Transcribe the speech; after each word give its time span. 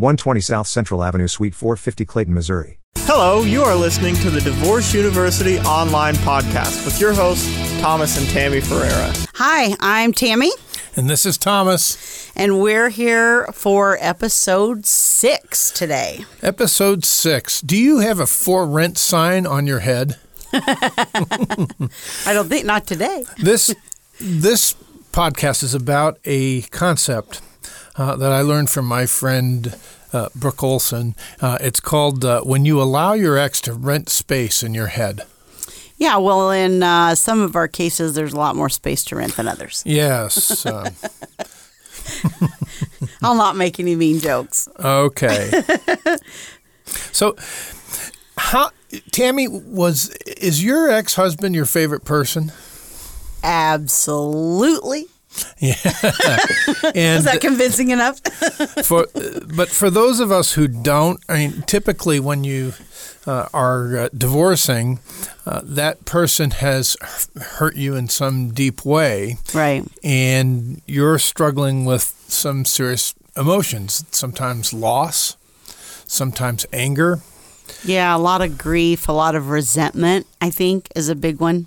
120 0.00 0.40
South 0.40 0.66
Central 0.66 1.02
Avenue, 1.02 1.26
Suite 1.28 1.54
450, 1.54 2.04
Clayton, 2.04 2.32
Missouri. 2.34 2.78
Hello, 3.00 3.42
you 3.42 3.62
are 3.62 3.74
listening 3.74 4.14
to 4.16 4.30
the 4.30 4.40
Divorce 4.40 4.94
University 4.94 5.58
online 5.60 6.14
podcast 6.16 6.84
with 6.84 7.00
your 7.00 7.12
hosts, 7.12 7.46
Thomas 7.80 8.16
and 8.18 8.28
Tammy 8.28 8.60
Ferreira. 8.60 9.12
Hi, 9.34 9.74
I'm 9.80 10.12
Tammy, 10.12 10.50
And 10.96 11.10
this 11.10 11.26
is 11.26 11.36
Thomas, 11.36 12.30
and 12.36 12.60
we're 12.60 12.88
here 12.88 13.46
for 13.52 13.98
episode 14.00 14.86
six 14.86 15.70
today. 15.70 16.24
episode 16.42 17.04
six. 17.04 17.60
Do 17.60 17.76
you 17.76 17.98
have 17.98 18.20
a 18.20 18.26
for 18.26 18.66
rent 18.66 18.96
sign 18.96 19.46
on 19.46 19.66
your 19.66 19.80
head? 19.80 20.18
I 20.52 21.66
don't 22.26 22.48
think, 22.48 22.64
not 22.64 22.86
today. 22.86 23.24
This 23.42 23.74
this 24.20 24.74
podcast 25.12 25.62
is 25.62 25.74
about 25.74 26.18
a 26.24 26.62
concept 26.62 27.40
uh, 27.96 28.16
that 28.16 28.32
I 28.32 28.40
learned 28.42 28.70
from 28.70 28.86
my 28.86 29.06
friend 29.06 29.76
uh, 30.12 30.28
Brooke 30.34 30.62
Olson. 30.62 31.14
Uh, 31.40 31.58
it's 31.60 31.80
called 31.80 32.24
uh, 32.24 32.40
when 32.42 32.64
you 32.64 32.80
allow 32.80 33.12
your 33.12 33.38
ex 33.38 33.60
to 33.62 33.72
rent 33.72 34.08
space 34.08 34.62
in 34.62 34.74
your 34.74 34.88
head. 34.88 35.22
Yeah, 35.96 36.16
well, 36.16 36.50
in 36.50 36.82
uh, 36.82 37.14
some 37.14 37.40
of 37.42 37.54
our 37.56 37.68
cases, 37.68 38.14
there's 38.14 38.32
a 38.32 38.38
lot 38.38 38.56
more 38.56 38.70
space 38.70 39.04
to 39.04 39.16
rent 39.16 39.36
than 39.36 39.46
others. 39.46 39.82
Yes. 39.84 40.64
uh, 40.64 40.90
I'll 43.22 43.34
not 43.34 43.56
make 43.56 43.78
any 43.78 43.96
mean 43.96 44.18
jokes. 44.18 44.68
okay. 44.78 45.50
so, 47.12 47.36
how 48.36 48.70
Tammy 49.10 49.46
was 49.48 50.08
is 50.26 50.64
your 50.64 50.90
ex 50.90 51.14
husband 51.14 51.54
your 51.54 51.66
favorite 51.66 52.04
person? 52.04 52.52
Absolutely. 53.42 55.06
And 55.60 57.18
Is 57.18 57.24
that 57.24 57.40
convincing 57.40 57.90
enough? 57.90 58.20
for 58.84 59.06
but 59.54 59.68
for 59.68 59.90
those 59.90 60.20
of 60.20 60.32
us 60.32 60.54
who 60.54 60.66
don't, 60.68 61.20
I 61.28 61.34
mean, 61.34 61.62
typically 61.62 62.18
when 62.18 62.44
you 62.44 62.72
uh, 63.26 63.48
are 63.52 63.96
uh, 63.96 64.08
divorcing, 64.16 65.00
uh, 65.46 65.60
that 65.62 66.04
person 66.04 66.50
has 66.50 66.96
hurt 67.40 67.76
you 67.76 67.94
in 67.94 68.08
some 68.08 68.52
deep 68.52 68.84
way, 68.84 69.36
right. 69.54 69.84
and 70.02 70.80
you're 70.86 71.18
struggling 71.18 71.84
with 71.84 72.14
some 72.28 72.64
serious 72.64 73.14
emotions. 73.36 74.04
Sometimes 74.10 74.72
loss, 74.72 75.36
sometimes 76.06 76.66
anger. 76.72 77.20
Yeah, 77.84 78.16
a 78.16 78.18
lot 78.18 78.42
of 78.42 78.58
grief, 78.58 79.08
a 79.08 79.12
lot 79.12 79.34
of 79.34 79.48
resentment, 79.48 80.26
I 80.40 80.50
think, 80.50 80.88
is 80.96 81.08
a 81.08 81.14
big 81.14 81.40
one 81.40 81.66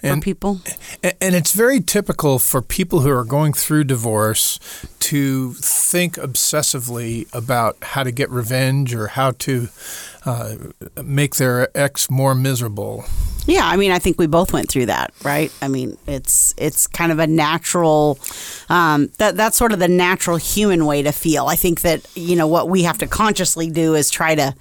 for 0.00 0.06
And- 0.06 0.22
people. 0.22 0.60
And 1.02 1.34
it's 1.34 1.52
very 1.52 1.80
typical 1.80 2.38
for 2.38 2.60
people 2.62 3.00
who 3.00 3.10
are 3.10 3.24
going 3.24 3.52
through 3.52 3.84
divorce 3.84 4.58
to 5.00 5.52
think 5.54 6.16
obsessively 6.16 7.26
about 7.32 7.76
how 7.82 8.02
to 8.02 8.10
get 8.10 8.28
revenge 8.30 8.94
or 8.94 9.08
how 9.08 9.30
to 9.32 9.68
uh, 10.24 10.54
make 11.04 11.36
their 11.36 11.68
ex 11.76 12.10
more 12.10 12.34
miserable. 12.34 13.04
Yeah, 13.46 13.64
I 13.64 13.76
mean, 13.76 13.92
I 13.92 14.00
think 14.00 14.18
we 14.18 14.26
both 14.26 14.52
went 14.52 14.68
through 14.68 14.86
that, 14.86 15.12
right? 15.22 15.52
I 15.62 15.68
mean, 15.68 15.96
it's 16.08 16.52
it's 16.56 16.88
kind 16.88 17.12
of 17.12 17.20
a 17.20 17.28
natural 17.28 18.18
um, 18.68 19.10
that 19.18 19.36
that's 19.36 19.56
sort 19.56 19.72
of 19.72 19.78
the 19.78 19.86
natural 19.86 20.36
human 20.36 20.84
way 20.84 21.02
to 21.02 21.12
feel. 21.12 21.46
I 21.46 21.54
think 21.54 21.82
that 21.82 22.04
you 22.16 22.34
know 22.34 22.48
what 22.48 22.68
we 22.68 22.82
have 22.82 22.98
to 22.98 23.06
consciously 23.06 23.70
do 23.70 23.94
is 23.94 24.10
try 24.10 24.34
to 24.34 24.52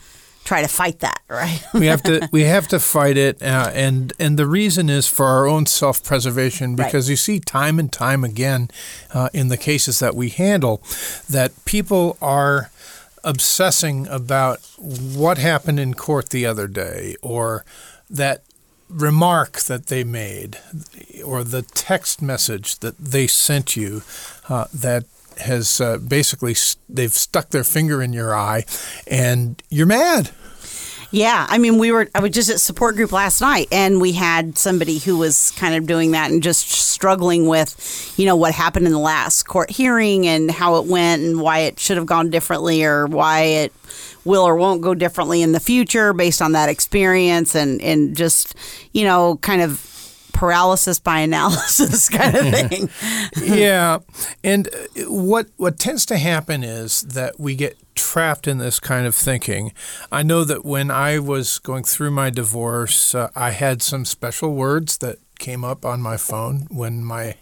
try 0.45 0.61
to 0.61 0.67
fight 0.67 0.99
that, 0.99 1.21
right? 1.27 1.61
We 1.73 1.87
have 1.87 2.01
to 2.03 2.29
we 2.31 2.43
have 2.43 2.69
to 2.69 2.79
fight 2.79 3.17
it, 3.17 3.41
uh, 3.41 3.71
and 3.73 4.13
and 4.17 4.39
the 4.39 4.47
reason 4.47 4.89
is 4.89 5.07
for 5.07 5.25
our 5.25 5.45
own 5.45 5.65
self 5.65 6.01
preservation. 6.03 6.75
Right. 6.75 6.85
Because 6.85 7.09
you 7.09 7.17
see 7.17 7.39
time 7.41 7.79
and 7.79 7.91
time 7.91 8.23
again 8.23 8.69
uh, 9.13 9.29
in 9.33 9.49
the 9.49 9.57
cases 9.57 9.99
that 9.99 10.15
we 10.15 10.29
handle 10.29 10.81
that 11.29 11.51
people 11.65 12.17
are 12.21 12.71
obsessing 13.23 14.07
about 14.07 14.59
what 14.77 15.39
happened 15.39 15.79
in 15.79 15.95
court 15.95 16.29
the 16.29 16.45
other 16.45 16.67
day, 16.67 17.15
or 17.21 17.65
that 18.09 18.43
remark 18.87 19.61
that 19.61 19.87
they 19.87 20.03
made, 20.03 20.59
or 21.23 21.43
the 21.43 21.63
text 21.63 22.21
message 22.21 22.79
that 22.79 22.97
they 22.99 23.25
sent 23.25 23.75
you 23.75 24.03
uh, 24.47 24.65
that 24.71 25.05
has 25.39 25.81
uh, 25.81 25.97
basically 25.97 26.55
they've 26.89 27.13
stuck 27.13 27.49
their 27.49 27.63
finger 27.63 28.01
in 28.01 28.13
your 28.13 28.35
eye, 28.35 28.65
and 29.07 29.61
you're 29.69 29.85
mad. 29.85 30.31
Yeah, 31.11 31.45
I 31.49 31.59
mean, 31.59 31.77
we 31.77 31.93
were. 31.93 32.09
I 32.13 32.19
was 32.19 32.31
just 32.31 32.49
at 32.49 32.59
support 32.59 32.95
group 32.95 33.11
last 33.13 33.39
night, 33.39 33.69
and 33.71 34.01
we 34.01 34.11
had 34.11 34.57
somebody 34.57 34.97
who 34.97 35.17
was 35.17 35.51
kind 35.51 35.75
of 35.75 35.87
doing 35.87 36.11
that 36.11 36.29
and 36.29 36.43
just 36.43 36.69
struggling 36.69 37.47
with, 37.47 38.13
you 38.17 38.25
know, 38.25 38.35
what 38.35 38.53
happened 38.53 38.85
in 38.85 38.91
the 38.91 38.99
last 38.99 39.43
court 39.43 39.71
hearing 39.71 40.27
and 40.27 40.51
how 40.51 40.75
it 40.75 40.87
went 40.87 41.21
and 41.21 41.39
why 41.39 41.59
it 41.59 41.79
should 41.79 41.95
have 41.95 42.05
gone 42.05 42.29
differently 42.29 42.83
or 42.83 43.05
why 43.05 43.41
it 43.41 43.73
will 44.25 44.43
or 44.43 44.55
won't 44.57 44.81
go 44.81 44.93
differently 44.93 45.41
in 45.41 45.53
the 45.53 45.59
future 45.59 46.11
based 46.11 46.41
on 46.41 46.51
that 46.51 46.67
experience 46.67 47.55
and 47.55 47.81
and 47.81 48.17
just, 48.17 48.55
you 48.91 49.05
know, 49.05 49.37
kind 49.37 49.61
of 49.61 49.79
paralysis 50.35 50.99
by 50.99 51.19
analysis 51.19 52.09
kind 52.19 52.35
of 52.35 52.69
thing. 52.69 52.89
yeah, 53.37 53.99
and 54.43 54.67
uh, 54.67 55.03
what 55.09 55.47
what 55.57 55.79
tends 55.79 56.05
to 56.07 56.17
happen 56.17 56.63
is 56.63 57.01
that 57.01 57.39
we 57.39 57.55
get 57.55 57.77
trapped 57.95 58.47
in 58.47 58.57
this 58.57 58.79
kind 58.79 59.07
of 59.07 59.15
thinking. 59.15 59.71
I 60.11 60.21
know 60.21 60.43
that 60.43 60.65
when 60.65 60.91
I 60.91 61.19
was 61.19 61.59
going 61.59 61.85
through 61.85 62.11
my 62.11 62.29
divorce, 62.29 63.15
uh, 63.15 63.29
I 63.35 63.51
had 63.51 63.81
some 63.81 64.05
special 64.05 64.53
words 64.53 64.97
that 64.97 65.17
came 65.39 65.63
up 65.63 65.85
on 65.85 66.01
my 66.01 66.17
phone 66.17 66.67
when 66.69 67.03
my 67.03 67.35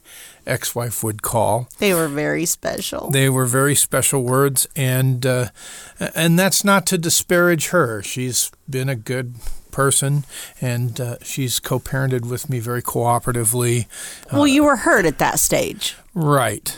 ex-wife 0.46 1.04
would 1.04 1.22
call. 1.22 1.70
they 1.80 1.94
were 1.94 2.08
very 2.08 2.46
special. 2.46 3.10
They 3.12 3.30
were 3.30 3.46
very 3.46 3.76
special 3.76 4.24
words, 4.24 4.68
and 4.76 5.26
uh, 5.26 5.50
and 6.16 6.38
that's 6.38 6.64
not 6.64 6.86
to 6.88 6.98
disparage 6.98 7.70
her. 7.70 8.04
She's 8.04 8.52
been 8.70 8.90
a 8.90 8.96
good 8.96 9.36
person, 9.74 10.24
and 10.62 11.02
uh, 11.02 11.18
she's 11.22 11.60
co-parented 11.60 12.30
with 12.30 12.50
me 12.50 12.60
very 12.60 12.82
cooperatively. 12.82 13.88
well, 14.32 14.48
you 14.48 14.64
were 14.64 14.78
hurt 14.78 15.06
at 15.06 15.18
that 15.18 15.40
stage. 15.40 15.98
Right. 16.14 16.78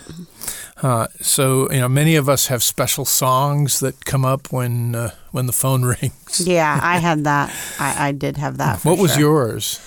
Uh, 0.82 1.08
so 1.22 1.72
you 1.72 1.80
know, 1.80 1.88
many 1.88 2.16
of 2.16 2.28
us 2.28 2.48
have 2.48 2.62
special 2.64 3.06
songs 3.06 3.80
that 3.80 4.06
come 4.06 4.26
up 4.26 4.52
when 4.52 4.96
uh, 4.96 5.12
when 5.32 5.46
the 5.46 5.54
phone 5.54 5.84
rings. 5.86 6.44
Yeah, 6.46 6.80
I 6.82 6.98
had 6.98 7.24
that. 7.26 7.54
I, 7.80 8.10
I 8.10 8.12
did 8.12 8.38
have 8.38 8.58
that. 8.58 8.84
What 8.84 8.98
was 8.98 9.14
sure. 9.14 9.22
yours? 9.22 9.80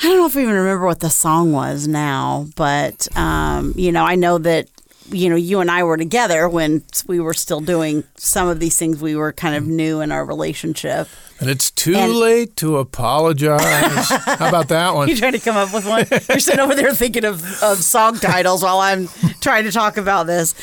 I 0.00 0.08
don't 0.08 0.18
know 0.18 0.26
if 0.26 0.36
I 0.36 0.40
even 0.40 0.54
remember 0.54 0.86
what 0.86 1.00
the 1.00 1.10
song 1.10 1.52
was 1.52 1.86
now, 1.86 2.46
but 2.56 3.06
um, 3.16 3.74
you 3.76 3.92
know, 3.92 4.04
I 4.04 4.16
know 4.16 4.38
that 4.38 4.68
you 5.10 5.28
know 5.28 5.36
you 5.36 5.60
and 5.60 5.70
I 5.70 5.84
were 5.84 5.96
together 5.96 6.48
when 6.48 6.82
we 7.06 7.20
were 7.20 7.34
still 7.34 7.60
doing 7.60 8.04
some 8.16 8.48
of 8.48 8.58
these 8.58 8.76
things. 8.76 9.00
We 9.00 9.14
were 9.14 9.32
kind 9.32 9.54
of 9.54 9.66
new 9.66 10.00
in 10.00 10.10
our 10.10 10.24
relationship. 10.24 11.08
And 11.40 11.50
it's 11.50 11.70
too 11.70 11.94
And- 11.94 12.12
late 12.14 12.56
to 12.56 12.78
apologize. 12.78 14.08
How 14.08 14.48
about 14.48 14.68
that 14.68 14.94
one? 14.94 15.08
You're 15.08 15.16
trying 15.16 15.32
to 15.32 15.38
come 15.40 15.56
up 15.56 15.72
with 15.74 15.86
one? 15.86 16.06
You're 16.28 16.38
sitting 16.38 16.60
over 16.60 16.74
there 16.74 16.94
thinking 16.94 17.24
of, 17.24 17.42
of 17.62 17.78
song 17.78 18.18
titles 18.18 18.62
while 18.62 18.78
I'm 18.78 19.08
trying 19.40 19.64
to 19.64 19.72
talk 19.72 19.96
about 19.96 20.26
this. 20.26 20.54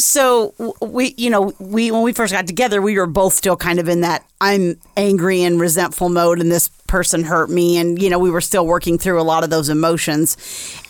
So 0.00 0.54
we, 0.80 1.14
you 1.18 1.28
know, 1.28 1.52
we 1.58 1.90
when 1.90 2.02
we 2.02 2.14
first 2.14 2.32
got 2.32 2.46
together, 2.46 2.80
we 2.80 2.96
were 2.96 3.06
both 3.06 3.34
still 3.34 3.56
kind 3.56 3.78
of 3.78 3.88
in 3.88 4.00
that 4.00 4.24
I'm 4.40 4.80
angry 4.96 5.42
and 5.42 5.60
resentful 5.60 6.08
mode, 6.08 6.40
and 6.40 6.50
this 6.50 6.70
person 6.86 7.22
hurt 7.24 7.50
me, 7.50 7.76
and 7.76 8.00
you 8.00 8.08
know, 8.08 8.18
we 8.18 8.30
were 8.30 8.40
still 8.40 8.66
working 8.66 8.96
through 8.96 9.20
a 9.20 9.22
lot 9.22 9.44
of 9.44 9.50
those 9.50 9.68
emotions. 9.68 10.38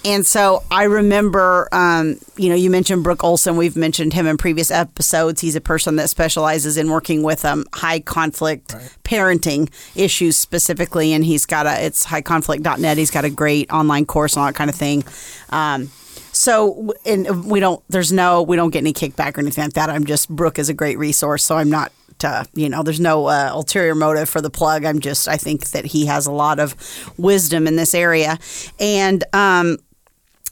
And 0.04 0.24
so 0.24 0.62
I 0.70 0.84
remember, 0.84 1.68
um, 1.72 2.20
you 2.36 2.48
know, 2.48 2.54
you 2.54 2.70
mentioned 2.70 3.02
Brooke 3.02 3.24
Olson. 3.24 3.56
We've 3.56 3.76
mentioned 3.76 4.12
him 4.12 4.28
in 4.28 4.36
previous 4.36 4.70
episodes. 4.70 5.40
He's 5.40 5.56
a 5.56 5.60
person 5.60 5.96
that 5.96 6.08
specializes 6.08 6.76
in 6.76 6.88
working 6.88 7.24
with 7.24 7.44
um, 7.44 7.64
high 7.74 7.98
conflict 7.98 8.76
parenting 9.02 9.70
issues 9.96 10.36
specifically, 10.36 11.12
and 11.12 11.24
he's 11.24 11.46
got 11.46 11.66
a 11.66 11.84
it's 11.84 12.06
highconflict.net. 12.06 12.96
He's 12.96 13.10
got 13.10 13.24
a 13.24 13.30
great 13.30 13.72
online 13.72 14.06
course 14.06 14.36
and 14.36 14.42
all 14.42 14.46
that 14.46 14.54
kind 14.54 14.70
of 14.70 14.76
thing. 14.76 15.02
Um, 15.48 15.90
so, 16.40 16.94
and 17.04 17.44
we 17.44 17.60
don't, 17.60 17.82
there's 17.90 18.14
no, 18.14 18.40
we 18.40 18.56
don't 18.56 18.70
get 18.70 18.78
any 18.78 18.94
kickback 18.94 19.36
or 19.36 19.40
anything 19.40 19.62
like 19.64 19.74
that. 19.74 19.90
I'm 19.90 20.06
just, 20.06 20.30
Brooke 20.30 20.58
is 20.58 20.70
a 20.70 20.72
great 20.72 20.96
resource. 20.96 21.44
So 21.44 21.58
I'm 21.58 21.68
not, 21.68 21.92
uh, 22.24 22.44
you 22.54 22.70
know, 22.70 22.82
there's 22.82 22.98
no 22.98 23.26
uh, 23.26 23.50
ulterior 23.52 23.94
motive 23.94 24.26
for 24.26 24.40
the 24.40 24.48
plug. 24.48 24.86
I'm 24.86 25.00
just, 25.00 25.28
I 25.28 25.36
think 25.36 25.68
that 25.72 25.84
he 25.84 26.06
has 26.06 26.26
a 26.26 26.32
lot 26.32 26.58
of 26.58 26.74
wisdom 27.18 27.66
in 27.66 27.76
this 27.76 27.92
area. 27.92 28.38
And, 28.78 29.22
um, 29.34 29.76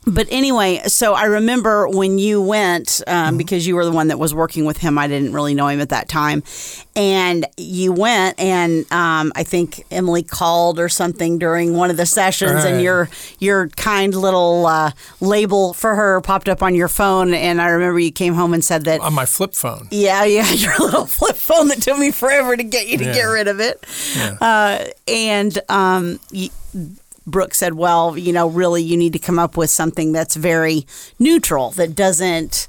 but 0.06 0.26
anyway, 0.30 0.80
so 0.86 1.12
I 1.14 1.24
remember 1.24 1.86
when 1.88 2.18
you 2.18 2.40
went 2.40 3.02
um, 3.06 3.14
Mm-hmm. 3.28 3.36
because 3.36 3.66
you 3.66 3.74
were 3.76 3.84
the 3.84 3.92
one 3.92 4.08
that 4.08 4.18
was 4.18 4.34
working 4.34 4.64
with 4.64 4.78
him. 4.78 4.96
I 4.98 5.06
didn't 5.08 5.32
really 5.34 5.54
know 5.54 5.68
him 5.68 5.80
at 5.80 5.90
that 5.90 6.08
time, 6.08 6.42
and 6.96 7.46
you 7.58 7.92
went, 7.92 8.38
and 8.40 8.90
um, 8.90 9.32
I 9.36 9.42
think 9.42 9.84
Emily 9.90 10.22
called 10.22 10.78
or 10.78 10.88
something 10.88 11.38
during 11.38 11.74
one 11.74 11.90
of 11.90 11.96
the 11.98 12.06
sessions, 12.06 12.64
and 12.64 12.80
your 12.80 13.10
your 13.38 13.68
kind 13.68 14.14
little 14.14 14.66
uh, 14.66 14.92
label 15.20 15.74
for 15.74 15.94
her 15.94 16.20
popped 16.22 16.48
up 16.48 16.62
on 16.62 16.74
your 16.74 16.88
phone, 16.88 17.34
and 17.34 17.60
I 17.60 17.68
remember 17.68 17.98
you 17.98 18.12
came 18.12 18.34
home 18.34 18.54
and 18.54 18.64
said 18.64 18.84
that. 18.86 19.00
On 19.00 19.12
my 19.12 19.26
flip 19.26 19.54
phone. 19.54 19.88
yeah, 19.90 20.24
yeah, 20.24 20.48
your 20.52 20.76
little 20.78 21.04
flip 21.06 21.36
phone 21.36 21.68
that 21.68 21.82
took 21.82 21.98
me 21.98 22.12
forever 22.12 22.56
to 22.56 22.62
get 22.64 22.88
you 22.88 22.96
to 22.98 23.04
Yeah. 23.04 23.12
get 23.14 23.24
rid 23.24 23.48
of 23.48 23.60
it. 23.60 23.84
Uh, 24.40 24.84
and 25.06 25.58
um, 25.68 26.18
y 26.32 26.50
Brooke 27.30 27.54
said, 27.54 27.74
well, 27.74 28.16
you 28.16 28.32
know, 28.32 28.48
really, 28.48 28.82
you 28.82 28.96
need 28.96 29.12
to 29.12 29.18
come 29.18 29.38
up 29.38 29.56
with 29.56 29.70
something 29.70 30.12
that's 30.12 30.36
very 30.36 30.86
neutral, 31.18 31.70
that 31.72 31.94
doesn't, 31.94 32.68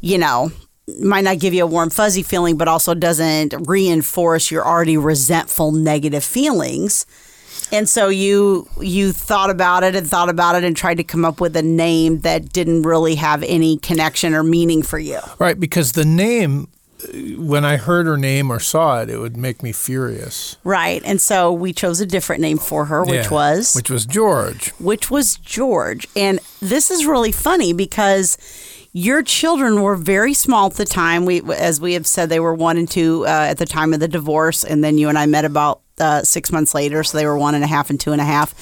you 0.00 0.18
know, 0.18 0.52
might 1.00 1.24
not 1.24 1.38
give 1.38 1.54
you 1.54 1.64
a 1.64 1.66
warm, 1.66 1.90
fuzzy 1.90 2.22
feeling, 2.22 2.56
but 2.56 2.68
also 2.68 2.94
doesn't 2.94 3.54
reinforce 3.68 4.50
your 4.50 4.66
already 4.66 4.96
resentful, 4.96 5.72
negative 5.72 6.24
feelings. 6.24 7.06
And 7.72 7.88
so 7.88 8.08
you 8.08 8.68
you 8.80 9.12
thought 9.12 9.50
about 9.50 9.84
it 9.84 9.94
and 9.94 10.08
thought 10.08 10.28
about 10.28 10.56
it 10.56 10.64
and 10.64 10.76
tried 10.76 10.96
to 10.96 11.04
come 11.04 11.24
up 11.24 11.40
with 11.40 11.54
a 11.56 11.62
name 11.62 12.20
that 12.20 12.52
didn't 12.52 12.82
really 12.82 13.14
have 13.14 13.42
any 13.44 13.78
connection 13.78 14.34
or 14.34 14.42
meaning 14.42 14.82
for 14.82 14.98
you. 14.98 15.20
Right, 15.38 15.58
because 15.58 15.92
the 15.92 16.04
name, 16.04 16.68
when 17.36 17.64
I 17.64 17.76
heard 17.76 18.06
her 18.06 18.16
name 18.16 18.50
or 18.50 18.60
saw 18.60 19.00
it, 19.02 19.10
it 19.10 19.18
would 19.18 19.36
make 19.36 19.62
me 19.62 19.72
furious. 19.72 20.56
Right. 20.64 21.02
And 21.04 21.20
so 21.20 21.52
we 21.52 21.72
chose 21.72 22.00
a 22.00 22.06
different 22.06 22.40
name 22.42 22.58
for 22.58 22.86
her, 22.86 23.02
which 23.02 23.24
Yeah, 23.26 23.30
was 23.30 23.74
Which 23.74 23.90
was 23.90 24.06
George. 24.06 24.70
which 24.78 25.10
was 25.10 25.36
George. 25.36 26.06
And 26.16 26.40
this 26.60 26.90
is 26.90 27.06
really 27.06 27.32
funny 27.32 27.72
because 27.72 28.36
your 28.92 29.22
children 29.22 29.82
were 29.82 29.96
very 29.96 30.34
small 30.34 30.66
at 30.66 30.74
the 30.74 30.84
time. 30.84 31.24
We, 31.24 31.42
as 31.52 31.80
we 31.80 31.92
have 31.94 32.06
said, 32.06 32.28
they 32.28 32.40
were 32.40 32.54
one 32.54 32.76
and 32.76 32.90
two 32.90 33.24
uh, 33.24 33.28
at 33.50 33.58
the 33.58 33.66
time 33.66 33.94
of 33.94 34.00
the 34.00 34.08
divorce, 34.08 34.64
and 34.64 34.82
then 34.82 34.98
you 34.98 35.08
and 35.08 35.16
I 35.16 35.26
met 35.26 35.44
about 35.44 35.80
uh, 36.00 36.22
six 36.24 36.50
months 36.50 36.74
later, 36.74 37.04
so 37.04 37.16
they 37.16 37.24
were 37.26 37.38
one 37.38 37.54
and 37.54 37.62
a 37.62 37.68
half 37.68 37.90
and 37.90 38.00
two 38.00 38.10
and 38.12 38.20
a 38.20 38.24
half. 38.24 38.52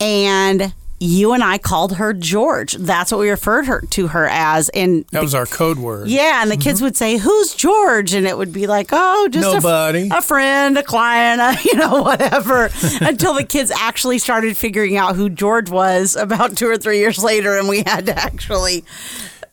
And 0.00 0.72
you 1.00 1.32
and 1.32 1.42
I 1.42 1.56
called 1.56 1.96
her 1.96 2.12
George. 2.12 2.74
That's 2.74 3.10
what 3.10 3.18
we 3.18 3.30
referred 3.30 3.66
her 3.66 3.80
to 3.80 4.08
her 4.08 4.28
as. 4.28 4.68
And 4.68 5.06
That 5.12 5.22
was 5.22 5.34
our 5.34 5.46
code 5.46 5.78
word. 5.78 6.08
yeah, 6.08 6.42
and 6.42 6.50
the 6.50 6.58
kids 6.58 6.78
mm-hmm. 6.78 6.84
would 6.84 6.96
say, 6.96 7.16
"Who's 7.16 7.54
George?" 7.54 8.12
And 8.12 8.26
it 8.26 8.36
would 8.36 8.52
be 8.52 8.66
like, 8.66 8.90
"Oh, 8.92 9.28
just 9.30 9.46
a 9.46 9.56
f- 9.56 9.62
Nobody. 9.62 10.08
a, 10.12 10.20
friend, 10.20 10.76
a 10.76 10.82
client, 10.82 11.40
a, 11.40 11.58
you 11.64 11.76
know, 11.76 12.02
whatever." 12.02 12.70
Until 13.00 13.34
the 13.34 13.44
kids 13.44 13.70
actually 13.70 14.18
started 14.18 14.56
figuring 14.56 14.96
out 14.96 15.16
who 15.16 15.30
George 15.30 15.70
was 15.70 16.16
about 16.16 16.56
two 16.56 16.68
or 16.68 16.76
three 16.76 16.98
years 16.98 17.22
later, 17.22 17.58
and 17.58 17.68
we 17.68 17.82
had 17.86 18.06
to 18.06 18.16
actually 18.16 18.84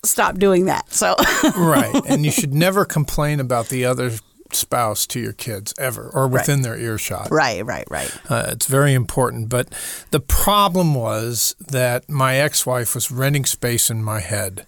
stop 0.03 0.37
doing 0.37 0.65
that. 0.65 0.91
So, 0.93 1.15
right. 1.55 2.01
And 2.07 2.25
you 2.25 2.31
should 2.37 2.53
never 2.53 2.85
complain 2.85 3.39
about 3.39 3.69
the 3.69 3.85
other 3.85 4.11
spouse 4.55 5.05
to 5.07 5.19
your 5.19 5.33
kids 5.33 5.73
ever 5.77 6.09
or 6.13 6.27
within 6.27 6.61
their 6.61 6.77
earshot. 6.77 7.29
right, 7.31 7.65
right, 7.65 7.87
right. 7.89 8.11
Uh, 8.29 8.47
it's 8.49 8.67
very 8.67 8.93
important. 8.93 9.49
But 9.49 9.73
the 10.11 10.19
problem 10.19 10.93
was 10.95 11.55
that 11.59 12.09
my 12.09 12.37
ex 12.37 12.65
wife 12.65 12.95
was 12.95 13.11
renting 13.11 13.45
space 13.45 13.89
in 13.89 14.03
my 14.03 14.19
head. 14.19 14.65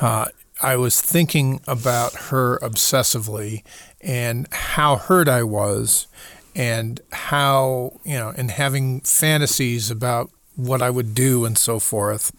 Uh, 0.00 0.26
I 0.62 0.76
was 0.76 1.00
thinking 1.00 1.60
about 1.66 2.14
her 2.30 2.58
obsessively 2.60 3.62
and 4.00 4.46
how 4.52 4.96
hurt 4.96 5.28
I 5.28 5.42
was 5.42 6.06
and 6.54 7.00
how, 7.12 8.00
you 8.04 8.14
know, 8.14 8.32
and 8.36 8.50
having 8.50 9.00
fantasies 9.00 9.90
about 9.90 10.30
what 10.54 10.80
I 10.80 10.88
would 10.88 11.14
do 11.14 11.44
and 11.44 11.58
so 11.58 11.78
forth. 11.78 12.32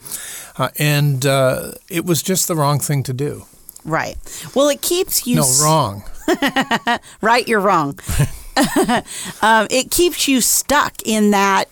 Uh, 0.57 0.69
and 0.79 1.23
uh, 1.25 1.73
it 1.89 2.05
was 2.05 2.23
just 2.23 2.47
the 2.47 2.55
wrong 2.55 2.79
thing 2.79 3.03
to 3.03 3.13
do. 3.13 3.45
Right. 3.85 4.17
Well, 4.55 4.69
it 4.69 4.81
keeps 4.81 5.27
you 5.27 5.35
No, 5.35 5.47
wrong. 5.61 6.03
right 7.21 7.47
you're 7.47 7.59
wrong. 7.59 8.00
Um, 9.44 9.68
it 9.69 9.91
keeps 9.91 10.27
you 10.27 10.41
stuck 10.41 10.95
in 11.06 11.29
that 11.29 11.65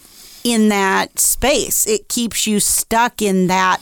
in 0.43 0.69
that 0.69 1.17
space. 1.17 1.87
It 1.87 2.07
keeps 2.09 2.45
you 2.45 2.59
stuck 2.59 3.23
in 3.23 3.47
that 3.47 3.81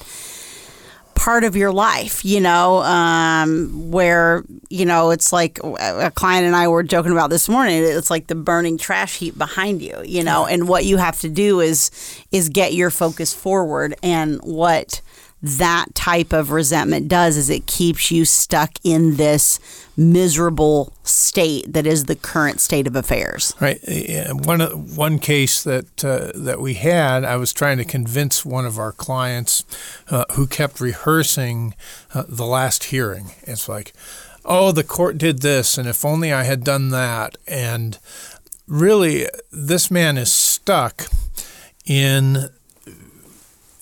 part 1.15 1.43
of 1.43 1.55
your 1.55 1.71
life 1.71 2.25
you 2.25 2.41
know 2.41 2.81
um, 2.83 3.91
where 3.91 4.43
you 4.69 4.85
know 4.85 5.11
it's 5.11 5.31
like 5.31 5.59
a 5.79 6.11
client 6.11 6.45
and 6.45 6.55
i 6.55 6.67
were 6.67 6.83
joking 6.83 7.11
about 7.11 7.29
this 7.29 7.47
morning. 7.47 7.83
It's 7.83 8.09
like 8.09 8.27
the 8.27 8.35
burning 8.35 8.77
trash 8.77 9.17
heap 9.17 9.37
behind 9.37 9.81
you 9.81 10.01
you 10.03 10.23
know 10.23 10.45
and 10.45 10.67
what 10.67 10.85
you 10.85 10.97
have 10.97 11.19
to 11.21 11.29
do 11.29 11.59
is 11.59 11.91
is 12.31 12.49
get 12.49 12.73
your 12.73 12.89
focus 12.89 13.33
forward 13.33 13.95
and 14.01 14.39
what 14.41 15.01
that 15.43 15.93
type 15.93 16.31
of 16.31 16.51
resentment 16.51 17.09
does 17.09 17.35
is 17.35 17.49
it 17.49 17.65
keeps 17.65 18.09
you 18.09 18.23
stuck 18.23 18.71
in 18.81 19.17
this 19.17 19.59
miserable 19.97 20.93
state 21.03 21.71
that 21.71 21.85
is 21.85 22.05
the 22.05 22.15
current 22.15 22.61
state 22.61 22.87
of 22.87 22.95
affairs. 22.95 23.53
Right. 23.59 23.79
One 24.31 24.61
one 24.95 25.19
case 25.19 25.61
that 25.63 26.03
uh, 26.05 26.31
that 26.33 26.61
we 26.61 26.75
had, 26.75 27.25
I 27.25 27.35
was 27.35 27.51
trying 27.51 27.77
to 27.79 27.83
convince 27.83 28.45
one 28.45 28.65
of 28.65 28.79
our 28.79 28.93
clients 28.93 29.65
uh, 30.09 30.23
who 30.31 30.47
kept 30.47 30.79
rehearsing 30.79 31.75
uh, 32.13 32.23
the 32.27 32.45
last 32.45 32.85
hearing. 32.85 33.31
It's 33.41 33.67
like, 33.67 33.91
oh, 34.45 34.71
the 34.71 34.83
court 34.83 35.17
did 35.17 35.41
this, 35.41 35.77
and 35.77 35.89
if 35.89 36.05
only 36.05 36.31
I 36.31 36.43
had 36.43 36.63
done 36.63 36.89
that. 36.89 37.37
And 37.47 37.99
really, 38.65 39.27
this 39.51 39.91
man 39.91 40.17
is 40.17 40.31
stuck 40.31 41.07
in 41.85 42.49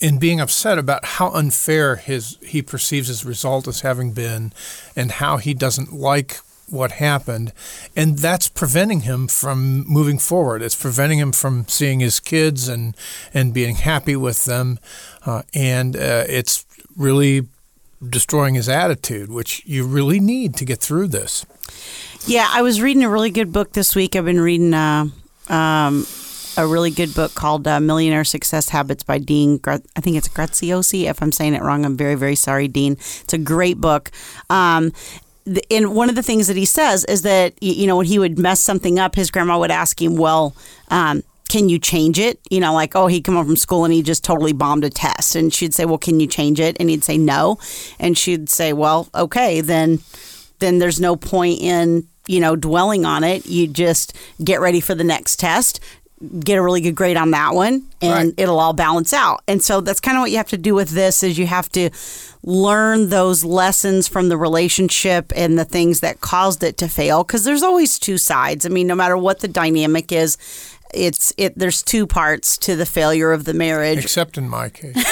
in 0.02 0.18
being 0.18 0.40
upset 0.40 0.78
about 0.78 1.04
how 1.04 1.30
unfair 1.30 1.94
his 1.94 2.36
he 2.42 2.60
perceives 2.60 3.06
his 3.06 3.24
result 3.24 3.68
as 3.68 3.82
having 3.82 4.12
been 4.12 4.52
and 4.96 5.12
how 5.12 5.36
he 5.36 5.54
doesn't 5.54 5.92
like 5.92 6.40
what 6.68 6.92
happened. 6.92 7.52
And 7.94 8.18
that's 8.18 8.48
preventing 8.48 9.02
him 9.02 9.28
from 9.28 9.86
moving 9.86 10.18
forward. 10.18 10.60
It's 10.60 10.74
preventing 10.74 11.20
him 11.20 11.30
from 11.30 11.68
seeing 11.68 12.00
his 12.00 12.18
kids 12.18 12.68
and 12.68 12.96
and 13.32 13.54
being 13.54 13.76
happy 13.76 14.16
with 14.16 14.44
them. 14.44 14.80
Uh, 15.24 15.42
and 15.54 15.94
uh, 15.94 16.24
it's 16.28 16.66
really 16.96 17.46
destroying 18.04 18.54
his 18.54 18.68
attitude 18.68 19.30
which 19.30 19.62
you 19.64 19.86
really 19.86 20.18
need 20.18 20.56
to 20.56 20.64
get 20.64 20.80
through 20.80 21.06
this. 21.06 21.46
Yeah, 22.26 22.48
I 22.50 22.62
was 22.62 22.82
reading 22.82 23.04
a 23.04 23.08
really 23.08 23.30
good 23.30 23.52
book 23.52 23.72
this 23.72 23.94
week. 23.94 24.16
I've 24.16 24.24
been 24.24 24.40
reading 24.40 24.74
uh, 24.74 25.06
um, 25.48 26.06
a 26.56 26.66
really 26.66 26.90
good 26.90 27.14
book 27.14 27.34
called 27.34 27.66
uh, 27.66 27.80
Millionaire 27.80 28.24
Success 28.24 28.68
Habits 28.68 29.02
by 29.02 29.18
Dean. 29.18 29.60
I 29.66 29.78
think 30.00 30.16
it's 30.16 30.28
Graziosi. 30.28 31.08
If 31.08 31.22
I'm 31.22 31.32
saying 31.32 31.54
it 31.54 31.62
wrong, 31.62 31.84
I'm 31.84 31.96
very, 31.96 32.14
very 32.14 32.34
sorry, 32.34 32.68
Dean. 32.68 32.92
It's 32.92 33.32
a 33.32 33.38
great 33.38 33.80
book. 33.80 34.10
Um, 34.50 34.92
th- 35.44 35.64
and 35.70 35.94
one 35.94 36.08
of 36.08 36.14
the 36.14 36.22
things 36.22 36.48
that 36.48 36.56
he 36.56 36.64
says 36.64 37.04
is 37.06 37.22
that 37.22 37.54
you 37.62 37.86
know 37.86 37.96
when 37.96 38.06
he 38.06 38.18
would 38.18 38.38
mess 38.38 38.60
something 38.60 38.98
up, 38.98 39.14
his 39.14 39.30
grandma 39.30 39.58
would 39.58 39.70
ask 39.70 40.00
him, 40.00 40.16
"Well." 40.16 40.54
Um, 40.88 41.22
can 41.48 41.68
you 41.68 41.78
change 41.78 42.18
it? 42.18 42.40
You 42.50 42.60
know, 42.60 42.72
like, 42.72 42.96
oh, 42.96 43.08
he'd 43.08 43.24
come 43.24 43.34
home 43.34 43.44
from 43.44 43.56
school 43.56 43.84
and 43.84 43.92
he 43.92 44.02
just 44.02 44.24
totally 44.24 44.54
bombed 44.54 44.84
a 44.84 44.90
test. 44.90 45.36
And 45.36 45.52
she'd 45.52 45.74
say, 45.74 45.84
well, 45.84 45.98
can 45.98 46.18
you 46.18 46.26
change 46.26 46.58
it? 46.58 46.78
And 46.80 46.88
he'd 46.88 47.04
say, 47.04 47.18
no. 47.18 47.58
And 47.98 48.16
she'd 48.16 48.48
say, 48.48 48.72
well, 48.72 49.10
okay, 49.14 49.60
then 49.60 49.98
then 50.60 50.78
there's 50.78 50.98
no 50.98 51.14
point 51.14 51.60
in 51.60 52.08
you 52.26 52.40
know 52.40 52.56
dwelling 52.56 53.04
on 53.04 53.24
it 53.24 53.44
you 53.46 53.66
just 53.66 54.16
get 54.42 54.60
ready 54.60 54.80
for 54.80 54.94
the 54.94 55.04
next 55.04 55.38
test 55.38 55.80
get 56.40 56.56
a 56.56 56.62
really 56.62 56.80
good 56.80 56.94
grade 56.94 57.16
on 57.16 57.32
that 57.32 57.52
one 57.54 57.82
and 58.00 58.12
Right. 58.28 58.34
it'll 58.36 58.60
all 58.60 58.72
balance 58.72 59.12
out 59.12 59.42
and 59.48 59.62
so 59.62 59.80
that's 59.80 59.98
kind 60.00 60.16
of 60.16 60.20
what 60.22 60.30
you 60.30 60.36
have 60.36 60.48
to 60.48 60.58
do 60.58 60.74
with 60.74 60.90
this 60.90 61.22
is 61.22 61.36
you 61.38 61.46
have 61.46 61.68
to 61.70 61.90
learn 62.44 63.08
those 63.08 63.44
lessons 63.44 64.08
from 64.08 64.28
the 64.28 64.36
relationship 64.36 65.32
and 65.34 65.58
the 65.58 65.64
things 65.64 66.00
that 66.00 66.20
caused 66.20 66.62
it 66.62 66.76
to 66.78 66.88
fail 66.88 67.24
because 67.24 67.44
there's 67.44 67.62
always 67.62 67.98
two 67.98 68.18
sides 68.18 68.64
i 68.66 68.68
mean 68.68 68.86
no 68.86 68.94
matter 68.94 69.16
what 69.16 69.40
the 69.40 69.48
dynamic 69.48 70.12
is 70.12 70.36
it's 70.92 71.32
it 71.36 71.58
there's 71.58 71.82
two 71.82 72.06
parts 72.06 72.58
to 72.58 72.76
the 72.76 72.86
failure 72.86 73.32
of 73.32 73.44
the 73.44 73.54
marriage 73.54 74.04
except 74.04 74.36
in 74.36 74.48
my 74.48 74.68
case 74.68 74.94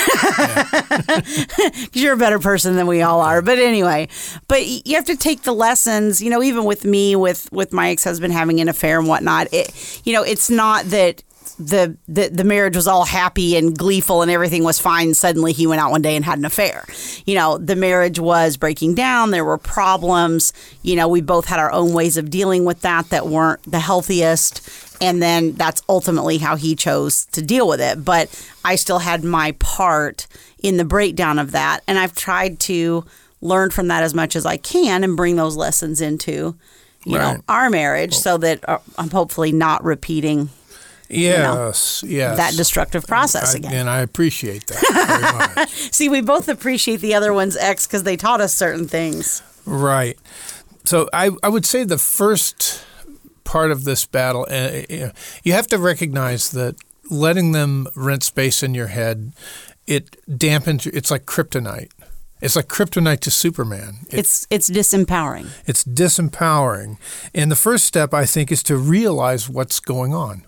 because 1.80 1.88
you're 1.94 2.14
a 2.14 2.18
better 2.18 2.38
person 2.38 2.76
than 2.76 2.87
we 2.87 3.02
all 3.02 3.20
are. 3.20 3.42
But 3.42 3.58
anyway, 3.58 4.08
but 4.49 4.66
you 4.66 4.96
have 4.96 5.06
to 5.06 5.16
take 5.16 5.42
the 5.42 5.52
lessons. 5.52 6.22
You 6.22 6.30
know, 6.30 6.42
even 6.42 6.64
with 6.64 6.84
me, 6.84 7.16
with 7.16 7.50
with 7.52 7.72
my 7.72 7.90
ex 7.90 8.04
husband 8.04 8.32
having 8.32 8.60
an 8.60 8.68
affair 8.68 8.99
and 8.99 9.08
whatnot, 9.08 9.49
it 9.52 10.00
you 10.04 10.12
know, 10.12 10.22
it's 10.22 10.50
not 10.50 10.87
that. 10.87 11.22
The, 11.61 11.97
the 12.09 12.29
the 12.29 12.45
marriage 12.45 12.75
was 12.75 12.88
all 12.88 13.05
happy 13.05 13.57
and 13.57 13.76
gleeful 13.76 14.23
and 14.23 14.31
everything 14.31 14.64
was 14.64 14.79
fine. 14.79 15.12
Suddenly 15.12 15.52
he 15.52 15.67
went 15.67 15.81
out 15.81 15.90
one 15.90 16.00
day 16.00 16.17
and 16.17 16.25
had 16.25 16.38
an 16.38 16.47
affair. 16.47 16.87
You 17.26 17.35
know, 17.35 17.59
the 17.59 17.76
marriage 17.76 18.19
was 18.19 18.57
breaking 18.57 18.95
down. 18.95 19.31
There 19.31 19.45
were 19.45 19.59
problems. 19.59 20.55
You 20.83 20.97
know, 20.97 21.07
we 21.07 21.21
both 21.21 21.47
had 21.47 21.59
our 21.61 21.71
own 21.71 21.93
ways 21.93 22.17
of 22.17 22.31
dealing 22.31 22.64
with 22.64 22.81
that 22.81 23.11
that 23.11 23.26
weren't 23.26 23.62
the 23.71 23.79
healthiest 23.79 24.69
and 25.00 25.23
then 25.23 25.52
that's 25.52 25.83
ultimately 25.88 26.38
how 26.38 26.57
he 26.57 26.76
chose 26.76 27.25
to 27.26 27.43
deal 27.43 27.67
with 27.67 27.81
it 27.81 28.05
but 28.05 28.29
i 28.64 28.76
still 28.76 28.99
had 28.99 29.25
my 29.25 29.52
part 29.52 30.26
in 30.62 30.76
the 30.76 30.85
breakdown 30.85 31.38
of 31.38 31.52
that 31.52 31.81
and 31.87 31.99
i've 31.99 32.14
tried 32.14 32.61
to 32.61 33.05
learn 33.40 33.71
from 33.71 33.88
that 33.88 34.02
as 34.02 34.14
much 34.14 34.37
as 34.37 34.45
i 34.45 34.57
can 34.57 35.02
and 35.02 35.17
bring 35.17 35.37
those 35.37 35.57
lessons 35.57 36.00
into 36.00 36.55
you 37.05 37.17
know 37.17 37.38
our 37.49 37.71
marriage 37.71 38.14
so 38.14 38.37
that 38.37 38.67
uh, 38.69 38.79
i'm 38.99 39.11
hopefully 39.11 39.52
not 39.52 39.83
repeating 39.83 40.50
you 41.11 41.31
know, 41.31 41.67
Yes, 41.67 42.05
yes. 42.07 42.37
that 42.37 42.55
destructive 42.55 43.07
process 43.07 43.55
I- 43.55 43.59
again. 43.59 43.73
And 43.75 43.90
I 43.90 44.00
appreciate 44.00 44.67
that 44.69 44.81
very 44.93 45.57
much. 45.57 45.71
See, 45.93 46.09
we 46.09 46.21
both 46.21 46.49
appreciate 46.49 47.00
the 47.00 47.14
other 47.14 47.33
one's 47.33 47.57
ex 47.57 47.87
because 47.87 48.05
they 48.05 48.17
taught 48.17 48.40
us 48.40 48.55
certain 48.55 48.87
things. 48.88 49.43
Right. 49.67 50.19
So 50.85 51.09
I, 51.12 51.31
I 51.43 51.49
would 51.49 51.67
say 51.67 51.85
the 51.85 51.99
first 51.99 52.85
part 53.45 53.71
of 53.71 53.85
this 53.85 54.07
battle, 54.07 54.47
uh, 54.50 54.83
you 54.88 55.11
you 55.45 55.52
have 55.52 55.67
to 55.69 55.79
recognize 55.79 56.50
that 56.52 56.76
letting 57.11 57.52
them 57.52 57.87
rent 57.97 58.23
space 58.23 58.62
in 58.62 58.75
your 58.75 58.87
head, 58.88 59.33
it 59.87 60.17
dampens. 60.29 60.87
It's 60.87 61.11
like 61.11 61.26
kryptonite. 61.26 61.90
It's 62.40 62.57
like 62.57 62.69
kryptonite 62.69 63.21
to 63.21 63.31
Superman. 63.31 63.99
It- 64.09 64.21
It's 64.21 64.47
it's 64.49 64.71
disempowering. 64.71 65.49
it's 65.67 65.85
disempowering. 65.85 66.97
And 67.35 67.50
the 67.50 67.57
first 67.57 67.85
step, 67.85 68.14
I 68.14 68.25
think, 68.25 68.50
is 68.52 68.62
to 68.64 68.76
realize 68.76 69.49
what's 69.50 69.81
going 69.81 70.14
on. 70.14 70.45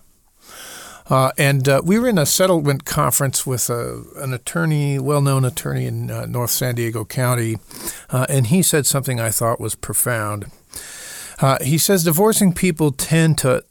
Uh, 1.11 1.33
and 1.37 1.69
uh, 1.69 1.81
we 1.85 1.99
were 1.99 2.09
in 2.09 2.19
a 2.19 2.27
settlement 2.27 2.85
conference 2.85 3.47
with 3.47 3.69
a, 3.69 4.05
an 4.17 4.33
attorney, 4.33 4.99
well-known 4.99 5.45
attorney 5.45 5.87
in 5.87 6.11
uh, 6.11 6.27
North 6.27 6.51
San 6.51 6.75
Diego 6.75 7.05
County, 7.05 7.57
uh, 8.11 8.27
and 8.29 8.49
he 8.49 8.63
said 8.63 8.87
something 8.87 9.21
I 9.21 9.31
thought 9.31 9.61
was 9.61 9.75
profound. 9.75 10.47
Uh, 11.41 11.59
he 11.63 11.77
says 11.79 12.05
divorcing 12.05 12.53
people 12.53 12.93
tend 12.93 13.39
to 13.39 13.65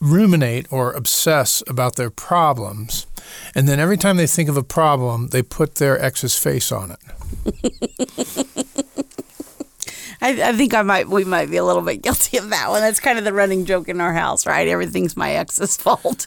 ruminate 0.00 0.70
or 0.70 0.92
obsess 0.92 1.62
about 1.66 1.96
their 1.96 2.10
problems, 2.10 3.06
and 3.54 3.68
then 3.68 3.80
every 3.80 3.96
time 3.96 4.16
they 4.16 4.26
think 4.26 4.48
of 4.48 4.56
a 4.56 4.62
problem, 4.62 5.28
they 5.28 5.42
put 5.42 5.76
their 5.76 6.00
ex's 6.00 6.36
face 6.36 6.70
on 6.70 6.92
it. 6.92 6.98
I, 10.20 10.48
I 10.48 10.52
think 10.52 10.74
I 10.74 10.82
might 10.82 11.08
we 11.08 11.24
might 11.24 11.50
be 11.50 11.56
a 11.56 11.64
little 11.64 11.82
bit 11.82 12.02
guilty 12.02 12.38
of 12.38 12.50
that 12.50 12.70
one. 12.70 12.80
That's 12.80 13.00
kind 13.00 13.18
of 13.18 13.24
the 13.24 13.32
running 13.32 13.64
joke 13.64 13.88
in 13.88 14.00
our 14.00 14.12
house, 14.12 14.46
right? 14.46 14.66
Everything's 14.66 15.16
my 15.16 15.32
ex's 15.32 15.76
fault. 15.82 16.26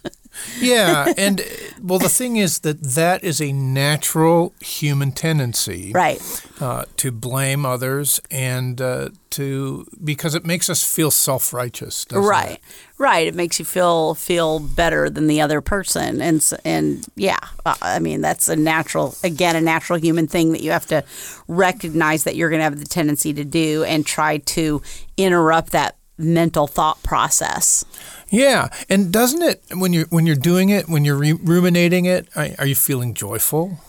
Yeah, 0.60 1.14
and 1.18 1.42
uh, 1.42 1.44
well, 1.82 2.00
the 2.00 2.10
thing 2.10 2.38
is 2.38 2.60
that 2.60 2.82
that 2.82 3.24
is 3.24 3.42
a 3.42 3.52
natural 3.52 4.54
human 4.62 5.12
tendency, 5.12 5.92
right. 5.94 6.22
Uh, 6.60 6.86
to 6.98 7.12
blame 7.12 7.66
others 7.66 8.22
and 8.30 8.82
uh, 8.82 9.10
to 9.32 9.88
because 10.04 10.36
it 10.36 10.46
makes 10.46 10.70
us 10.70 10.84
feel 10.84 11.12
self-righteous, 11.12 12.06
Right. 12.12 12.52
It? 12.52 12.62
Right. 12.98 13.28
It 13.28 13.36
makes 13.36 13.60
you 13.60 13.66
feel 13.66 14.16
feel 14.16 14.60
better 14.60 15.10
than 15.10 15.28
the 15.28 15.42
other 15.42 15.62
person, 15.62 16.22
and 16.22 16.48
and 16.66 17.06
yeah, 17.16 17.40
uh, 17.66 17.76
I 17.82 18.00
mean 18.00 18.22
that's 18.22 18.50
a 18.50 18.56
natural 18.56 19.16
again 19.24 19.56
a 19.56 19.62
natural 19.62 20.00
human 20.00 20.28
thing 20.28 20.52
that 20.52 20.62
you 20.62 20.72
have 20.72 20.86
to 20.88 21.04
recognize 21.48 22.24
that 22.26 22.36
you're 22.36 22.50
going 22.50 22.60
to 22.60 22.64
have 22.66 22.80
the 22.80 22.86
tendency 22.86 23.34
to 23.34 23.46
do 23.46 23.84
and 23.84 24.06
try 24.06 24.38
to 24.38 24.82
interrupt 25.18 25.72
that 25.72 25.96
mental 26.20 26.68
thought 26.68 27.02
process. 27.02 27.86
Yeah, 28.30 28.70
and 28.90 29.12
doesn't 29.12 29.42
it 29.42 29.64
when 29.74 29.94
you're 29.94 30.06
when 30.08 30.28
you're 30.28 30.36
doing 30.36 30.70
it, 30.70 30.88
when 30.88 31.04
you're 31.06 31.16
re- 31.16 31.34
ruminating 31.34 32.06
it, 32.06 32.28
are, 32.36 32.50
are 32.60 32.66
you 32.68 32.76
feeling 32.76 33.14
joyful? 33.14 33.80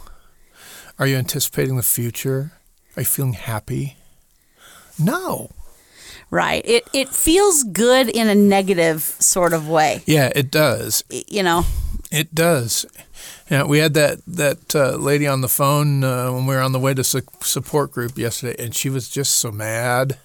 Are 0.99 1.07
you 1.07 1.17
anticipating 1.17 1.77
the 1.77 1.83
future? 1.83 2.53
Are 2.97 3.03
you 3.03 3.07
feeling 3.07 3.35
happy? 3.35 3.97
No. 4.99 5.51
Right. 6.31 6.63
It 6.65 6.89
it 6.93 7.09
feels 7.09 7.65
good 7.65 8.09
in 8.09 8.29
a 8.29 8.35
negative 8.35 9.03
sort 9.03 9.53
of 9.53 9.69
way. 9.69 10.03
Yeah, 10.07 10.31
it 10.35 10.51
does. 10.51 11.03
You 11.11 11.43
know. 11.43 11.65
It 12.13 12.35
does. 12.35 12.87
Yeah, 13.51 13.65
we 13.65 13.79
had 13.79 13.95
that 13.95 14.21
that 14.27 14.75
uh, 14.75 14.97
lady 14.97 15.27
on 15.27 15.41
the 15.41 15.49
phone 15.49 16.05
uh, 16.05 16.33
when 16.33 16.47
we 16.47 16.55
were 16.55 16.61
on 16.61 16.73
the 16.73 16.79
way 16.79 16.95
to 16.95 17.05
su- 17.05 17.23
support 17.41 17.93
group 17.93 18.17
yesterday, 18.17 18.63
and 18.63 18.75
she 18.75 18.89
was 18.89 19.09
just 19.09 19.37
so 19.37 19.51
mad. 19.51 20.19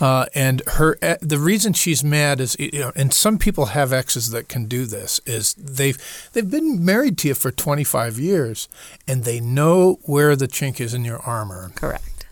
Uh, 0.00 0.26
and 0.34 0.62
her 0.72 0.98
e- 1.02 1.16
the 1.22 1.38
reason 1.38 1.72
she's 1.72 2.04
mad 2.04 2.40
is 2.40 2.56
you 2.58 2.80
know, 2.80 2.92
and 2.94 3.14
some 3.14 3.38
people 3.38 3.66
have 3.66 3.92
exes 3.92 4.30
that 4.30 4.48
can 4.48 4.66
do 4.66 4.84
this 4.84 5.20
is 5.24 5.54
they've 5.54 5.96
they've 6.32 6.50
been 6.50 6.84
married 6.84 7.16
to 7.18 7.28
you 7.28 7.34
for 7.34 7.50
25 7.50 8.18
years, 8.18 8.68
and 9.08 9.24
they 9.24 9.40
know 9.40 9.98
where 10.02 10.36
the 10.36 10.48
chink 10.48 10.80
is 10.80 10.92
in 10.92 11.04
your 11.04 11.20
armor, 11.20 11.72
Correct. 11.74 12.26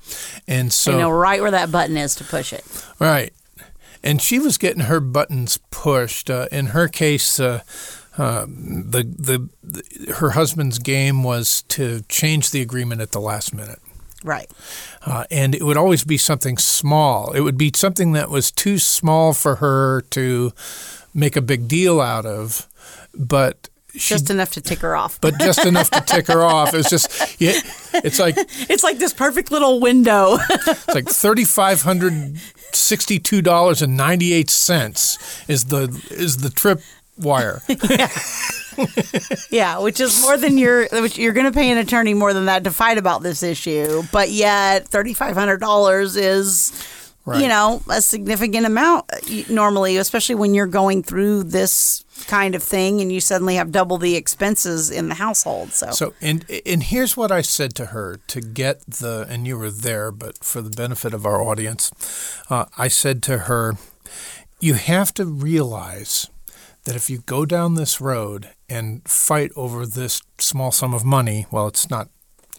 and 0.47 0.73
so 0.73 0.90
you 0.92 0.99
know 0.99 1.11
right 1.11 1.40
where 1.40 1.50
that 1.50 1.73
button 1.73 1.97
is 1.97 2.14
to 2.16 2.25
push 2.25 2.52
it. 2.52 2.64
Right. 2.99 3.33
And 4.02 4.21
she 4.21 4.38
was 4.38 4.59
getting 4.59 4.83
her 4.83 5.00
buttons 5.00 5.59
pushed. 5.71 6.28
Uh, 6.28 6.47
in 6.52 6.66
her 6.66 6.88
case, 6.88 7.40
uh, 7.40 7.62
uh, 8.18 8.44
the, 8.47 9.02
the 9.18 9.49
the 9.62 10.12
her 10.16 10.30
husband's 10.30 10.78
game 10.78 11.23
was 11.23 11.62
to 11.68 12.02
change 12.11 12.50
the 12.50 12.61
agreement 12.61 13.00
at 13.00 13.12
the 13.12 13.21
last 13.21 13.54
minute. 13.54 13.78
Right. 14.25 14.50
Uh, 15.07 15.25
and 15.31 15.54
it 15.54 15.62
would 15.62 15.76
always 15.76 16.02
be 16.02 16.16
something 16.16 16.57
small. 16.59 17.31
It 17.33 17.40
would 17.40 17.59
be 17.59 17.71
something 17.76 18.12
that 18.12 18.31
was 18.31 18.50
too 18.50 18.78
small 18.78 19.33
for 19.35 19.57
her 19.57 20.00
to 20.11 20.50
make 21.12 21.37
a 21.37 21.43
big 21.43 21.69
deal 21.69 22.00
out 22.00 22.25
of, 22.26 22.66
but 23.14 23.69
she, 23.95 24.14
Just 24.14 24.31
enough 24.31 24.50
to 24.52 24.61
tick 24.61 24.81
her 24.81 24.97
off. 24.97 25.21
but 25.21 25.38
just 25.38 25.64
enough 25.66 25.88
to 25.90 26.00
tick 26.00 26.26
her 26.26 26.43
off. 26.43 26.75
It's 26.75 26.90
just, 26.90 27.40
yeah, 27.40 27.61
it's 27.93 28.19
like 28.19 28.35
it's 28.69 28.83
like 28.83 28.99
this 28.99 29.12
perfect 29.12 29.52
little 29.52 29.78
window. 29.78 30.38
It's 30.50 30.88
like 30.88 31.09
thirty 31.25 31.45
five 31.45 31.83
hundred 31.83 32.38
sixty 32.73 33.21
two 33.21 33.40
dollars 33.43 33.83
and 33.83 33.97
ninety 33.97 34.33
eight 34.33 34.50
cents 34.50 35.45
is 35.49 35.66
the 35.66 35.83
is 36.11 36.38
the 36.38 36.50
trip 36.50 36.81
wire. 37.18 37.62
yeah, 37.68 38.09
yeah, 39.50 39.78
which 39.78 40.00
is 40.00 40.21
more 40.23 40.37
than 40.37 40.59
you're 40.59 40.88
which 40.92 41.16
you're 41.18 41.33
going 41.33 41.47
to 41.47 41.52
pay 41.52 41.71
an 41.71 41.78
attorney 41.78 42.14
more 42.14 42.33
than 42.33 42.47
that 42.47 42.64
to 42.64 42.71
fight 42.71 42.99
about 42.99 43.23
this 43.23 43.42
issue, 43.42 44.02
but 44.12 44.30
yet 44.30 44.90
$3500 44.90 46.16
is 46.16 46.73
Right. 47.26 47.40
you 47.40 47.49
know, 47.49 47.83
a 47.88 48.02
significant 48.02 48.66
amount 48.66 49.11
uh, 49.11 49.16
normally, 49.49 49.97
especially 49.97 50.35
when 50.35 50.52
you're 50.52 50.66
going 50.66 51.02
through 51.02 51.44
this 51.44 52.04
kind 52.26 52.54
of 52.54 52.62
thing 52.62 53.00
and 53.00 53.11
you 53.11 53.18
suddenly 53.18 53.54
have 53.54 53.73
double 53.73 53.97
the 53.97 54.14
expenses 54.14 54.90
in 54.90 55.09
the 55.09 55.14
household. 55.14 55.73
So, 55.73 55.90
So 55.92 56.12
and 56.21 56.44
and 56.66 56.83
here's 56.83 57.16
what 57.16 57.33
I 57.33 57.40
said 57.40 57.75
to 57.76 57.87
her 57.87 58.21
to 58.26 58.42
get 58.42 58.83
the 58.87 59.25
and 59.26 59.47
you 59.47 59.56
were 59.56 59.71
there, 59.71 60.11
but 60.12 60.44
for 60.44 60.61
the 60.61 60.68
benefit 60.68 61.14
of 61.14 61.25
our 61.25 61.40
audience, 61.40 61.90
uh, 62.50 62.66
I 62.76 62.88
said 62.88 63.23
to 63.23 63.38
her, 63.38 63.78
you 64.61 64.75
have 64.75 65.14
to 65.14 65.25
realize 65.25 66.28
that 66.85 66.97
if 66.97 67.09
you 67.09 67.19
go 67.19 67.45
down 67.45 67.75
this 67.75 68.00
road 68.00 68.50
and 68.69 69.07
fight 69.09 69.50
over 69.57 69.87
this 69.87 70.23
small 70.38 70.71
sum 70.71 70.95
of 70.95 71.05
money, 71.05 71.47
well, 71.50 71.67
it's 71.67 71.91
not 71.91 72.09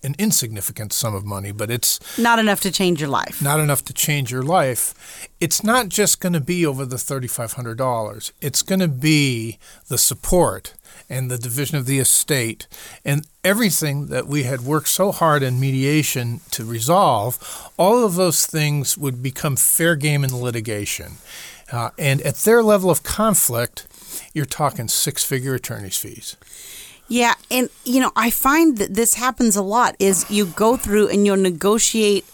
an 0.03 0.15
insignificant 0.19 0.93
sum 0.93 1.15
of 1.15 1.25
money, 1.25 1.51
but 1.51 1.71
it's 1.71 1.99
not 2.17 2.37
enough 2.37 2.61
to 2.61 2.71
change 2.71 3.01
your 3.01 3.09
life. 3.09 3.41
not 3.41 3.59
enough 3.59 3.83
to 3.85 3.93
change 3.93 4.31
your 4.31 4.43
life, 4.43 5.27
it's 5.41 5.63
not 5.63 5.89
just 5.89 6.19
going 6.19 6.33
to 6.33 6.39
be 6.39 6.65
over 6.65 6.85
the 6.85 6.95
$3,500. 6.95 8.31
It's 8.39 8.61
going 8.61 8.79
to 8.79 8.87
be 8.87 9.57
the 9.87 9.97
support 9.97 10.75
and 11.09 11.29
the 11.29 11.37
division 11.37 11.77
of 11.77 11.85
the 11.85 11.99
estate 11.99 12.67
and 13.03 13.27
everything 13.43 14.07
that 14.07 14.27
we 14.27 14.43
had 14.43 14.61
worked 14.61 14.87
so 14.87 15.11
hard 15.11 15.43
in 15.43 15.59
mediation 15.59 16.41
to 16.51 16.63
resolve. 16.63 17.71
All 17.77 18.05
of 18.05 18.15
those 18.15 18.45
things 18.45 18.97
would 18.97 19.21
become 19.21 19.55
fair 19.55 19.95
game 19.95 20.23
in 20.23 20.35
litigation. 20.35 21.13
Uh, 21.71 21.89
and 21.97 22.21
at 22.21 22.35
their 22.37 22.61
level 22.61 22.91
of 22.91 23.01
conflict, 23.01 23.87
you're 24.35 24.45
talking 24.45 24.87
six 24.87 25.23
figure 25.23 25.55
attorney's 25.55 25.97
fees. 25.97 26.35
Yeah, 27.07 27.35
and 27.51 27.69
you 27.83 27.99
know, 28.01 28.11
I 28.15 28.31
find 28.31 28.79
that 28.79 28.95
this 28.95 29.13
happens 29.13 29.55
a 29.55 29.61
lot 29.61 29.95
is 29.99 30.29
you 30.29 30.47
go 30.47 30.75
through 30.75 31.09
and 31.09 31.23
you'll 31.23 31.37
negotiate, 31.37 32.25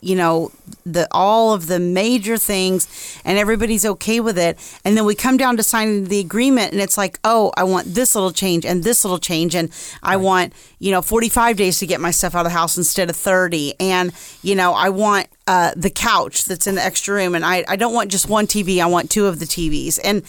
you 0.00 0.14
know, 0.14 0.52
the 0.86 1.08
all 1.10 1.52
of 1.52 1.66
the 1.66 1.80
major 1.80 2.38
things 2.38 3.20
and 3.24 3.38
everybody's 3.38 3.84
okay 3.84 4.20
with 4.20 4.38
it, 4.38 4.56
and 4.84 4.96
then 4.96 5.04
we 5.04 5.16
come 5.16 5.36
down 5.36 5.56
to 5.56 5.64
signing 5.64 6.04
the 6.04 6.20
agreement 6.20 6.70
and 6.70 6.80
it's 6.80 6.96
like, 6.96 7.18
"Oh, 7.24 7.52
I 7.56 7.64
want 7.64 7.92
this 7.92 8.14
little 8.14 8.30
change 8.30 8.64
and 8.64 8.84
this 8.84 9.04
little 9.04 9.18
change 9.18 9.56
and 9.56 9.68
I 10.00 10.16
want, 10.16 10.52
you 10.78 10.92
know, 10.92 11.02
45 11.02 11.56
days 11.56 11.80
to 11.80 11.86
get 11.86 12.00
my 12.00 12.12
stuff 12.12 12.36
out 12.36 12.46
of 12.46 12.52
the 12.52 12.58
house 12.58 12.78
instead 12.78 13.10
of 13.10 13.16
30 13.16 13.74
and, 13.80 14.12
you 14.42 14.54
know, 14.54 14.74
I 14.74 14.90
want 14.90 15.26
uh, 15.48 15.72
the 15.74 15.90
couch 15.90 16.44
that's 16.44 16.68
in 16.68 16.76
the 16.76 16.84
extra 16.84 17.16
room, 17.16 17.34
and 17.34 17.44
I, 17.44 17.64
I 17.66 17.74
don't 17.74 17.92
want 17.92 18.12
just 18.12 18.28
one 18.28 18.46
TV. 18.46 18.80
I 18.80 18.86
want 18.86 19.10
two 19.10 19.26
of 19.26 19.40
the 19.40 19.44
TVs, 19.44 19.98
and 20.04 20.22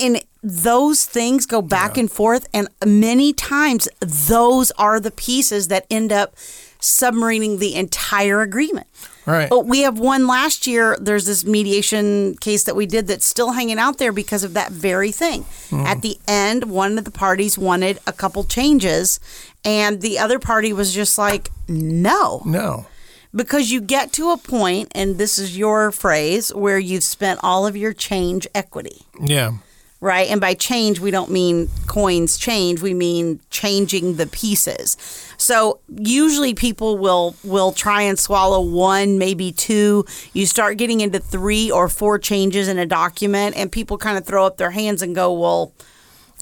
and 0.00 0.20
those 0.42 1.04
things 1.04 1.46
go 1.46 1.60
back 1.62 1.96
and 1.98 2.10
forth, 2.10 2.48
and 2.54 2.68
many 2.84 3.32
times 3.32 3.88
those 4.00 4.70
are 4.72 4.98
the 5.00 5.10
pieces 5.10 5.68
that 5.68 5.86
end 5.90 6.12
up 6.12 6.34
submarining 6.80 7.58
the 7.58 7.74
entire 7.74 8.40
agreement. 8.40 8.86
Right. 9.26 9.50
But 9.50 9.66
we 9.66 9.80
have 9.82 9.98
one 9.98 10.26
last 10.26 10.66
year. 10.66 10.96
There's 10.98 11.26
this 11.26 11.44
mediation 11.44 12.36
case 12.38 12.64
that 12.64 12.74
we 12.74 12.86
did 12.86 13.06
that's 13.06 13.26
still 13.26 13.52
hanging 13.52 13.78
out 13.78 13.98
there 13.98 14.12
because 14.12 14.42
of 14.44 14.54
that 14.54 14.72
very 14.72 15.12
thing. 15.12 15.42
Hmm. 15.68 15.80
At 15.86 16.00
the 16.00 16.16
end, 16.26 16.64
one 16.64 16.96
of 16.98 17.04
the 17.04 17.10
parties 17.10 17.58
wanted 17.58 17.98
a 18.06 18.12
couple 18.12 18.42
changes, 18.44 19.20
and 19.62 20.00
the 20.00 20.18
other 20.18 20.38
party 20.38 20.72
was 20.72 20.94
just 20.94 21.18
like, 21.18 21.50
no 21.68 22.40
No. 22.46 22.86
because 23.34 23.70
you 23.70 23.82
get 23.82 24.10
to 24.14 24.30
a 24.30 24.38
point, 24.38 24.90
and 24.94 25.18
this 25.18 25.38
is 25.38 25.56
your 25.58 25.92
phrase, 25.92 26.52
where 26.54 26.78
you've 26.78 27.04
spent 27.04 27.40
all 27.42 27.66
of 27.66 27.76
your 27.76 27.92
change 27.92 28.48
equity, 28.54 29.02
Yeah. 29.22 29.52
Right? 30.00 30.28
And 30.30 30.40
by 30.40 30.54
change, 30.54 30.98
we 31.00 31.10
don't 31.10 31.30
mean 31.30 31.68
coins 31.86 32.36
change; 32.38 32.80
we 32.82 32.94
mean 32.94 33.40
changing 33.50 34.16
the 34.16 34.26
pieces. 34.26 34.96
So 35.36 35.80
usually, 35.96 36.54
people 36.54 36.98
will 36.98 37.34
will 37.44 37.72
try 37.72 38.02
and 38.02 38.18
swallow 38.18 38.60
one, 38.60 39.18
maybe 39.18 39.52
two. 39.52 40.04
You 40.32 40.46
start 40.46 40.76
getting 40.78 41.00
into 41.00 41.18
three 41.18 41.70
or 41.70 41.88
four 41.88 42.18
changes 42.18 42.68
in 42.68 42.78
a 42.78 42.86
document, 42.86 43.56
and 43.56 43.70
people 43.70 43.98
kind 43.98 44.16
of 44.18 44.24
throw 44.26 44.44
up 44.46 44.56
their 44.56 44.70
hands 44.72 45.02
and 45.02 45.14
go, 45.14 45.32
"Well." 45.32 45.72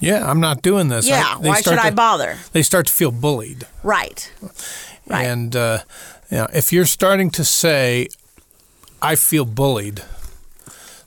Yeah, 0.01 0.25
I'm 0.29 0.39
not 0.39 0.61
doing 0.61 0.87
this. 0.87 1.05
I- 1.05 1.09
Yeah, 1.09 1.35
they 1.41 1.49
why 1.49 1.55
should 1.55 1.65
start 1.73 1.79
I 1.79 1.89
bother? 1.89 2.37
They 2.53 2.61
start 2.63 2.87
to 2.87 2.93
feel 2.93 3.11
bullied. 3.11 3.67
Right. 3.83 4.31
Right. 5.07 5.25
And 5.25 5.53
uh, 5.57 5.79
you 6.31 6.37
know, 6.37 6.47
if 6.53 6.71
you're 6.71 6.85
starting 6.85 7.29
to 7.31 7.43
say, 7.43 8.07
"I 9.01 9.15
feel 9.15 9.43
bullied," 9.43 10.03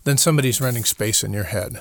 then 0.04 0.18
somebody's 0.18 0.60
renting 0.60 0.84
space 0.84 1.24
in 1.24 1.32
your 1.32 1.44
head. 1.44 1.80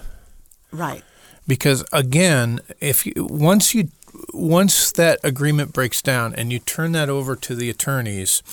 Right. 0.72 1.04
Because 1.48 1.84
again, 1.92 2.60
if 2.80 3.06
you 3.06 3.14
once 3.18 3.74
you 3.74 3.90
once 4.34 4.92
that 4.92 5.20
agreement 5.24 5.74
breaks 5.74 6.02
down 6.02 6.36
and 6.36 6.52
you 6.52 6.60
turn 6.60 6.92
that 6.94 7.10
over 7.10 7.36
to 7.36 7.56
the 7.56 7.70
attorneys, 7.70 8.44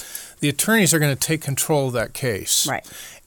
the 0.40 0.48
attorneys 0.48 0.94
are 0.94 0.98
going 0.98 1.14
to 1.14 1.20
take 1.20 1.42
control 1.42 1.88
of 1.88 1.92
that 1.94 2.14
case. 2.14 2.66
Right. 2.66 2.86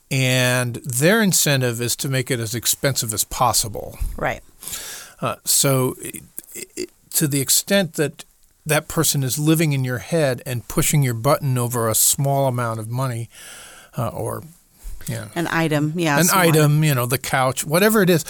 And 0.10 0.76
their 0.78 1.22
incentive 1.22 1.80
is 1.80 1.96
to 1.98 2.10
make 2.10 2.30
it 2.30 2.40
as 2.40 2.54
expensive 2.54 3.14
as 3.14 3.24
possible. 3.24 3.98
Right. 4.18 4.42
Uh, 5.22 5.36
so, 5.46 5.96
i 6.04 6.64
i 6.78 6.86
to 7.12 7.28
the 7.28 7.42
extent 7.42 7.94
that 7.96 8.24
that 8.66 8.88
person 8.88 9.22
is 9.22 9.38
living 9.38 9.74
in 9.74 9.84
your 9.84 9.98
head 9.98 10.42
and 10.46 10.68
pushing 10.68 11.04
your 11.04 11.14
button 11.14 11.58
over 11.58 11.90
a 11.90 11.96
small 11.96 12.48
amount 12.48 12.80
of 12.80 12.90
money, 12.90 13.30
uh, 13.98 14.08
or 14.10 14.44
yeah, 15.08 15.28
An 15.36 15.48
item. 15.48 15.94
Yeah. 15.96 16.20
an 16.20 16.28
item, 16.34 16.84
you 16.84 16.96
know, 16.96 17.06
the 17.06 17.18
couch, 17.18 17.66
whatever 17.66 18.02
it 18.02 18.10
is, 18.10 18.26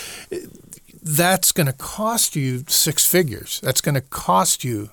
that's 1.04 1.52
going 1.52 1.68
to 1.68 1.74
cost 1.74 2.36
you 2.36 2.64
six 2.68 3.06
figures. 3.06 3.60
That's 3.62 3.82
going 3.82 3.96
to 3.96 4.02
cost 4.02 4.64
you, 4.64 4.90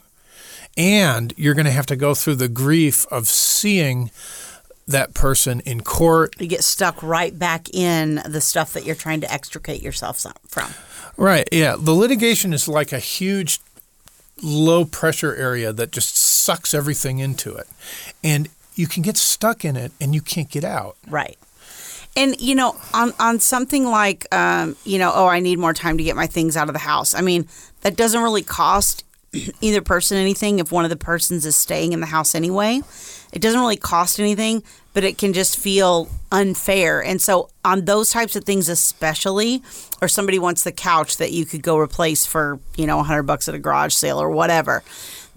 and 0.77 1.35
you're 1.37 1.55
going 1.55 1.67
to 1.67 1.73
have 1.73 1.87
to 1.87 1.97
go 1.97 2.15
through 2.15 2.37
the 2.37 2.49
grief 2.49 3.07
of 3.11 3.29
seeing 3.29 4.11
that 4.87 5.13
person 5.13 5.61
in 5.61 5.83
court 5.83 6.35
You 6.41 6.47
get 6.49 6.65
stuck 6.65 7.03
right 7.03 7.39
back 7.39 7.69
in 7.75 8.23
the 8.27 8.41
stuff 8.41 8.73
that 8.73 8.87
you're 8.87 8.97
trying 8.97 9.21
to 9.21 9.31
extricate 9.31 9.83
yourself 9.83 10.25
from. 10.47 10.71
Right. 11.19 11.47
Yeah. 11.53 11.77
The 11.79 11.93
litigation 11.93 12.55
is 12.55 12.69
like 12.69 12.91
a 12.93 12.99
huge 12.99 13.61
low 14.43 14.85
pressure 14.87 15.35
area 15.35 15.73
that 15.73 15.93
just 15.93 16.17
sucks 16.17 16.73
everything 16.73 17.19
into 17.19 17.55
it. 17.55 17.67
And 18.25 18.49
you 18.77 18.87
can 18.87 19.03
get 19.03 19.17
stuck 19.17 19.65
in 19.65 19.77
it 19.77 19.93
and 20.01 20.15
you 20.15 20.23
can't 20.23 20.49
get 20.49 20.65
out. 20.65 20.97
Right. 21.09 21.37
And 22.19 22.39
you 22.41 22.57
know, 22.57 22.77
on 22.93 23.13
on 23.21 23.39
something 23.39 23.87
like 23.87 24.27
um, 24.35 24.77
you 24.85 24.99
know, 24.99 25.13
oh, 25.15 25.27
I 25.27 25.39
need 25.39 25.61
more 25.61 25.73
time 25.73 25.97
to 25.99 26.05
get 26.05 26.17
my 26.17 26.27
things 26.27 26.57
out 26.57 26.69
of 26.69 26.73
the 26.73 26.81
house. 26.81 27.15
I 27.15 27.21
mean, 27.21 27.47
that 27.83 27.97
doesn't 27.97 28.21
really 28.21 28.43
cost 28.43 29.05
either 29.61 29.81
person 29.81 30.19
anything 30.19 30.59
if 30.59 30.73
one 30.73 30.85
of 30.85 30.91
the 30.91 30.97
persons 30.97 31.47
is 31.47 31.55
staying 31.55 31.93
in 31.93 32.01
the 32.01 32.07
house 32.07 32.35
anyway. 32.35 32.83
It 33.33 33.41
doesn't 33.41 33.61
really 33.61 33.77
cost 33.77 34.19
anything, 34.19 34.65
but 34.95 35.05
it 35.05 35.17
can 35.17 35.33
just 35.33 35.59
feel 35.59 36.09
unfair. 36.33 37.05
And 37.05 37.21
so 37.21 37.51
on 37.65 37.85
those 37.85 38.11
types 38.11 38.35
of 38.35 38.45
things 38.45 38.69
especially, 38.69 39.63
or 40.03 40.09
somebody 40.09 40.41
wants 40.41 40.65
the 40.65 40.73
couch 40.73 41.19
that 41.19 41.31
you 41.31 41.45
could 41.45 41.63
go 41.63 41.79
replace 41.79 42.27
for, 42.27 42.59
you 42.77 42.87
know, 42.87 42.97
100 42.97 43.25
bucks 43.25 43.49
at 43.49 43.55
a 43.55 43.59
garage 43.59 43.95
sale 43.95 44.21
or 44.21 44.31
whatever. 44.31 44.83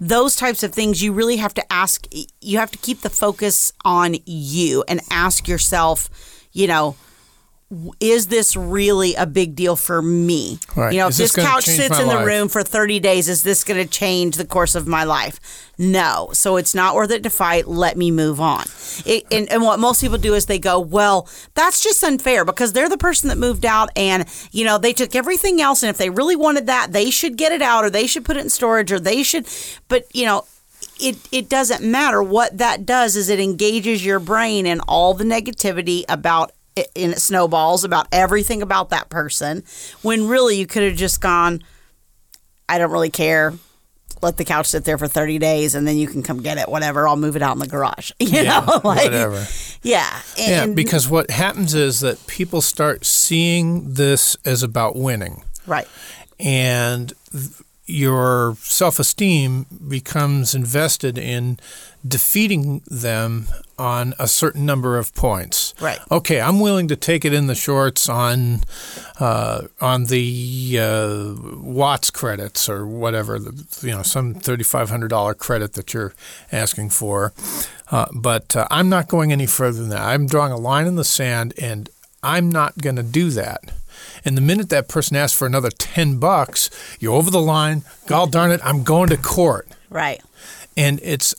Those 0.00 0.34
types 0.34 0.64
of 0.64 0.72
things 0.72 1.00
you 1.00 1.12
really 1.12 1.36
have 1.36 1.54
to 1.54 1.72
ask 1.72 2.08
you 2.40 2.58
have 2.58 2.72
to 2.72 2.78
keep 2.78 3.02
the 3.02 3.10
focus 3.10 3.72
on 3.84 4.16
you 4.26 4.82
and 4.88 5.00
ask 5.10 5.46
yourself, 5.46 6.08
you 6.52 6.66
know, 6.66 6.96
is 8.00 8.26
this 8.26 8.54
really 8.54 9.14
a 9.14 9.26
big 9.26 9.54
deal 9.54 9.76
for 9.76 10.02
me? 10.02 10.58
Right. 10.76 10.92
You 10.92 10.98
know, 11.00 11.08
Is 11.08 11.18
if 11.18 11.24
this 11.24 11.36
this 11.36 11.46
couch 11.46 11.64
sits 11.64 11.98
in 11.98 12.06
the 12.06 12.16
life? 12.16 12.26
room 12.26 12.48
for 12.48 12.62
30 12.62 13.00
days, 13.00 13.28
is 13.28 13.42
this 13.42 13.64
going 13.64 13.82
to 13.82 13.90
change 13.90 14.36
the 14.36 14.44
course 14.44 14.74
of 14.74 14.86
my 14.86 15.04
life? 15.04 15.40
No. 15.78 16.28
So 16.34 16.56
it's 16.56 16.74
not 16.74 16.94
worth 16.94 17.10
it 17.10 17.22
to 17.22 17.30
fight. 17.30 17.66
Let 17.66 17.96
me 17.96 18.10
move 18.10 18.40
on. 18.40 18.64
It, 19.06 19.24
and, 19.30 19.50
and 19.50 19.62
what 19.62 19.78
most 19.78 20.02
people 20.02 20.18
do 20.18 20.34
is 20.34 20.46
they 20.46 20.58
go, 20.58 20.78
well, 20.78 21.26
that's 21.54 21.82
just 21.82 22.04
unfair 22.04 22.44
because 22.44 22.74
they're 22.74 22.90
the 22.90 22.98
person 22.98 23.28
that 23.30 23.38
moved 23.38 23.64
out 23.64 23.88
and, 23.96 24.26
you 24.50 24.64
know, 24.66 24.76
they 24.76 24.92
took 24.92 25.14
everything 25.14 25.62
else. 25.62 25.82
And 25.82 25.88
if 25.88 25.96
they 25.96 26.10
really 26.10 26.36
wanted 26.36 26.66
that, 26.66 26.92
they 26.92 27.10
should 27.10 27.38
get 27.38 27.52
it 27.52 27.62
out 27.62 27.84
or 27.84 27.90
they 27.90 28.06
should 28.06 28.24
put 28.24 28.36
it 28.36 28.40
in 28.40 28.50
storage 28.50 28.92
or 28.92 29.00
they 29.00 29.22
should. 29.22 29.46
But, 29.88 30.04
you 30.14 30.26
know, 30.26 30.44
it, 31.02 31.16
it 31.32 31.48
doesn't 31.48 31.82
matter. 31.82 32.22
What 32.22 32.58
that 32.58 32.86
does 32.86 33.16
is 33.16 33.28
it 33.28 33.40
engages 33.40 34.04
your 34.04 34.20
brain 34.20 34.66
in 34.66 34.80
all 34.80 35.14
the 35.14 35.24
negativity 35.24 36.04
about 36.08 36.52
and 36.96 37.12
it 37.12 37.20
snowballs 37.20 37.84
about 37.84 38.06
everything 38.12 38.62
about 38.62 38.88
that 38.90 39.10
person 39.10 39.62
when 40.00 40.26
really 40.28 40.56
you 40.56 40.66
could 40.66 40.82
have 40.82 40.96
just 40.96 41.20
gone, 41.20 41.62
I 42.68 42.78
don't 42.78 42.90
really 42.90 43.10
care. 43.10 43.52
Let 44.22 44.36
the 44.36 44.44
couch 44.44 44.68
sit 44.68 44.84
there 44.84 44.96
for 44.98 45.08
30 45.08 45.38
days 45.38 45.74
and 45.74 45.86
then 45.86 45.96
you 45.96 46.06
can 46.06 46.22
come 46.22 46.40
get 46.42 46.56
it, 46.56 46.68
whatever. 46.68 47.06
I'll 47.08 47.16
move 47.16 47.34
it 47.36 47.42
out 47.42 47.52
in 47.54 47.58
the 47.58 47.66
garage. 47.66 48.12
You 48.20 48.28
Yeah, 48.42 48.60
know, 48.60 48.80
like, 48.84 49.04
whatever. 49.04 49.44
Yeah. 49.82 50.20
Yeah, 50.38 50.66
because 50.66 51.08
what 51.08 51.30
happens 51.30 51.74
is 51.74 52.00
that 52.00 52.24
people 52.26 52.62
start 52.62 53.04
seeing 53.04 53.94
this 53.94 54.36
as 54.44 54.62
about 54.62 54.96
winning. 54.96 55.42
right. 55.66 55.88
and 56.40 57.12
your 57.86 58.56
self-esteem 58.60 59.66
becomes 59.88 60.54
invested 60.54 61.18
in 61.18 61.58
defeating 62.06 62.80
them 62.86 63.46
on 63.78 64.14
a 64.18 64.28
certain 64.28 64.64
number 64.64 64.98
of 64.98 65.12
points. 65.14 65.74
Right. 65.80 65.98
Okay, 66.10 66.40
I'm 66.40 66.60
willing 66.60 66.88
to 66.88 66.96
take 66.96 67.24
it 67.24 67.32
in 67.32 67.48
the 67.48 67.54
shorts 67.54 68.08
on 68.08 68.60
uh, 69.18 69.62
on 69.80 70.04
the 70.04 70.78
uh, 70.78 71.34
Watts 71.60 72.10
credits 72.10 72.68
or 72.68 72.86
whatever, 72.86 73.38
the, 73.38 73.64
you 73.82 73.92
know, 73.92 74.02
some 74.02 74.34
thirty-five 74.34 74.88
hundred 74.88 75.08
dollar 75.08 75.34
credit 75.34 75.72
that 75.74 75.92
you're 75.92 76.14
asking 76.52 76.90
for, 76.90 77.32
uh, 77.90 78.06
but 78.14 78.54
uh, 78.56 78.66
I'm 78.70 78.88
not 78.88 79.08
going 79.08 79.32
any 79.32 79.46
further 79.46 79.80
than 79.80 79.90
that. 79.90 80.02
I'm 80.02 80.26
drawing 80.26 80.52
a 80.52 80.56
line 80.56 80.86
in 80.86 80.96
the 80.96 81.04
sand, 81.04 81.52
and 81.60 81.90
I'm 82.22 82.48
not 82.48 82.78
going 82.78 82.96
to 82.96 83.02
do 83.02 83.30
that. 83.30 83.72
And 84.24 84.36
the 84.36 84.40
minute 84.40 84.68
that 84.70 84.88
person 84.88 85.16
asks 85.16 85.36
for 85.36 85.46
another 85.46 85.70
10 85.70 86.18
bucks, 86.18 86.70
you're 87.00 87.14
over 87.14 87.30
the 87.30 87.40
line. 87.40 87.82
God 88.06 88.32
darn 88.32 88.50
it, 88.50 88.60
I'm 88.64 88.82
going 88.82 89.08
to 89.10 89.16
court. 89.16 89.68
Right. 89.90 90.22
And 90.76 91.00
it's 91.02 91.34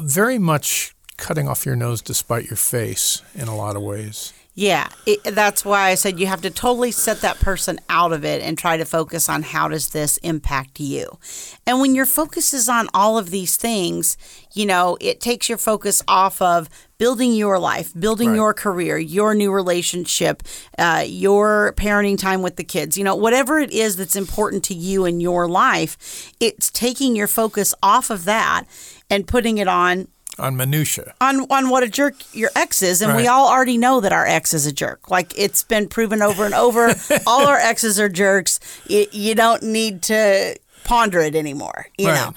very 0.00 0.38
much 0.38 0.94
cutting 1.16 1.48
off 1.48 1.64
your 1.64 1.76
nose 1.76 2.02
to 2.02 2.14
spite 2.14 2.46
your 2.46 2.56
face 2.56 3.22
in 3.34 3.48
a 3.48 3.56
lot 3.56 3.76
of 3.76 3.82
ways. 3.82 4.32
Yeah, 4.56 4.88
it, 5.04 5.24
that's 5.24 5.64
why 5.64 5.90
I 5.90 5.96
said 5.96 6.20
you 6.20 6.28
have 6.28 6.42
to 6.42 6.50
totally 6.50 6.92
set 6.92 7.22
that 7.22 7.40
person 7.40 7.80
out 7.88 8.12
of 8.12 8.24
it 8.24 8.40
and 8.40 8.56
try 8.56 8.76
to 8.76 8.84
focus 8.84 9.28
on 9.28 9.42
how 9.42 9.66
does 9.66 9.88
this 9.90 10.16
impact 10.18 10.78
you. 10.78 11.18
And 11.66 11.80
when 11.80 11.96
your 11.96 12.06
focus 12.06 12.54
is 12.54 12.68
on 12.68 12.88
all 12.94 13.18
of 13.18 13.30
these 13.30 13.56
things, 13.56 14.16
you 14.52 14.64
know, 14.64 14.96
it 15.00 15.20
takes 15.20 15.48
your 15.48 15.58
focus 15.58 16.02
off 16.06 16.40
of 16.40 16.68
building 17.04 17.32
your 17.34 17.58
life, 17.58 17.92
building 18.06 18.30
Right. 18.30 18.36
your 18.42 18.54
career, 18.54 18.96
your 18.96 19.34
new 19.34 19.52
relationship, 19.52 20.42
uh, 20.78 21.04
your 21.06 21.74
parenting 21.76 22.18
time 22.18 22.40
with 22.40 22.56
the 22.56 22.64
kids, 22.64 22.96
you 22.96 23.04
know, 23.04 23.14
whatever 23.14 23.58
it 23.58 23.70
is 23.72 23.96
that's 23.96 24.16
important 24.16 24.64
to 24.64 24.74
you 24.74 25.04
in 25.04 25.20
your 25.20 25.46
life, 25.46 25.92
it's 26.40 26.70
taking 26.70 27.14
your 27.14 27.26
focus 27.28 27.74
off 27.82 28.08
of 28.08 28.24
that 28.24 28.64
and 29.10 29.26
putting 29.26 29.58
it 29.58 29.68
on 29.68 30.08
On 30.38 30.56
minutia. 30.56 31.12
on 31.20 31.40
on 31.50 31.68
what 31.68 31.82
a 31.82 31.88
jerk 31.88 32.14
your 32.32 32.50
ex 32.56 32.82
is, 32.82 33.02
and 33.02 33.14
we 33.16 33.26
all 33.28 33.48
already 33.48 33.76
know 33.76 34.00
that 34.00 34.12
our 34.12 34.26
ex 34.26 34.54
is 34.54 34.64
a 34.66 34.72
jerk. 34.72 35.10
Like 35.10 35.32
it's 35.38 35.62
been 35.62 35.86
proven 35.88 36.22
over 36.22 36.44
and 36.46 36.54
over. 36.54 36.94
all 37.26 37.46
our 37.46 37.58
exes 37.58 38.00
are 38.00 38.08
jerks. 38.08 38.58
You, 38.88 39.04
you 39.12 39.34
don't 39.34 39.62
need 39.62 40.02
to 40.04 40.56
ponder 40.84 41.20
it 41.20 41.34
anymore. 41.36 41.86
You 41.98 42.08
Right. 42.08 42.20
know, 42.20 42.32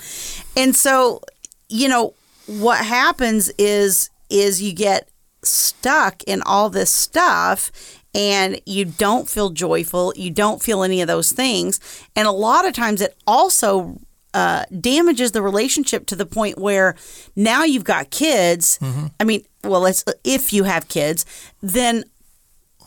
and 0.62 0.76
so 0.76 1.22
you 1.70 1.88
know 1.88 2.14
what 2.48 2.80
happens 2.86 3.50
is 3.58 4.10
is 4.30 4.62
you 4.62 4.74
get 4.74 5.10
stuck 5.44 6.24
in 6.24 6.42
all 6.44 6.70
this 6.70 6.92
stuff 6.92 7.72
and 8.16 8.60
you 8.66 8.84
don't 8.86 9.30
feel 9.30 9.50
joyful 9.52 10.12
you 10.16 10.32
don't 10.32 10.62
feel 10.64 10.84
any 10.84 11.00
of 11.02 11.08
those 11.08 11.32
things 11.32 11.80
and 12.16 12.28
a 12.28 12.32
lot 12.32 12.66
of 12.68 12.74
times 12.74 13.02
it 13.02 13.16
also 13.28 13.98
uh, 14.34 14.64
damages 14.82 15.32
the 15.32 15.42
relationship 15.42 16.06
to 16.08 16.16
the 16.16 16.26
point 16.26 16.58
where 16.58 16.96
now 17.36 17.64
you've 17.64 17.84
got 17.84 18.10
kids 18.10 18.80
i 19.20 19.24
mean 19.24 19.44
well 19.64 19.82
let's 19.82 20.04
if 20.24 20.52
you 20.52 20.64
have 20.66 20.88
kids 20.90 21.26
then 21.62 22.04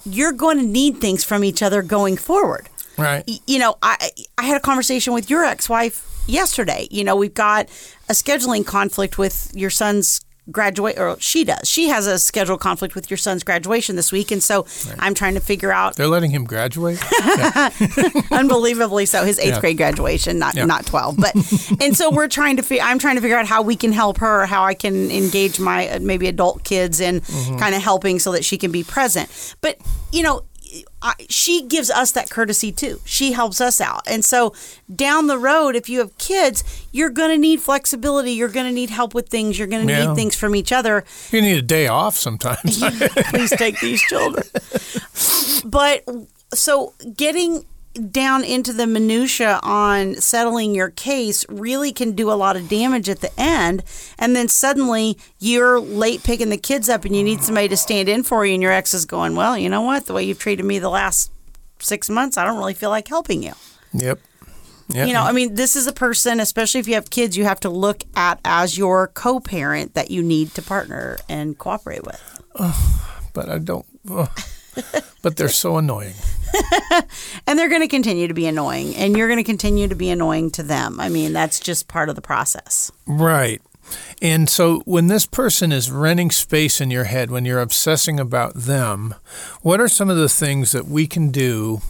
you're 0.04 0.32
going 0.32 0.58
to 0.58 0.64
need 0.66 0.98
things 0.98 1.22
from 1.24 1.44
each 1.44 1.62
other 1.62 1.82
going 1.82 2.16
forward 2.16 2.68
Right. 2.98 3.24
y- 3.26 3.38
you 3.46 3.58
know, 3.58 3.76
I 3.80 4.10
I 4.36 4.42
had 4.44 4.56
a 4.58 4.60
conversation 4.60 5.14
with 5.14 5.30
your 5.30 5.42
ex-wife 5.44 6.22
yesterday. 6.26 6.86
You 6.90 7.02
know, 7.02 7.16
we've 7.16 7.32
got 7.32 7.66
a 8.10 8.12
scheduling 8.12 8.66
conflict 8.66 9.16
with 9.16 9.50
your 9.54 9.70
son's 9.70 10.20
graduate 10.50 10.98
or 10.98 11.16
she 11.20 11.44
does. 11.44 11.68
She 11.68 11.88
has 11.88 12.06
a 12.06 12.18
scheduled 12.18 12.60
conflict 12.60 12.94
with 12.94 13.10
your 13.10 13.18
son's 13.18 13.42
graduation 13.44 13.96
this 13.96 14.10
week 14.12 14.30
and 14.30 14.42
so 14.42 14.66
I'm 14.98 15.14
trying 15.14 15.34
to 15.34 15.40
figure 15.40 15.72
out 15.72 15.96
They're 15.96 16.08
letting 16.08 16.30
him 16.30 16.44
graduate? 16.44 16.98
unbelievably 18.30 19.06
so 19.06 19.24
his 19.24 19.38
8th 19.38 19.44
Yeah. 19.46 19.60
grade 19.60 19.76
graduation, 19.76 20.38
not 20.38 20.54
Yeah. 20.56 20.64
not 20.64 20.86
12. 20.86 21.16
But 21.16 21.34
and 21.80 21.96
so 21.96 22.10
we're 22.10 22.28
trying 22.28 22.56
to 22.56 22.62
fi- 22.62 22.80
I'm 22.80 22.98
trying 22.98 23.16
to 23.16 23.20
figure 23.20 23.36
out 23.36 23.46
how 23.46 23.62
we 23.62 23.76
can 23.76 23.92
help 23.92 24.18
her, 24.18 24.46
how 24.46 24.64
I 24.64 24.74
can 24.74 25.10
engage 25.10 25.58
my 25.60 25.88
uh, 25.88 25.98
maybe 26.00 26.26
adult 26.28 26.64
kids 26.64 27.00
in 27.00 27.20
Mm-hmm. 27.20 27.58
kind 27.58 27.74
of 27.74 27.82
helping 27.82 28.18
so 28.18 28.32
that 28.32 28.44
she 28.44 28.56
can 28.58 28.72
be 28.72 28.82
present. 28.82 29.54
But, 29.60 29.78
you 30.12 30.22
know, 30.22 30.42
I, 31.02 31.14
she 31.28 31.66
gives 31.66 31.90
us 31.90 32.12
that 32.12 32.30
courtesy 32.30 32.72
too. 32.72 33.00
She 33.04 33.32
helps 33.32 33.60
us 33.60 33.80
out. 33.80 34.02
And 34.06 34.24
so 34.24 34.54
down 34.94 35.26
the 35.26 35.38
road, 35.38 35.74
if 35.76 35.88
you 35.88 35.98
have 36.00 36.16
kids, 36.18 36.62
you're 36.92 37.10
going 37.10 37.30
to 37.30 37.38
need 37.38 37.60
flexibility. 37.60 38.32
You're 38.32 38.48
going 38.48 38.66
to 38.66 38.72
need 38.72 38.90
help 38.90 39.14
with 39.14 39.28
things. 39.28 39.58
You're 39.58 39.68
going 39.68 39.86
to 39.86 39.92
Yeah. 39.92 40.06
need 40.08 40.14
things 40.16 40.34
from 40.36 40.54
each 40.54 40.72
other. 40.72 41.04
You 41.32 41.40
need 41.42 41.56
a 41.58 41.62
day 41.62 41.86
off 41.88 42.16
sometimes. 42.16 42.80
Please 43.30 43.50
take 43.50 43.80
these 43.80 44.00
children. 44.02 44.44
But 45.64 46.04
so 46.54 46.94
getting 47.16 47.64
down 48.10 48.44
into 48.44 48.72
the 48.72 48.86
minutia 48.86 49.58
on 49.62 50.14
settling 50.14 50.74
your 50.74 50.90
case 50.90 51.44
really 51.48 51.92
can 51.92 52.12
do 52.12 52.30
a 52.30 52.34
lot 52.34 52.54
of 52.56 52.68
damage 52.68 53.08
at 53.08 53.20
the 53.20 53.30
end 53.36 53.82
and 54.18 54.36
then 54.36 54.46
suddenly 54.46 55.18
you're 55.40 55.80
late 55.80 56.22
picking 56.22 56.50
the 56.50 56.56
kids 56.56 56.88
up 56.88 57.04
and 57.04 57.16
you 57.16 57.22
need 57.24 57.42
somebody 57.42 57.66
to 57.68 57.76
stand 57.76 58.08
in 58.08 58.22
for 58.22 58.46
you 58.46 58.54
and 58.54 58.62
your 58.62 58.70
ex 58.70 58.94
is 58.94 59.04
going 59.04 59.34
well 59.34 59.58
you 59.58 59.68
know 59.68 59.82
what 59.82 60.06
the 60.06 60.12
way 60.12 60.22
you've 60.22 60.38
treated 60.38 60.64
me 60.64 60.78
the 60.78 60.88
last 60.88 61.32
six 61.80 62.08
months 62.08 62.36
i 62.38 62.44
don't 62.44 62.58
really 62.58 62.74
feel 62.74 62.90
like 62.90 63.08
helping 63.08 63.42
you 63.42 63.52
Yep. 63.92 64.20
Yep. 64.90 65.08
you 65.08 65.12
know 65.12 65.22
i 65.22 65.32
mean 65.32 65.56
this 65.56 65.74
is 65.74 65.88
a 65.88 65.92
person 65.92 66.38
especially 66.38 66.78
if 66.78 66.86
you 66.86 66.94
have 66.94 67.10
kids 67.10 67.36
you 67.36 67.42
have 67.44 67.58
to 67.60 67.68
look 67.70 68.04
at 68.14 68.38
as 68.44 68.78
your 68.78 69.08
co-parent 69.08 69.94
that 69.94 70.12
you 70.12 70.22
need 70.22 70.54
to 70.54 70.62
partner 70.62 71.18
and 71.28 71.58
cooperate 71.58 72.04
with 72.04 72.40
but 73.32 73.48
I 73.48 73.58
don't. 73.58 73.86
ugh. 74.10 74.28
But 75.22 75.36
they're 75.36 75.48
so 75.48 75.76
annoying. 75.76 76.14
and 77.46 77.58
they're 77.58 77.68
going 77.68 77.80
to 77.80 77.88
continue 77.88 78.26
to 78.26 78.34
be 78.34 78.46
annoying 78.46 78.94
and 78.96 79.16
you're 79.16 79.28
going 79.28 79.38
to 79.38 79.44
continue 79.44 79.86
to 79.86 79.94
be 79.94 80.10
annoying 80.10 80.50
to 80.50 80.64
them 80.64 80.98
i 80.98 81.08
mean 81.08 81.32
that's 81.32 81.60
just 81.60 81.86
part 81.86 82.08
of 82.08 82.16
the 82.16 82.20
process 82.22 82.90
Right. 83.06 83.62
And 84.22 84.48
so 84.48 84.80
when 84.80 85.08
this 85.08 85.26
person 85.26 85.72
is 85.72 85.90
renting 85.90 86.30
space 86.30 86.80
in 86.80 86.90
your 86.90 87.04
head, 87.04 87.30
when 87.30 87.44
you're 87.44 87.60
obsessing 87.60 88.20
about 88.20 88.54
them, 88.54 89.14
what 89.62 89.80
are 89.80 89.88
some 89.88 90.08
of 90.10 90.16
the 90.16 90.28
things 90.28 90.72
that 90.72 90.86
we 90.86 91.06
can 91.06 91.30
do 91.30 91.80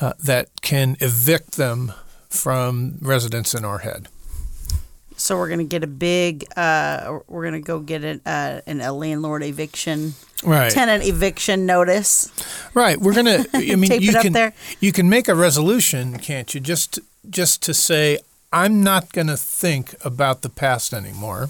uh, 0.00 0.14
that 0.22 0.48
can 0.62 0.96
evict 1.00 1.56
them 1.56 1.92
from 2.28 2.98
residence 3.02 3.54
in 3.54 3.64
our 3.64 3.78
head? 3.78 4.08
so 5.16 5.36
we're 5.36 5.46
going 5.48 5.58
to 5.60 5.64
get 5.64 5.84
a 5.84 5.86
big 5.86 6.44
uh, 6.56 7.18
we're 7.28 7.42
going 7.42 7.54
to 7.54 7.60
go 7.60 7.78
get 7.78 8.02
an, 8.02 8.20
uh, 8.26 8.60
an, 8.66 8.80
a 8.80 8.92
landlord 8.92 9.44
eviction 9.44 10.12
Right. 10.44 10.70
tenant 10.70 11.04
eviction 11.04 11.66
notice 11.66 12.30
Right. 12.74 12.98
We're 13.00 13.14
gonna. 13.14 13.44
I 13.54 13.76
mean, 13.76 13.90
Tape 13.90 14.02
you 14.02 14.10
it 14.10 14.16
up 14.16 14.22
can 14.22 14.32
there. 14.32 14.52
you 14.80 14.92
can 14.92 15.08
make 15.08 15.28
a 15.28 15.34
resolution, 15.34 16.18
can't 16.18 16.52
you? 16.54 16.60
Just 16.60 16.98
just 17.30 17.62
to 17.62 17.72
say, 17.74 18.18
I'm 18.52 18.82
not 18.82 19.12
going 19.12 19.26
to 19.28 19.36
think 19.36 19.94
about 20.04 20.42
the 20.42 20.48
past 20.48 20.92
anymore. 20.92 21.48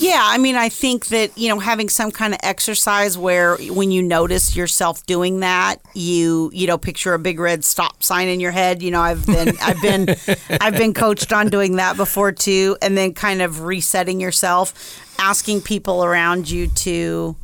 Yeah, 0.00 0.20
I 0.22 0.38
mean, 0.38 0.54
I 0.56 0.68
think 0.68 1.06
that 1.08 1.36
you 1.36 1.48
know 1.48 1.58
having 1.58 1.88
some 1.88 2.10
kind 2.12 2.32
of 2.32 2.40
exercise 2.42 3.18
where 3.18 3.56
when 3.56 3.90
you 3.90 4.00
notice 4.02 4.54
yourself 4.54 5.04
doing 5.06 5.40
that, 5.40 5.76
you 5.94 6.50
you 6.54 6.66
know 6.66 6.78
picture 6.78 7.14
a 7.14 7.18
big 7.18 7.38
red 7.40 7.64
stop 7.64 8.02
sign 8.02 8.28
in 8.28 8.38
your 8.40 8.52
head. 8.52 8.80
You 8.82 8.90
know, 8.92 9.00
I've 9.00 9.26
been 9.26 9.54
I've 9.60 9.82
been 9.82 10.14
I've 10.60 10.74
been 10.76 10.94
coached 10.94 11.32
on 11.32 11.48
doing 11.48 11.76
that 11.76 11.96
before 11.96 12.30
too, 12.32 12.76
and 12.80 12.96
then 12.96 13.12
kind 13.12 13.42
of 13.42 13.62
resetting 13.62 14.20
yourself, 14.20 14.72
asking 15.18 15.62
people 15.62 16.04
around 16.04 16.48
you 16.48 16.68
to, 16.68 17.34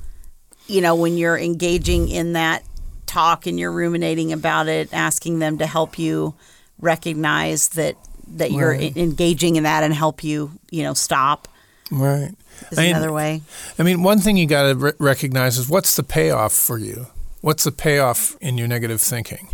you 0.67 0.81
know, 0.81 0.95
when 0.95 1.17
you're 1.17 1.39
engaging 1.39 2.09
in 2.09 2.33
that 2.35 2.63
talk 3.07 3.47
and 3.47 3.59
you're 3.61 3.73
ruminating 3.73 4.33
about 4.33 4.67
it, 4.69 4.89
asking 4.93 5.39
them 5.39 5.59
to 5.59 5.67
help 5.67 5.99
you 5.99 6.35
recognize 6.81 7.69
that 7.71 7.97
that 8.37 8.51
you're 8.53 8.71
Right. 8.71 8.97
engaging 8.97 9.57
in 9.57 9.65
that 9.65 9.83
and 9.85 9.93
help 9.93 10.25
you, 10.25 10.51
you 10.71 10.83
know, 10.83 10.95
stop 10.95 11.47
Right. 11.91 12.31
is 12.71 12.79
I 12.79 12.83
mean, 12.83 12.91
another 12.97 13.13
way. 13.13 13.43
I 13.79 13.83
mean, 13.83 14.03
one 14.03 14.19
thing 14.19 14.39
you 14.39 14.47
got 14.47 14.69
to 14.69 14.75
re- 14.75 14.93
recognize 14.99 15.59
is 15.59 15.69
what's 15.69 15.95
the 15.95 16.03
payoff 16.03 16.53
for 16.55 16.79
you? 16.79 17.07
What's 17.43 17.65
the 17.65 17.71
payoff 17.73 18.37
in 18.41 18.57
your 18.57 18.67
negative 18.67 19.01
thinking? 19.03 19.49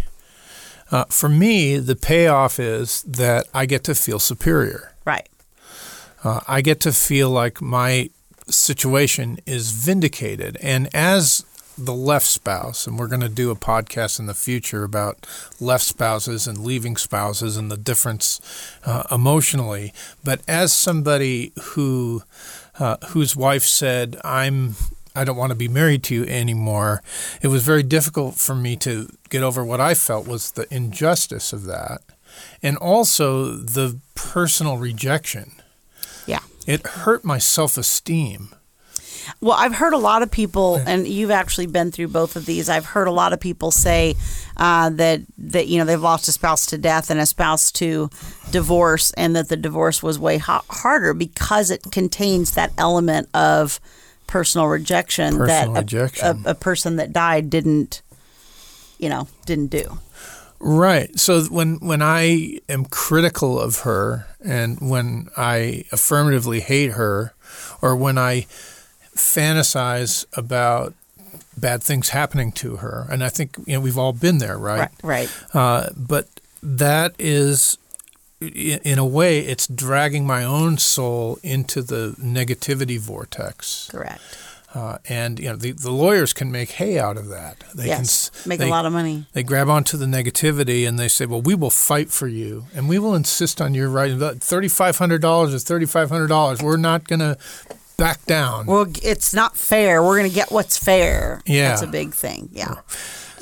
Uh, 0.92 1.04
for 1.06 1.28
me, 1.28 1.78
the 1.78 1.96
payoff 1.96 2.60
is 2.60 3.02
that 3.02 3.46
I 3.52 3.66
get 3.66 3.82
to 3.84 3.94
feel 3.96 4.20
superior. 4.20 4.92
Right. 5.04 5.28
Uh, 6.22 6.40
I 6.46 6.60
get 6.60 6.80
to 6.80 6.92
feel 6.92 7.28
like 7.30 7.60
my 7.60 8.10
situation 8.50 9.38
is 9.46 9.72
vindicated. 9.72 10.56
And 10.62 10.88
as 10.94 11.44
the 11.78 11.94
left 11.94 12.26
spouse, 12.26 12.86
and 12.86 12.98
we're 12.98 13.06
going 13.06 13.20
to 13.20 13.28
do 13.28 13.50
a 13.50 13.56
podcast 13.56 14.18
in 14.18 14.26
the 14.26 14.34
future 14.34 14.84
about 14.84 15.26
left 15.60 15.84
spouses 15.84 16.46
and 16.46 16.58
leaving 16.58 16.96
spouses 16.96 17.56
and 17.56 17.70
the 17.70 17.76
difference 17.76 18.40
uh, 18.84 19.04
emotionally. 19.10 19.92
But 20.22 20.42
as 20.46 20.72
somebody 20.72 21.52
who 21.60 22.22
uh, 22.78 22.96
whose 23.08 23.34
wife 23.34 23.64
said, 23.64 24.16
"I'm." 24.24 24.76
I 25.12 25.24
don't 25.24 25.36
want 25.36 25.50
to 25.50 25.56
be 25.56 25.66
married 25.66 26.04
to 26.04 26.14
you 26.14 26.24
anymore. 26.24 27.02
It 27.42 27.48
was 27.48 27.64
very 27.64 27.82
difficult 27.82 28.36
for 28.36 28.54
me 28.54 28.76
to 28.76 29.08
get 29.28 29.42
over 29.42 29.64
what 29.64 29.80
I 29.80 29.94
felt 29.94 30.28
was 30.28 30.52
the 30.52 30.72
injustice 30.72 31.52
of 31.52 31.64
that 31.64 32.00
and 32.62 32.76
also 32.76 33.56
the 33.56 33.98
personal 34.14 34.78
rejection. 34.78 35.59
It 36.70 36.86
hurt 36.86 37.24
my 37.24 37.38
self 37.38 37.76
esteem. 37.76 38.54
Well, 39.40 39.56
I've 39.56 39.74
heard 39.74 39.92
a 39.92 39.98
lot 39.98 40.22
of 40.22 40.30
people, 40.30 40.76
and 40.86 41.06
you've 41.06 41.30
actually 41.30 41.66
been 41.66 41.92
through 41.92 42.08
both 42.08 42.36
of 42.36 42.46
these. 42.46 42.68
I've 42.68 42.86
heard 42.86 43.06
a 43.06 43.12
lot 43.12 43.32
of 43.32 43.40
people 43.40 43.70
say 43.70 44.14
uh, 44.56 44.90
that 44.90 45.22
that 45.38 45.66
you 45.68 45.78
know 45.78 45.84
they've 45.84 46.00
lost 46.00 46.28
a 46.28 46.32
spouse 46.32 46.66
to 46.66 46.78
death 46.78 47.10
and 47.10 47.20
a 47.20 47.26
spouse 47.26 47.70
to 47.72 48.10
divorce, 48.50 49.12
and 49.12 49.36
that 49.36 49.48
the 49.48 49.56
divorce 49.56 50.02
was 50.02 50.18
way 50.18 50.38
ha- 50.38 50.64
harder 50.68 51.14
because 51.14 51.70
it 51.70 51.82
contains 51.90 52.52
that 52.52 52.72
element 52.78 53.28
of 53.34 53.80
personal 54.26 54.66
rejection 54.68 55.36
Personal 55.36 55.74
that 55.74 55.80
a. 55.80 55.84
A, 56.46 56.50
a 56.50 56.54
person 56.54 56.96
that 56.96 57.12
died 57.12 57.50
didn't, 57.50 58.02
you 58.98 59.08
know, 59.08 59.28
didn't 59.44 59.68
do. 59.68 59.98
Right. 60.60 61.18
So 61.18 61.42
when 61.44 61.76
when 61.76 62.02
I 62.02 62.60
am 62.68 62.84
critical 62.84 63.58
of 63.58 63.80
her 63.80 64.26
and 64.44 64.78
when 64.80 65.28
I 65.36 65.84
affirmatively 65.90 66.60
hate 66.60 66.92
her 66.92 67.34
or 67.80 67.96
when 67.96 68.18
I 68.18 68.46
fantasize 69.16 70.26
about 70.36 70.94
bad 71.56 71.82
things 71.82 72.10
happening 72.10 72.52
to 72.52 72.76
her 72.76 73.06
and 73.10 73.24
I 73.24 73.28
think 73.28 73.56
you 73.66 73.74
know 73.74 73.80
we've 73.80 73.98
all 73.98 74.12
been 74.12 74.38
there, 74.38 74.58
right? 74.58 74.90
Right. 75.02 75.30
Uh, 75.54 75.88
but 75.96 76.28
that 76.62 77.14
is, 77.18 77.78
in 78.40 78.98
a 78.98 79.04
way, 79.04 79.40
it's 79.40 79.66
dragging 79.66 80.26
my 80.26 80.44
own 80.44 80.78
soul 80.78 81.38
into 81.42 81.82
the 81.82 82.14
negativity 82.18 82.98
vortex. 82.98 83.88
Correct. 83.90 84.20
Uh, 84.72 84.98
and 85.08 85.40
you 85.40 85.48
know 85.48 85.56
the, 85.56 85.72
the 85.72 85.90
lawyers 85.90 86.32
can 86.32 86.52
make 86.52 86.70
hay 86.70 86.96
out 86.98 87.16
of 87.16 87.26
that. 87.28 87.64
They 87.74 87.84
can 87.88 87.88
yes. 87.88 88.30
s- 88.32 88.46
Make 88.46 88.60
they- 88.60 88.68
a 88.68 88.70
lot 88.70 88.86
of 88.86 88.92
money. 88.92 89.26
They 89.32 89.42
grab 89.42 89.68
onto 89.68 89.96
the 89.96 90.06
negativity 90.06 90.86
and 90.86 90.96
they 90.96 91.08
say, 91.08 91.26
"Well, 91.26 91.40
we 91.42 91.56
will 91.56 91.70
fight 91.70 92.10
for 92.10 92.28
you, 92.28 92.66
and 92.74 92.88
we 92.88 92.98
will 93.00 93.14
insist 93.16 93.60
on 93.60 93.74
your 93.74 93.88
right. 93.88 94.16
Thirty 94.40 94.68
five 94.68 94.98
hundred 94.98 95.22
dollars 95.22 95.52
is 95.54 95.64
thirty 95.64 95.86
five 95.86 96.08
hundred 96.08 96.28
dollars. 96.28 96.62
We're 96.62 96.76
not 96.76 97.08
going 97.08 97.18
to 97.18 97.36
back 97.96 98.24
down." 98.26 98.66
Well, 98.66 98.86
it's 99.02 99.34
not 99.34 99.56
fair. 99.56 100.04
We're 100.04 100.18
going 100.18 100.30
to 100.30 100.34
get 100.34 100.52
what's 100.52 100.76
fair. 100.78 101.42
Yeah. 101.46 101.70
That's 101.70 101.82
a 101.82 101.88
big 101.88 102.14
thing. 102.14 102.48
Yeah. 102.52 102.76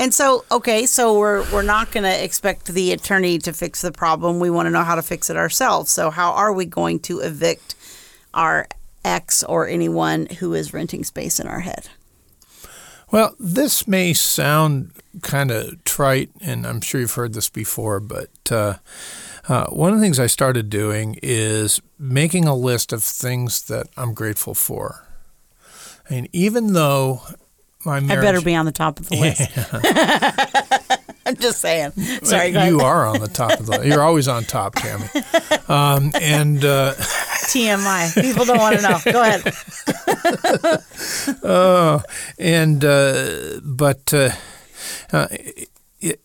And 0.00 0.14
so, 0.14 0.44
okay, 0.50 0.86
so 0.86 1.18
we're 1.18 1.42
we're 1.52 1.60
not 1.62 1.90
going 1.90 2.04
to 2.04 2.24
expect 2.24 2.68
the 2.68 2.92
attorney 2.92 3.38
to 3.40 3.52
fix 3.52 3.82
the 3.82 3.92
problem. 3.92 4.38
We 4.40 4.48
want 4.48 4.64
to 4.66 4.70
know 4.70 4.84
how 4.84 4.94
to 4.94 5.02
fix 5.02 5.28
it 5.28 5.36
ourselves. 5.36 5.90
So, 5.90 6.08
how 6.10 6.32
are 6.32 6.52
we 6.54 6.64
going 6.64 7.00
to 7.00 7.18
evict 7.20 7.74
our 8.32 8.66
ex 9.04 9.42
or 9.42 9.66
anyone 9.66 10.26
who 10.38 10.54
is 10.54 10.74
renting 10.74 11.04
space 11.04 11.38
in 11.38 11.46
our 11.46 11.60
head? 11.60 11.88
Well, 13.10 13.34
this 13.38 13.88
may 13.88 14.12
sound 14.12 14.92
kind 15.22 15.50
of 15.50 15.82
trite, 15.84 16.30
and 16.42 16.66
I'm 16.66 16.80
sure 16.80 17.00
you've 17.00 17.14
heard 17.14 17.32
this 17.32 17.48
before, 17.48 18.00
but 18.00 18.28
uh, 18.50 18.74
uh, 19.48 19.66
one 19.66 19.92
of 19.92 19.98
the 19.98 20.04
things 20.04 20.20
I 20.20 20.26
started 20.26 20.68
doing 20.68 21.18
is 21.22 21.80
making 21.98 22.46
a 22.46 22.54
list 22.54 22.92
of 22.92 23.02
things 23.02 23.62
that 23.66 23.88
I'm 23.96 24.12
grateful 24.12 24.54
for. 24.54 25.06
And 26.10 26.28
even 26.32 26.74
though 26.74 27.22
my 27.84 27.96
I 27.96 28.00
better 28.00 28.40
be 28.40 28.54
on 28.54 28.66
the 28.66 28.72
top 28.72 29.00
of 29.00 29.08
the 29.08 29.16
list. 29.16 29.50
I'm 31.28 31.36
just 31.36 31.60
saying. 31.60 31.92
Sorry, 32.22 32.52
go 32.52 32.58
ahead. 32.58 32.72
you 32.72 32.80
are 32.80 33.06
on 33.06 33.20
the 33.20 33.28
top 33.28 33.60
of 33.60 33.66
the. 33.66 33.86
You're 33.86 34.02
always 34.02 34.28
on 34.28 34.44
top, 34.44 34.76
Tammy. 34.76 35.04
Um, 35.68 36.10
and 36.22 36.64
uh, 36.64 36.94
TMI. 36.94 38.18
People 38.22 38.46
don't 38.46 38.56
want 38.56 38.76
to 38.76 38.82
know. 38.82 38.98
Go 39.12 39.22
ahead. 39.22 39.54
Oh, 41.44 42.02
and 42.38 42.84
uh, 42.84 43.60
but 43.62 44.12
uh, 44.14 44.30
uh, 45.12 45.28
it, 46.00 46.20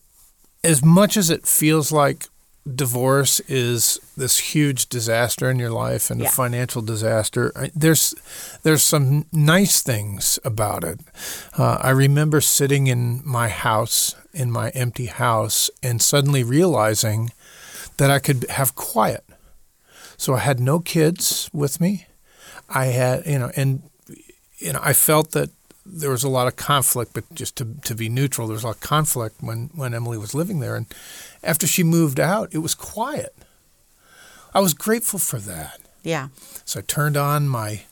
as 0.62 0.84
much 0.84 1.16
as 1.16 1.30
it 1.30 1.46
feels 1.46 1.92
like 1.92 2.26
divorce 2.72 3.40
is 3.40 4.00
this 4.16 4.38
huge 4.54 4.88
disaster 4.88 5.50
in 5.50 5.58
your 5.58 5.70
life 5.70 6.10
and 6.10 6.20
Yeah. 6.20 6.28
a 6.28 6.30
financial 6.30 6.80
disaster, 6.82 7.52
there's 7.74 8.14
there's 8.62 8.82
some 8.82 9.26
nice 9.32 9.82
things 9.82 10.38
about 10.44 10.82
it. 10.84 11.00
Uh, 11.58 11.76
I 11.80 11.90
remember 11.90 12.40
sitting 12.40 12.86
in 12.86 13.20
my 13.24 13.48
house, 13.48 14.14
in 14.32 14.50
my 14.50 14.70
empty 14.70 15.06
house, 15.06 15.70
and 15.82 16.00
suddenly 16.00 16.42
realizing 16.42 17.30
that 17.98 18.10
I 18.10 18.18
could 18.18 18.46
have 18.48 18.74
quiet. 18.74 19.24
So 20.16 20.34
I 20.34 20.38
had 20.40 20.58
no 20.60 20.80
kids 20.80 21.50
with 21.52 21.80
me. 21.80 22.06
I 22.68 22.86
had, 22.86 23.26
you 23.26 23.38
know, 23.38 23.50
and 23.56 23.82
you 24.58 24.72
know, 24.72 24.80
I 24.82 24.94
felt 24.94 25.32
that 25.32 25.50
there 25.86 26.10
was 26.10 26.24
a 26.24 26.30
lot 26.30 26.46
of 26.46 26.56
conflict, 26.56 27.12
but 27.12 27.24
just 27.34 27.56
to, 27.56 27.66
to 27.84 27.94
be 27.94 28.08
neutral, 28.08 28.46
there 28.46 28.54
was 28.54 28.64
a 28.64 28.68
lot 28.68 28.76
of 28.76 28.80
conflict 28.80 29.36
when, 29.42 29.68
when 29.74 29.92
Emily 29.92 30.16
was 30.16 30.34
living 30.34 30.60
there. 30.60 30.76
And 30.76 30.86
after 31.44 31.66
she 31.66 31.82
moved 31.82 32.18
out, 32.18 32.48
it 32.52 32.58
was 32.58 32.74
quiet. 32.74 33.34
I 34.54 34.60
was 34.60 34.74
grateful 34.74 35.18
for 35.18 35.38
that. 35.38 35.80
Yeah. 36.02 36.28
So 36.64 36.80
I 36.80 36.82
turned 36.82 37.16
on 37.16 37.48
my 37.48 37.82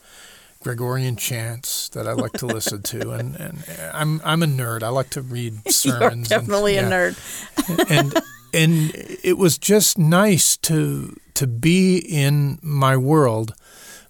Gregorian 0.62 1.16
chants 1.16 1.88
that 1.90 2.06
I 2.06 2.12
like 2.12 2.32
to 2.34 2.46
listen 2.46 2.82
to, 2.82 3.10
and, 3.18 3.36
and 3.36 3.64
I'm 3.92 4.20
I'm 4.24 4.42
a 4.42 4.46
nerd. 4.46 4.82
I 4.82 4.88
like 4.88 5.10
to 5.10 5.22
read 5.22 5.54
You're 5.64 5.72
sermons. 5.72 6.12
and- 6.12 6.28
definitely 6.28 6.76
a 6.76 6.82
yeah. 6.82 6.90
nerd. 6.90 7.90
and 7.90 8.14
and 8.54 8.92
it 9.24 9.38
was 9.38 9.58
just 9.58 9.98
nice 9.98 10.56
to 10.58 11.16
to 11.34 11.46
be 11.46 11.98
in 11.98 12.58
my 12.62 12.96
world 12.96 13.54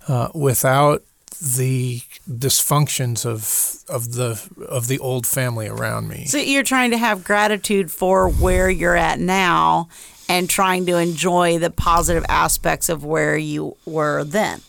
uh, 0.09 0.28
without 0.35 1.05
the 1.42 2.00
dysfunctions 2.31 3.26
of 3.26 3.83
of 3.88 4.12
the 4.12 4.40
of 4.68 4.87
the 4.87 4.98
old 5.00 5.26
family 5.26 5.66
around 5.66 6.09
me. 6.09 6.24
So 6.26 6.38
you're 6.38 6.62
trying 6.62 6.92
to 6.92 6.98
have 6.98 7.24
gratitude 7.24 7.90
for 7.90 8.28
where 8.28 8.70
you're 8.70 8.96
at 8.96 9.18
now 9.18 9.88
and 10.28 10.48
trying 10.48 10.87
to 10.87 10.96
enjoy 10.98 11.59
the 11.59 11.70
positive 11.70 12.24
aspects 12.28 12.88
of 12.88 13.05
where 13.05 13.37
you 13.37 13.76
were 13.85 14.22
then. 14.24 14.61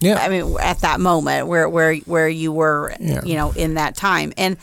yeah, 0.00 0.16
I 0.20 0.28
mean, 0.28 0.56
at 0.60 0.80
that 0.80 0.98
moment 1.00 1.46
where 1.46 1.68
where 1.68 1.94
where 1.98 2.28
you 2.28 2.50
were, 2.52 2.94
Yeah. 2.98 3.22
you 3.24 3.34
know, 3.36 3.52
in 3.52 3.74
that 3.74 3.96
time. 3.96 4.32
And 4.36 4.56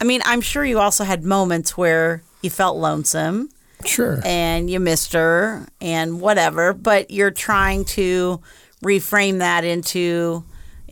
I 0.00 0.04
mean, 0.04 0.20
I'm 0.24 0.40
sure 0.40 0.64
you 0.64 0.80
also 0.80 1.04
had 1.04 1.24
moments 1.24 1.76
where 1.76 2.22
you 2.42 2.50
felt 2.50 2.76
lonesome 2.76 3.50
sure. 3.84 4.20
and 4.24 4.68
you 4.68 4.80
missed 4.80 5.12
her 5.12 5.66
and 5.80 6.20
whatever, 6.20 6.72
but 6.74 7.10
you're 7.12 7.30
trying 7.30 7.84
to 7.86 8.40
reframe 8.82 9.38
that 9.38 9.64
into 9.64 10.42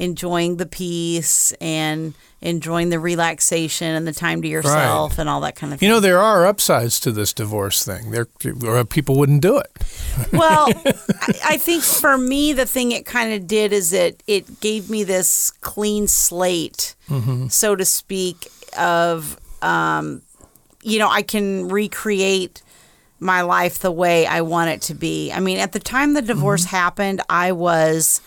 enjoying 0.02 0.56
the 0.56 0.66
peace 0.66 1.52
and 1.60 2.12
enjoying 2.40 2.88
the 2.88 2.98
relaxation 2.98 3.94
and 3.94 4.04
the 4.04 4.12
time 4.12 4.42
to 4.42 4.48
yourself 4.48 5.16
and 5.16 5.28
all 5.28 5.40
that 5.40 5.54
kind 5.54 5.72
of 5.72 5.78
thing. 5.78 5.88
You 5.88 5.94
know, 5.94 6.00
there 6.00 6.18
are 6.18 6.44
upsides 6.44 6.98
to 7.00 7.12
this 7.12 7.32
divorce 7.32 7.84
thing. 7.84 8.10
There, 8.10 8.26
or 8.66 8.84
people 8.84 9.16
wouldn't 9.16 9.42
do 9.42 9.58
it. 9.58 9.70
Well, 10.32 10.68
I, 10.68 11.34
I 11.44 11.56
think 11.56 11.82
for 11.82 12.18
me, 12.18 12.52
the 12.52 12.66
thing 12.66 12.92
it 12.92 13.06
kind 13.06 13.32
of 13.32 13.46
did 13.46 13.72
is 13.72 13.92
it 13.92 14.22
it 14.26 14.60
gave 14.60 14.90
me 14.90 15.04
this 15.04 15.52
clean 15.60 16.08
slate, 16.08 16.96
so 17.48 17.76
to 17.76 17.84
speak, 17.84 18.48
of 18.76 19.38
um, 19.62 20.22
you 20.82 20.98
know, 20.98 21.08
I 21.08 21.22
can 21.22 21.68
recreate 21.68 22.62
my 23.20 23.42
life 23.42 23.78
the 23.78 23.92
way 23.92 24.26
I 24.26 24.40
want 24.40 24.70
it 24.70 24.82
to 24.82 24.94
be. 24.94 25.32
I 25.32 25.40
mean, 25.40 25.58
at 25.58 25.72
the 25.72 25.80
time 25.80 26.14
the 26.14 26.22
divorce 26.22 26.64
happened, 26.64 27.20
I 27.30 27.52
was 27.52 28.20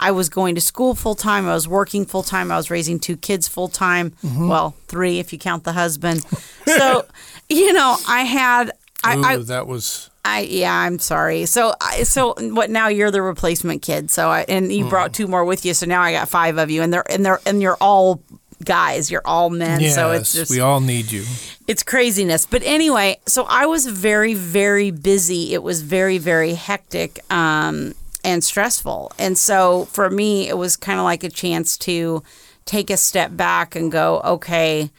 I 0.00 0.10
was 0.10 0.28
going 0.28 0.54
to 0.56 0.60
school 0.60 0.94
full 0.94 1.14
time. 1.14 1.46
I 1.46 1.54
was 1.54 1.68
working 1.68 2.06
full 2.06 2.22
time. 2.24 2.50
I 2.50 2.56
was 2.56 2.70
raising 2.70 2.98
two 2.98 3.16
kids 3.16 3.46
full 3.46 3.68
time. 3.68 4.14
Well, 4.24 4.74
three 4.88 5.18
if 5.20 5.32
you 5.32 5.38
count 5.38 5.64
the 5.64 5.72
husband. 5.72 6.24
So, 6.66 7.04
you 7.48 7.72
know, 7.72 7.96
I 8.08 8.22
had 8.22 8.72
I, 9.02 9.16
Ooh, 9.16 9.24
I 9.24 9.36
that 9.38 9.66
was 9.66 10.08
I 10.24 10.40
yeah, 10.42 10.72
I'm 10.72 10.98
sorry. 11.00 11.46
So 11.46 11.74
I 11.80 12.04
so 12.04 12.34
what 12.54 12.70
now 12.70 12.88
you're 12.88 13.10
the 13.10 13.22
replacement 13.22 13.82
kid. 13.82 14.10
So 14.10 14.28
I 14.28 14.44
and 14.48 14.72
you 14.72 14.88
brought 14.88 15.12
two 15.12 15.26
more 15.26 15.44
with 15.44 15.64
you. 15.64 15.74
So 15.74 15.86
now 15.86 16.00
I 16.02 16.12
got 16.12 16.28
five 16.28 16.58
of 16.58 16.70
you 16.70 16.82
and 16.82 16.92
they're 16.92 17.10
and 17.10 17.24
they're 17.26 17.40
and 17.44 17.60
you're 17.60 17.78
all 17.80 18.22
guys. 18.64 19.10
You're 19.10 19.22
all 19.24 19.50
men. 19.50 19.80
yes. 19.80 19.94
so 19.94 20.12
it's 20.12 20.32
just 20.32 20.50
we 20.50 20.60
all 20.60 20.80
need 20.80 21.10
you. 21.10 21.24
it's 21.66 21.82
craziness. 21.82 22.46
But 22.46 22.62
anyway, 22.64 23.18
so 23.26 23.46
I 23.48 23.66
was 23.66 23.86
very, 23.86 24.34
very 24.34 24.90
busy. 24.90 25.54
It 25.54 25.62
was 25.62 25.82
very, 25.82 26.18
very 26.18 26.54
hectic 26.54 27.18
um, 27.32 27.94
and 28.24 28.42
stressful. 28.42 29.12
And 29.18 29.36
so 29.36 29.86
for 29.86 30.10
me, 30.10 30.48
it 30.48 30.56
was 30.56 30.76
kind 30.76 30.98
of 30.98 31.04
like 31.04 31.24
a 31.24 31.30
chance 31.30 31.76
to 31.78 32.22
take 32.64 32.90
a 32.90 32.96
step 32.96 33.36
back 33.36 33.74
and 33.74 33.90
go, 33.90 34.20
okay, 34.20 34.90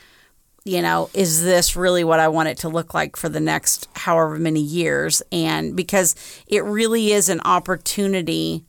you 0.63 0.81
know, 0.81 1.09
is 1.13 1.43
this 1.43 1.75
really 1.75 2.03
what 2.03 2.19
I 2.19 2.27
want 2.27 2.49
it 2.49 2.57
to 2.59 2.69
look 2.69 2.93
like 2.93 3.15
for 3.15 3.29
the 3.29 3.39
next 3.39 3.87
however 3.95 4.37
many 4.37 4.61
years? 4.61 5.23
And 5.31 5.75
because 5.75 6.15
it 6.47 6.63
really 6.63 7.11
is 7.11 7.29
an 7.29 7.41
opportunity 7.41 8.65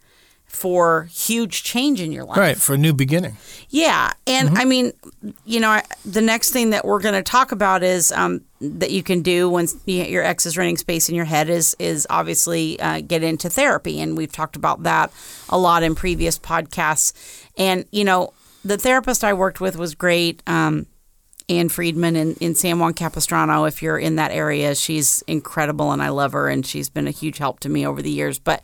for 0.52 1.04
huge 1.10 1.64
change 1.64 2.00
in 2.00 2.12
your 2.12 2.24
life. 2.24 2.36
Right 2.36 2.56
for 2.56 2.74
a 2.74 2.78
new 2.78 2.92
beginning. 2.92 3.36
Yeah, 3.70 4.12
and 4.26 4.50
I 4.50 4.66
mean, 4.66 4.92
you 5.46 5.60
know, 5.60 5.70
I, 5.70 5.82
the 6.04 6.20
next 6.20 6.50
thing 6.50 6.70
that 6.70 6.84
we're 6.84 7.00
going 7.00 7.14
to 7.14 7.22
talk 7.22 7.52
about 7.52 7.82
is 7.82 8.12
um, 8.12 8.42
that 8.60 8.90
you 8.90 9.02
can 9.02 9.22
do 9.22 9.48
when 9.48 9.66
your 9.86 10.22
ex 10.22 10.44
is 10.44 10.58
renting 10.58 10.76
space 10.76 11.08
in 11.08 11.14
your 11.14 11.24
head 11.24 11.48
is 11.48 11.74
is 11.78 12.06
obviously 12.10 12.78
uh, 12.80 13.00
get 13.00 13.22
into 13.22 13.48
therapy, 13.48 13.98
and 13.98 14.16
we've 14.16 14.30
talked 14.30 14.54
about 14.54 14.82
that 14.82 15.10
a 15.48 15.58
lot 15.58 15.82
in 15.82 15.94
previous 15.94 16.38
podcasts. 16.38 17.14
And 17.56 17.86
you 17.90 18.04
know, 18.04 18.34
the 18.62 18.76
therapist 18.76 19.24
I 19.24 19.32
worked 19.32 19.60
with 19.60 19.76
was 19.76 19.94
great. 19.94 20.42
Um, 20.46 20.86
Ann 21.48 21.70
Friedman 21.70 22.14
in, 22.14 22.34
in 22.34 22.54
San 22.54 22.78
Juan 22.78 22.94
Capistrano. 22.94 23.64
If 23.64 23.82
you're 23.82 23.98
in 23.98 24.16
that 24.16 24.30
area, 24.30 24.74
she's 24.74 25.22
incredible 25.26 25.92
and 25.92 26.00
I 26.02 26.10
love 26.10 26.32
her, 26.32 26.48
and 26.48 26.64
she's 26.64 26.88
been 26.88 27.08
a 27.08 27.10
huge 27.10 27.38
help 27.38 27.60
to 27.60 27.68
me 27.68 27.86
over 27.86 28.00
the 28.00 28.10
years. 28.10 28.38
But 28.38 28.62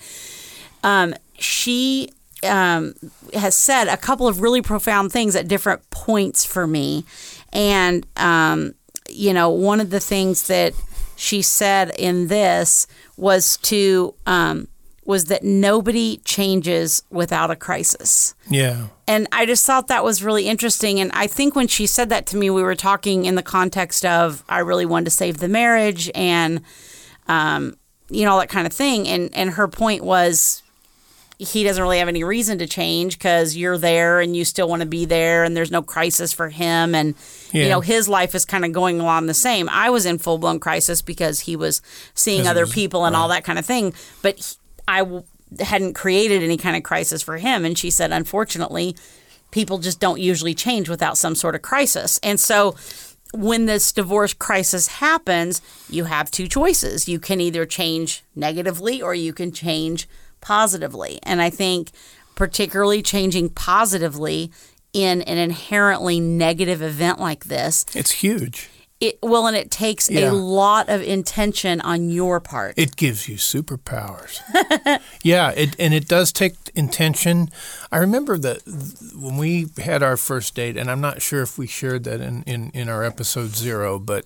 um, 0.85 1.15
she 1.39 2.11
um, 2.43 2.95
has 3.35 3.55
said 3.55 3.89
a 3.89 3.97
couple 3.97 4.29
of 4.29 4.41
really 4.41 4.63
profound 4.63 5.13
things 5.13 5.35
at 5.37 5.49
different 5.49 5.89
points 5.91 6.45
for 6.45 6.67
me. 6.67 7.05
And, 7.53 8.07
um, 8.17 8.75
you 9.09 9.33
know, 9.33 9.51
one 9.51 9.81
of 9.81 9.91
the 9.91 10.01
things 10.01 10.47
that 10.49 10.75
she 11.17 11.43
said 11.43 11.91
in 11.99 12.29
this 12.29 12.87
was 13.17 13.57
to, 13.59 14.15
um, 14.27 14.69
was 15.05 15.25
that 15.25 15.43
nobody 15.43 16.19
changes 16.19 17.03
without 17.11 17.51
a 17.51 17.57
crisis. 17.57 18.35
Yeah. 18.51 18.89
And 19.07 19.27
I 19.33 19.47
just 19.47 19.65
thought 19.65 19.89
that 19.89 20.05
was 20.05 20.23
really 20.23 20.47
interesting. 20.47 21.01
And 21.01 21.11
I 21.13 21.27
think 21.27 21.57
when 21.57 21.67
she 21.67 21.87
said 21.87 22.11
that 22.11 22.27
to 22.27 22.37
me, 22.37 22.51
we 22.51 22.63
were 22.63 22.75
talking 22.75 23.25
in 23.25 23.35
the 23.35 23.43
context 23.43 24.05
of 24.05 24.45
I 24.51 24.59
really 24.59 24.85
wanted 24.85 25.07
to 25.07 25.11
save 25.11 25.39
the 25.39 25.49
marriage 25.49 26.11
and, 26.15 26.61
um, 27.27 27.79
you 28.11 28.27
know, 28.27 28.33
all 28.33 28.39
that 28.39 28.51
kind 28.51 28.67
of 28.67 28.73
thing. 28.73 29.09
And 29.09 29.35
and 29.35 29.51
her 29.51 29.67
point 29.67 30.05
was 30.05 30.63
he 31.39 31.63
doesn't 31.63 31.81
really 31.83 31.99
have 31.99 32.09
any 32.09 32.25
reason 32.25 32.59
to 32.59 32.67
change 32.67 33.17
because 33.17 33.57
you're 33.57 33.79
there 33.79 34.21
and 34.21 34.37
you 34.37 34.45
still 34.45 34.69
want 34.69 34.81
to 34.81 34.87
be 34.89 35.05
there 35.05 35.45
and 35.45 35.57
there's 35.57 35.71
no 35.71 35.83
crisis 35.83 36.33
for 36.33 36.49
him 36.49 36.95
and 36.97 37.15
you 37.53 37.69
know 37.69 37.81
his 37.81 38.09
life 38.09 38.35
is 38.35 38.45
kind 38.45 38.65
of 38.65 38.73
going 38.73 38.99
along 39.01 39.27
the 39.27 39.35
same. 39.35 39.69
I 39.69 39.89
was 39.91 40.05
in 40.05 40.19
full-blown 40.19 40.59
crisis 40.59 41.01
because 41.01 41.41
he 41.41 41.55
was 41.55 41.81
seeing 42.15 42.47
other 42.49 42.63
was- 42.63 42.73
people 42.73 43.05
and 43.05 43.15
all 43.15 43.29
that 43.29 43.45
kind 43.45 43.59
of 43.59 43.65
thing 43.65 43.95
but 44.23 44.37
he- 44.39 44.57
i 44.89 44.99
w- 44.99 45.23
hadn't 45.61 45.95
created 45.95 46.43
any 46.43 46.57
kind 46.59 46.77
of 46.77 46.83
crisis 46.83 47.23
for 47.23 47.39
him. 47.39 47.65
And 47.65 47.79
she 47.79 47.91
said 47.91 48.13
unfortunately 48.13 48.97
people 49.51 49.79
just 49.79 49.99
don't 50.01 50.21
usually 50.21 50.55
change 50.55 50.89
without 50.91 51.17
some 51.17 51.35
sort 51.35 51.55
of 51.55 51.63
crisis. 51.63 52.19
And 52.23 52.39
so 52.39 52.75
when 53.33 53.67
this 53.67 53.93
divorce 53.93 54.35
crisis 54.35 54.89
happens, 54.89 55.63
you 55.89 56.05
have 56.05 56.31
two 56.31 56.49
choices. 56.49 57.09
You 57.09 57.19
can 57.19 57.41
either 57.41 57.65
change 57.65 58.25
negatively 58.35 59.01
or 59.01 59.15
you 59.15 59.33
can 59.33 59.53
change 59.53 60.07
positively. 60.41 61.19
And 61.23 61.41
I 61.43 61.51
think, 61.51 61.91
particularly 62.35 63.03
changing 63.03 63.51
positively 63.51 64.51
in 64.93 65.23
an 65.23 65.39
inherently 65.39 66.21
negative 66.21 66.83
event 66.83 67.21
like 67.21 67.45
this, 67.45 67.85
It's 67.95 68.11
huge. 68.13 68.71
It 69.01 69.19
well, 69.23 69.47
and 69.47 69.57
it 69.57 69.71
takes 69.71 70.11
Yeah. 70.11 70.31
a 70.31 70.33
lot 70.33 70.89
of 70.89 71.01
intention 71.03 71.81
on 71.83 72.11
your 72.11 72.41
part. 72.41 72.75
It 72.77 72.97
gives 72.97 73.29
you 73.29 73.37
superpowers. 73.37 74.41
yeah, 75.23 75.51
it, 75.51 75.77
and 75.79 75.95
it 75.95 76.09
does 76.09 76.33
take 76.33 76.55
intention. 76.75 77.51
I 77.93 77.99
remember 77.99 78.37
that 78.39 78.63
when 79.15 79.37
we 79.37 79.67
had 79.79 80.03
our 80.03 80.17
first 80.17 80.55
date, 80.57 80.77
and 80.77 80.91
I'm 80.91 81.01
not 81.01 81.23
sure 81.23 81.43
if 81.43 81.57
we 81.59 81.67
shared 81.69 82.03
that 82.05 82.21
in, 82.21 82.43
in, 82.43 82.71
in 82.75 82.89
our 82.89 83.05
episode 83.05 83.55
zero, 83.55 84.01
but 84.01 84.25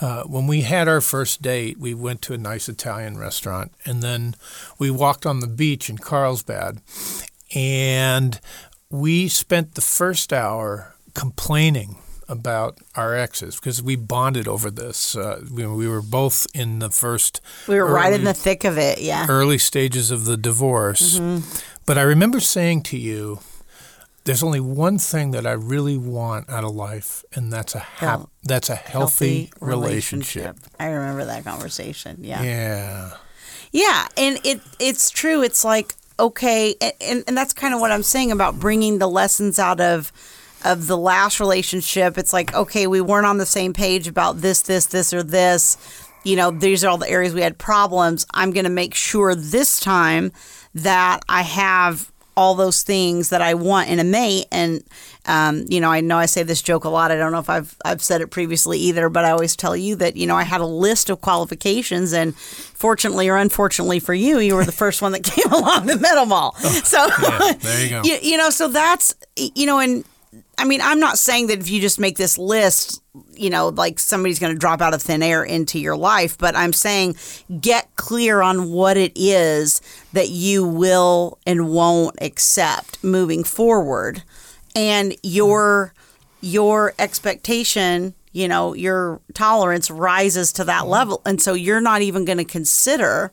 uh, 0.00 0.22
when 0.22 0.46
we 0.46 0.60
had 0.60 0.86
our 0.86 1.00
first 1.00 1.42
date, 1.42 1.78
we 1.78 1.92
went 1.92 2.22
to 2.22 2.32
a 2.32 2.38
nice 2.38 2.68
Italian 2.68 3.18
restaurant, 3.18 3.72
and 3.84 4.02
then 4.02 4.36
we 4.78 4.88
walked 4.90 5.26
on 5.26 5.40
the 5.40 5.46
beach 5.48 5.90
in 5.90 5.98
Carlsbad, 5.98 6.80
and 7.54 8.40
we 8.88 9.26
spent 9.28 9.74
the 9.74 9.80
first 9.80 10.32
hour 10.32 10.94
complaining 11.14 11.96
about 12.28 12.78
our 12.94 13.14
exes 13.14 13.56
because 13.56 13.82
we 13.82 13.96
bonded 13.96 14.48
over 14.48 14.70
this. 14.70 15.16
Uh, 15.16 15.44
we, 15.52 15.66
we 15.66 15.88
were 15.88 16.02
both 16.02 16.46
in 16.54 16.80
the 16.80 16.90
first 16.90 17.40
we 17.68 17.76
were 17.76 17.86
right 17.86 18.12
in 18.12 18.24
the 18.24 18.34
thick 18.34 18.64
of 18.64 18.78
it. 18.78 19.00
Yeah. 19.00 19.26
early 19.28 19.58
stages 19.58 20.10
of 20.10 20.24
the 20.24 20.36
divorce. 20.36 21.20
But 21.86 21.98
I 21.98 22.02
remember 22.02 22.40
saying 22.40 22.82
to 22.84 22.98
you, 22.98 23.38
there's 24.24 24.42
only 24.42 24.58
one 24.58 24.98
thing 24.98 25.30
that 25.30 25.46
I 25.46 25.52
really 25.52 25.96
want 25.96 26.50
out 26.50 26.64
of 26.64 26.74
life, 26.74 27.24
and 27.32 27.52
that's 27.52 27.76
a 27.76 27.78
hap- 27.78 28.28
that's 28.42 28.68
a 28.68 28.74
healthy, 28.74 29.52
relationship. 29.60 30.56
I 30.80 30.88
remember 30.88 31.24
that 31.26 31.44
conversation. 31.44 32.18
Yeah. 32.22 32.42
Yeah. 32.42 33.10
Yeah, 33.70 34.08
and 34.16 34.40
it 34.42 34.60
it's 34.80 35.10
true. 35.10 35.42
It's 35.42 35.64
like 35.64 35.94
okay, 36.18 36.74
and, 36.80 36.92
and, 37.00 37.24
and 37.28 37.36
that's 37.36 37.52
kind 37.52 37.72
of 37.72 37.80
what 37.80 37.92
I'm 37.92 38.02
saying 38.02 38.32
about 38.32 38.58
bringing 38.58 38.98
the 38.98 39.06
lessons 39.08 39.58
out 39.60 39.80
of 39.80 40.10
of 40.64 40.86
the 40.86 40.96
last 40.96 41.40
relationship. 41.40 42.18
It's 42.18 42.32
like 42.32 42.54
okay, 42.54 42.86
we 42.86 43.00
weren't 43.00 43.26
on 43.26 43.38
the 43.38 43.46
same 43.46 43.72
page 43.72 44.08
about 44.08 44.40
this, 44.40 44.62
this, 44.62 44.86
this, 44.86 45.12
or 45.12 45.22
this. 45.22 45.76
You 46.24 46.36
know, 46.36 46.50
these 46.50 46.84
are 46.84 46.88
all 46.88 46.98
the 46.98 47.08
areas 47.08 47.34
we 47.34 47.42
had 47.42 47.56
problems. 47.56 48.26
I'm 48.34 48.50
going 48.50 48.64
to 48.64 48.70
make 48.70 48.94
sure 48.94 49.34
this 49.34 49.78
time 49.78 50.32
that 50.74 51.20
I 51.28 51.42
have 51.42 52.10
all 52.36 52.54
those 52.54 52.82
things 52.82 53.30
that 53.30 53.40
I 53.40 53.54
want 53.54 53.88
in 53.88 53.98
a 53.98 54.04
mate. 54.04 54.46
And 54.52 54.84
um, 55.24 55.64
you 55.68 55.80
know, 55.80 55.90
I 55.90 56.00
know 56.02 56.18
I 56.18 56.26
say 56.26 56.42
this 56.42 56.62
joke 56.62 56.84
a 56.84 56.88
lot. 56.88 57.10
I 57.10 57.16
don't 57.16 57.32
know 57.32 57.38
if 57.38 57.48
I've 57.48 57.76
I've 57.84 58.02
said 58.02 58.20
it 58.20 58.28
previously 58.28 58.78
either, 58.78 59.08
but 59.08 59.24
I 59.24 59.30
always 59.30 59.56
tell 59.56 59.76
you 59.76 59.96
that 59.96 60.16
you 60.16 60.26
know 60.26 60.36
I 60.36 60.44
had 60.44 60.60
a 60.60 60.66
list 60.66 61.10
of 61.10 61.20
qualifications, 61.20 62.12
and 62.12 62.36
fortunately 62.36 63.28
or 63.28 63.36
unfortunately 63.36 64.00
for 64.00 64.14
you, 64.14 64.38
you 64.38 64.54
were 64.54 64.64
the 64.64 64.72
first 64.72 65.00
one 65.00 65.12
that 65.12 65.24
came 65.24 65.50
along 65.52 65.86
that 65.86 66.00
met 66.00 66.14
them 66.14 66.32
all. 66.32 66.54
so 66.54 67.08
Yeah, 67.20 67.52
there 67.52 67.84
you 67.84 67.90
go. 67.90 68.02
you, 68.04 68.18
you 68.22 68.36
know, 68.36 68.50
so 68.50 68.68
that's 68.68 69.14
you 69.36 69.66
know, 69.66 69.78
and 69.78 70.04
I 70.58 70.64
mean, 70.64 70.80
I'm 70.80 70.98
not 70.98 71.18
saying 71.18 71.48
that 71.48 71.58
if 71.60 71.70
you 71.70 71.80
just 71.80 72.00
make 72.00 72.16
this 72.16 72.38
list, 72.38 73.02
you 73.34 73.50
know, 73.50 73.68
like 73.68 73.98
somebody's 73.98 74.38
going 74.38 74.54
to 74.54 74.58
drop 74.58 74.80
out 74.80 74.94
of 74.94 75.02
thin 75.02 75.22
air 75.22 75.44
into 75.44 75.78
your 75.78 75.96
life, 75.96 76.38
but 76.38 76.56
I'm 76.56 76.72
saying 76.72 77.16
get 77.60 77.94
clear 77.96 78.40
on 78.40 78.70
what 78.70 78.96
it 78.96 79.12
is 79.14 79.80
that 80.12 80.30
you 80.30 80.66
will 80.66 81.38
and 81.46 81.68
won't 81.68 82.16
accept 82.22 83.02
moving 83.04 83.44
forward 83.44 84.22
and 84.74 85.14
your 85.22 85.92
your 86.40 86.94
expectation, 86.98 88.14
you 88.32 88.46
know, 88.46 88.74
your 88.74 89.20
tolerance 89.34 89.90
rises 89.90 90.52
to 90.54 90.64
that 90.64 90.86
level 90.86 91.20
and 91.26 91.40
so 91.40 91.54
you're 91.54 91.80
not 91.80 92.02
even 92.02 92.24
going 92.24 92.38
to 92.38 92.44
consider 92.44 93.32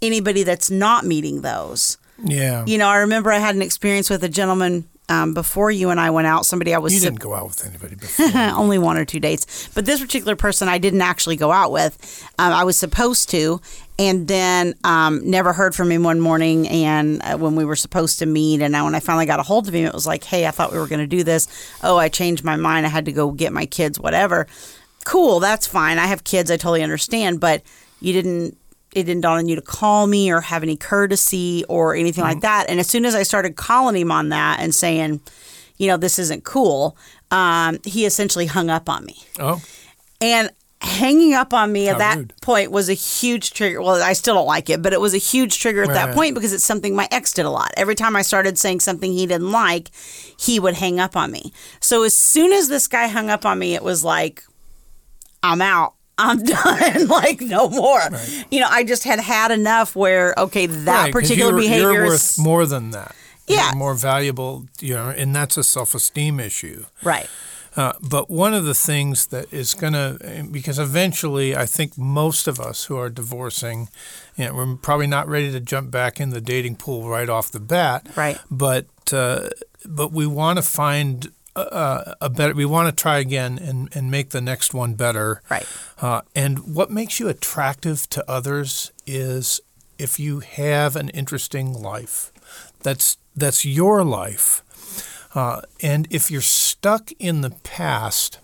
anybody 0.00 0.42
that's 0.42 0.70
not 0.70 1.04
meeting 1.04 1.42
those. 1.42 1.98
Yeah. 2.24 2.64
You 2.66 2.78
know, 2.78 2.88
I 2.88 2.98
remember 2.98 3.32
I 3.32 3.38
had 3.38 3.54
an 3.54 3.62
experience 3.62 4.08
with 4.08 4.22
a 4.24 4.28
gentleman 4.28 4.88
um, 5.08 5.34
before 5.34 5.70
you 5.70 5.90
and 5.90 6.00
I 6.00 6.10
went 6.10 6.26
out. 6.26 6.46
Somebody 6.46 6.74
I 6.74 6.78
was 6.78 6.94
you 6.94 7.00
didn't 7.00 7.20
go 7.20 7.34
out 7.34 7.46
with 7.46 7.66
anybody 7.66 7.96
before. 7.96 8.26
only 8.34 8.78
one 8.78 8.96
or 8.96 9.04
two 9.04 9.20
dates, 9.20 9.68
but 9.74 9.84
this 9.84 10.00
particular 10.00 10.36
person 10.36 10.68
I 10.68 10.78
didn't 10.78 11.02
actually 11.02 11.36
go 11.36 11.52
out 11.52 11.72
with. 11.72 12.24
Um, 12.38 12.52
I 12.52 12.64
was 12.64 12.76
supposed 12.78 13.28
to, 13.30 13.60
and 13.98 14.28
then 14.28 14.74
um, 14.84 15.28
never 15.28 15.52
heard 15.52 15.74
from 15.74 15.90
him 15.90 16.02
one 16.02 16.20
morning. 16.20 16.68
And 16.68 17.22
uh, 17.22 17.36
when 17.36 17.56
we 17.56 17.64
were 17.64 17.76
supposed 17.76 18.18
to 18.20 18.26
meet, 18.26 18.62
and 18.62 18.76
I, 18.76 18.82
when 18.82 18.94
I 18.94 19.00
finally 19.00 19.26
got 19.26 19.40
a 19.40 19.44
hold 19.44 19.68
of 19.68 19.74
him, 19.74 19.86
it 19.86 19.94
was 19.94 20.06
like, 20.06 20.24
"Hey, 20.24 20.46
I 20.46 20.50
thought 20.50 20.72
we 20.72 20.78
were 20.78 20.86
going 20.86 21.00
to 21.00 21.06
do 21.06 21.24
this. 21.24 21.48
Oh, 21.82 21.96
I 21.96 22.08
changed 22.08 22.44
my 22.44 22.56
mind. 22.56 22.86
I 22.86 22.90
had 22.90 23.04
to 23.06 23.12
go 23.12 23.30
get 23.30 23.52
my 23.52 23.66
kids. 23.66 23.98
Whatever. 23.98 24.46
Cool, 25.04 25.40
that's 25.40 25.66
fine. 25.66 25.98
I 25.98 26.06
have 26.06 26.22
kids. 26.22 26.50
I 26.50 26.56
totally 26.56 26.82
understand. 26.82 27.40
But 27.40 27.62
you 28.00 28.12
didn't 28.12 28.56
it 28.94 29.04
didn't 29.04 29.22
dawn 29.22 29.38
on 29.38 29.48
you 29.48 29.56
to 29.56 29.62
call 29.62 30.06
me 30.06 30.30
or 30.30 30.40
have 30.40 30.62
any 30.62 30.76
courtesy 30.76 31.64
or 31.68 31.94
anything 31.94 32.24
like 32.24 32.40
that. 32.40 32.66
And 32.68 32.78
as 32.78 32.88
soon 32.88 33.04
as 33.04 33.14
I 33.14 33.22
started 33.22 33.56
calling 33.56 33.96
him 33.96 34.12
on 34.12 34.28
that 34.30 34.60
and 34.60 34.74
saying, 34.74 35.20
you 35.78 35.86
know, 35.86 35.96
this 35.96 36.18
isn't 36.18 36.44
cool, 36.44 36.96
um, 37.30 37.78
he 37.84 38.04
essentially 38.04 38.46
hung 38.46 38.68
up 38.70 38.88
on 38.88 39.04
me. 39.04 39.16
oh, 39.38 39.62
And 40.20 40.50
hanging 40.82 41.32
up 41.32 41.54
on 41.54 41.70
me 41.72 41.88
at 41.88 41.98
that 41.98 42.16
rude. 42.18 42.34
point 42.42 42.70
was 42.72 42.88
a 42.88 42.92
huge 42.94 43.52
trigger. 43.52 43.80
Well, 43.80 44.02
I 44.02 44.12
still 44.14 44.34
don't 44.34 44.46
like 44.46 44.68
it, 44.68 44.82
but 44.82 44.92
it 44.92 45.00
was 45.00 45.14
a 45.14 45.18
huge 45.18 45.60
trigger 45.60 45.82
at 45.82 45.90
that 45.94 46.12
point 46.14 46.34
because 46.34 46.52
it's 46.52 46.64
something 46.64 46.94
my 46.94 47.06
ex 47.12 47.32
did 47.32 47.46
a 47.46 47.50
lot. 47.50 47.72
Every 47.76 47.94
time 47.94 48.16
I 48.16 48.22
started 48.22 48.58
saying 48.58 48.80
something 48.80 49.12
he 49.12 49.26
didn't 49.26 49.52
like, 49.52 49.90
he 50.38 50.58
would 50.58 50.74
hang 50.74 50.98
up 50.98 51.16
on 51.16 51.30
me. 51.30 51.52
So 51.80 52.02
as 52.02 52.14
soon 52.14 52.52
as 52.52 52.68
this 52.68 52.88
guy 52.88 53.06
hung 53.06 53.30
up 53.30 53.46
on 53.46 53.58
me, 53.60 53.74
it 53.74 53.82
was 53.82 54.02
like, 54.04 54.42
I'm 55.42 55.62
out. 55.62 55.94
I'm 56.18 56.42
done. 56.44 57.08
like 57.08 57.40
no 57.40 57.68
more. 57.68 58.00
You 58.50 58.60
know, 58.60 58.68
I 58.70 58.84
just 58.84 59.04
had 59.04 59.20
had 59.20 59.50
enough 59.50 59.96
where 59.96 60.34
okay, 60.36 60.66
that 60.66 61.04
Right, 61.04 61.12
particular 61.12 61.52
you're, 61.52 61.60
behavior 61.60 61.92
You're 61.92 62.06
worth 62.06 62.32
is 62.32 62.38
more 62.38 62.66
than 62.66 62.90
that. 62.90 63.14
Yeah. 63.46 63.68
You're 63.70 63.76
more 63.76 63.94
valuable, 63.94 64.66
you 64.80 64.94
know, 64.94 65.08
and 65.08 65.34
that's 65.34 65.56
a 65.56 65.64
self-esteem 65.64 66.38
issue. 66.40 66.86
right. 67.02 67.28
Uh, 67.74 67.94
but 68.02 68.28
one 68.30 68.52
of 68.52 68.66
the 68.66 68.74
things 68.74 69.28
that 69.28 69.50
is 69.50 69.72
going 69.72 69.94
to, 69.94 70.46
because 70.50 70.78
eventually 70.78 71.56
I 71.56 71.64
think 71.64 71.96
most 71.96 72.46
of 72.46 72.60
us 72.60 72.84
who 72.84 72.98
are 72.98 73.08
divorcing, 73.08 73.88
you 74.36 74.44
know, 74.44 74.54
we're 74.54 74.76
probably 74.76 75.06
not 75.06 75.26
ready 75.26 75.50
to 75.52 75.58
jump 75.58 75.90
back 75.90 76.20
in 76.20 76.30
the 76.30 76.40
dating 76.42 76.76
pool 76.76 77.08
right 77.08 77.30
off 77.30 77.50
the 77.50 77.60
bat. 77.60 78.06
Right. 78.14 78.38
But 78.50 78.84
uh, 79.10 79.48
but 79.86 80.12
we 80.12 80.26
want 80.26 80.58
to 80.58 80.62
find 80.62 81.32
a, 81.56 82.16
a 82.20 82.30
better. 82.30 82.54
We 82.54 82.64
want 82.64 82.94
to 82.94 83.02
try 83.02 83.18
again 83.18 83.58
and, 83.58 83.88
and 83.94 84.10
make 84.10 84.30
the 84.30 84.40
next 84.40 84.74
one 84.74 84.94
better. 84.94 85.42
Right. 85.50 85.66
Uh, 86.00 86.22
and 86.34 86.74
what 86.74 86.90
makes 86.90 87.20
you 87.20 87.28
attractive 87.28 88.08
to 88.10 88.30
others 88.30 88.92
is 89.06 89.60
if 89.98 90.18
you 90.18 90.40
have 90.40 90.96
an 90.96 91.08
interesting 91.10 91.72
life. 91.72 92.32
That's 92.82 93.16
that's 93.36 93.64
your 93.64 94.04
life. 94.04 94.62
Uh, 95.34 95.62
and 95.80 96.06
if 96.10 96.30
you're 96.30 96.40
stuck 96.40 97.10
in 97.18 97.40
the 97.40 97.50
past, 97.62 98.38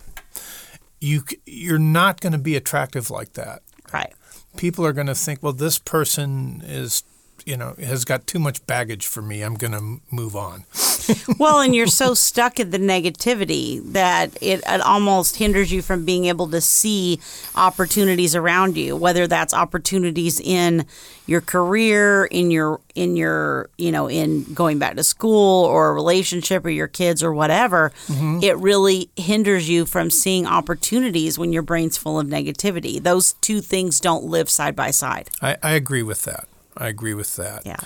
you 1.01 1.25
you're 1.45 1.79
not 1.79 2.21
going 2.21 2.33
to 2.33 2.39
be 2.39 2.57
attractive 2.57 3.11
like 3.11 3.35
that. 3.35 3.63
Right. 3.93 4.13
People 4.57 4.87
are 4.87 4.93
going 4.93 5.07
to 5.09 5.15
think, 5.15 5.43
well, 5.43 5.53
this 5.53 5.79
person 5.79 6.63
is, 6.65 7.03
you 7.49 7.57
know, 7.57 7.75
has 7.81 8.05
got 8.05 8.27
too 8.27 8.39
much 8.39 8.65
baggage 8.67 9.07
for 9.07 9.23
me. 9.23 9.41
I'm 9.41 9.55
going 9.55 9.73
to 9.73 10.03
move 10.15 10.37
on. 10.37 10.67
well, 11.39 11.61
and 11.61 11.75
you're 11.75 11.87
so 11.87 12.13
stuck 12.13 12.61
in 12.61 12.71
the 12.71 12.79
negativity 12.79 13.83
that 13.93 14.37
it, 14.43 14.63
it 14.67 14.81
almost 14.83 15.37
hinders 15.37 15.73
you 15.73 15.81
from 15.81 16.05
being 16.05 16.27
able 16.27 16.47
to 16.51 16.61
see 16.61 17.19
opportunities 17.57 18.37
around 18.37 18.77
you, 18.77 18.95
whether 18.95 19.27
that's 19.27 19.55
opportunities 19.55 20.39
in 20.41 20.85
your 21.25 21.41
career, 21.41 22.27
in 22.27 22.51
your 22.51 22.81
in 22.95 23.17
your 23.17 23.71
you 23.79 23.93
know 23.93 24.11
in 24.11 24.45
going 24.53 24.79
back 24.79 24.97
to 24.97 25.03
school 25.03 25.65
or 25.65 25.89
a 25.89 25.95
relationship 25.95 26.67
or 26.67 26.71
your 26.71 26.87
kids 26.89 27.23
or 27.23 27.33
whatever. 27.33 27.93
Mm-hmm. 28.09 28.41
It 28.43 28.59
really 28.59 29.09
hinders 29.17 29.71
you 29.71 29.87
from 29.87 30.11
seeing 30.11 30.45
opportunities 30.45 31.39
when 31.39 31.55
your 31.55 31.63
brain's 31.63 31.97
full 31.97 32.21
of 32.21 32.27
negativity. 32.27 33.03
Those 33.03 33.33
two 33.41 33.63
things 33.63 34.01
don't 34.01 34.25
live 34.25 34.51
side 34.51 34.77
by 34.77 34.91
side. 34.91 35.31
I, 35.41 35.57
I 35.63 35.71
agree 35.71 36.03
with 36.03 36.25
that. 36.25 36.47
I 36.79 36.89
agree 36.89 37.15
with 37.15 37.37
that. 37.37 37.67
Yeah. 37.67 37.77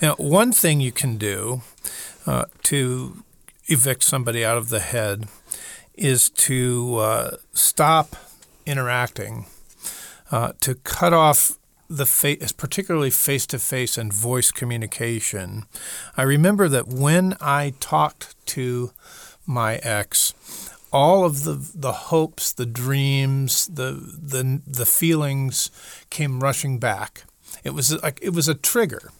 Now, 0.00 0.14
one 0.16 0.52
thing 0.52 0.80
you 0.80 0.92
can 0.92 1.16
do 1.16 1.62
uh, 2.26 2.44
to 2.64 3.24
evict 3.66 4.02
somebody 4.02 4.44
out 4.44 4.58
of 4.58 4.68
the 4.68 4.80
head 4.80 5.26
is 5.94 6.28
to 6.28 6.96
uh, 6.96 7.36
stop 7.52 8.16
interacting, 8.66 9.46
uh, 10.30 10.52
to 10.60 10.74
cut 10.76 11.12
off 11.12 11.58
the 11.88 12.06
face, 12.06 12.52
particularly 12.52 13.10
face 13.10 13.46
to 13.46 13.58
face 13.58 13.96
and 13.96 14.12
voice 14.12 14.50
communication. 14.50 15.64
I 16.16 16.22
remember 16.22 16.68
that 16.68 16.88
when 16.88 17.36
I 17.40 17.74
talked 17.80 18.34
to 18.46 18.92
my 19.46 19.76
ex, 19.76 20.34
all 20.92 21.24
of 21.24 21.44
the 21.44 21.70
the 21.74 21.92
hopes, 21.92 22.52
the 22.52 22.66
dreams, 22.66 23.66
the 23.66 23.92
the 23.92 24.60
the 24.66 24.86
feelings 24.86 25.70
came 26.10 26.40
rushing 26.40 26.78
back. 26.78 27.24
It 27.64 27.74
was 27.74 28.00
like 28.02 28.18
it 28.22 28.30
was 28.34 28.48
a 28.48 28.54
trigger 28.54 29.10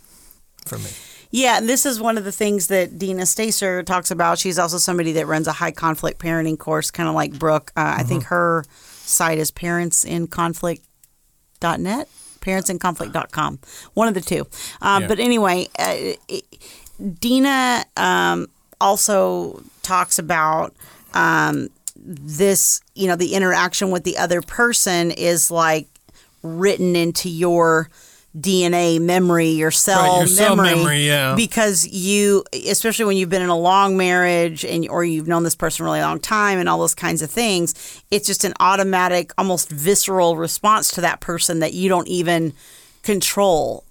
for 0.66 0.78
me. 0.78 0.90
Yeah, 1.30 1.59
and 1.59 1.68
this 1.68 1.85
is 1.85 2.00
one 2.00 2.16
of 2.16 2.22
the 2.22 2.30
things 2.30 2.68
that 2.68 2.96
Dina 2.96 3.26
Stacer 3.26 3.83
talks 3.83 4.12
about. 4.12 4.38
She's 4.38 4.57
also 4.59 4.78
somebody 4.78 5.11
that 5.12 5.26
runs 5.26 5.48
a 5.48 5.52
high 5.52 5.72
conflict 5.72 6.20
parenting 6.20 6.57
course, 6.57 6.92
kind 6.92 7.09
of 7.09 7.14
like 7.16 7.37
Brooke. 7.37 7.72
Uh, 7.76 7.96
I 7.98 8.04
think 8.04 8.24
her 8.26 8.64
site 8.68 9.38
is 9.38 9.50
parentsinconflict.net, 9.50 12.09
parentsinconflict.com, 12.40 13.59
one 13.94 14.07
of 14.07 14.14
the 14.14 14.20
two. 14.20 14.46
Um, 14.80 15.02
Yeah. 15.02 15.09
But 15.09 15.18
anyway, 15.18 15.66
uh, 15.76 16.12
it, 16.28 16.44
Dina 17.18 17.85
um, 17.96 18.46
also 18.80 19.61
talks 19.83 20.20
about 20.20 20.72
um, 21.14 21.68
this, 21.96 22.80
you 22.94 23.09
know, 23.09 23.16
the 23.16 23.35
interaction 23.35 23.90
with 23.90 24.04
the 24.04 24.18
other 24.18 24.40
person 24.40 25.11
is 25.11 25.50
like 25.50 25.88
written 26.44 26.94
into 26.94 27.28
your 27.28 27.90
DNA 28.37 29.01
memory, 29.01 29.51
your 29.51 29.70
cell, 29.70 30.03
Right, 30.03 30.18
your 30.18 30.27
cell 30.27 30.57
memory, 30.57 31.07
yeah. 31.07 31.35
Because 31.37 31.87
you, 31.87 32.44
especially 32.53 33.05
when 33.05 33.16
you've 33.16 33.31
been 33.31 33.42
in 33.42 33.49
a 33.49 33.59
long 33.59 33.97
marriage 33.97 34.64
and 34.64 34.88
or 34.88 35.05
you've 35.05 35.29
known 35.29 35.44
this 35.44 35.55
person 35.55 35.85
a 35.85 35.85
really 35.85 36.01
long 36.01 36.18
time 36.18 36.59
and 36.59 36.68
all 36.68 36.79
those 36.81 36.94
kinds 36.94 37.23
of 37.23 37.31
things, 37.31 38.03
it's 38.11 38.27
just 38.27 38.44
an 38.44 38.53
automatic, 38.59 39.33
almost 39.38 39.70
visceral 39.70 40.37
response 40.37 40.90
to 40.92 41.01
that 41.01 41.20
person 41.20 41.61
that 41.61 41.75
you 41.75 41.88
don't 41.88 42.09
even 42.09 42.53
control 43.03 43.85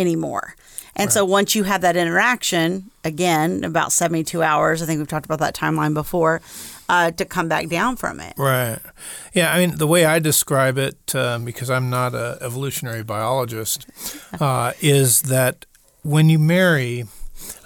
anymore. 0.00 0.56
And 0.96 1.12
so 1.12 1.24
once 1.24 1.54
you 1.54 1.62
have 1.64 1.80
that 1.82 1.96
interaction, 1.96 2.90
again, 3.04 3.64
about 3.64 3.92
72 3.92 4.42
hours, 4.42 4.82
I 4.82 4.86
think 4.86 4.98
we've 4.98 5.08
talked 5.08 5.24
about 5.24 5.38
that 5.38 5.54
timeline 5.54 5.94
before, 5.94 6.42
uh, 6.88 7.12
to 7.12 7.24
come 7.24 7.48
back 7.48 7.68
down 7.68 7.96
from 7.96 8.20
it. 8.20 8.34
Right. 8.36 8.78
Yeah. 9.32 9.52
I 9.52 9.64
mean, 9.64 9.78
the 9.78 9.86
way 9.86 10.04
I 10.04 10.18
describe 10.18 10.76
it, 10.76 11.14
um, 11.14 11.44
because 11.44 11.70
I'm 11.70 11.88
not 11.88 12.14
an 12.14 12.38
evolutionary 12.40 13.02
biologist, 13.02 13.86
uh, 14.40 14.72
is 14.80 15.22
that 15.22 15.64
when 16.02 16.28
you 16.28 16.38
marry, 16.38 17.04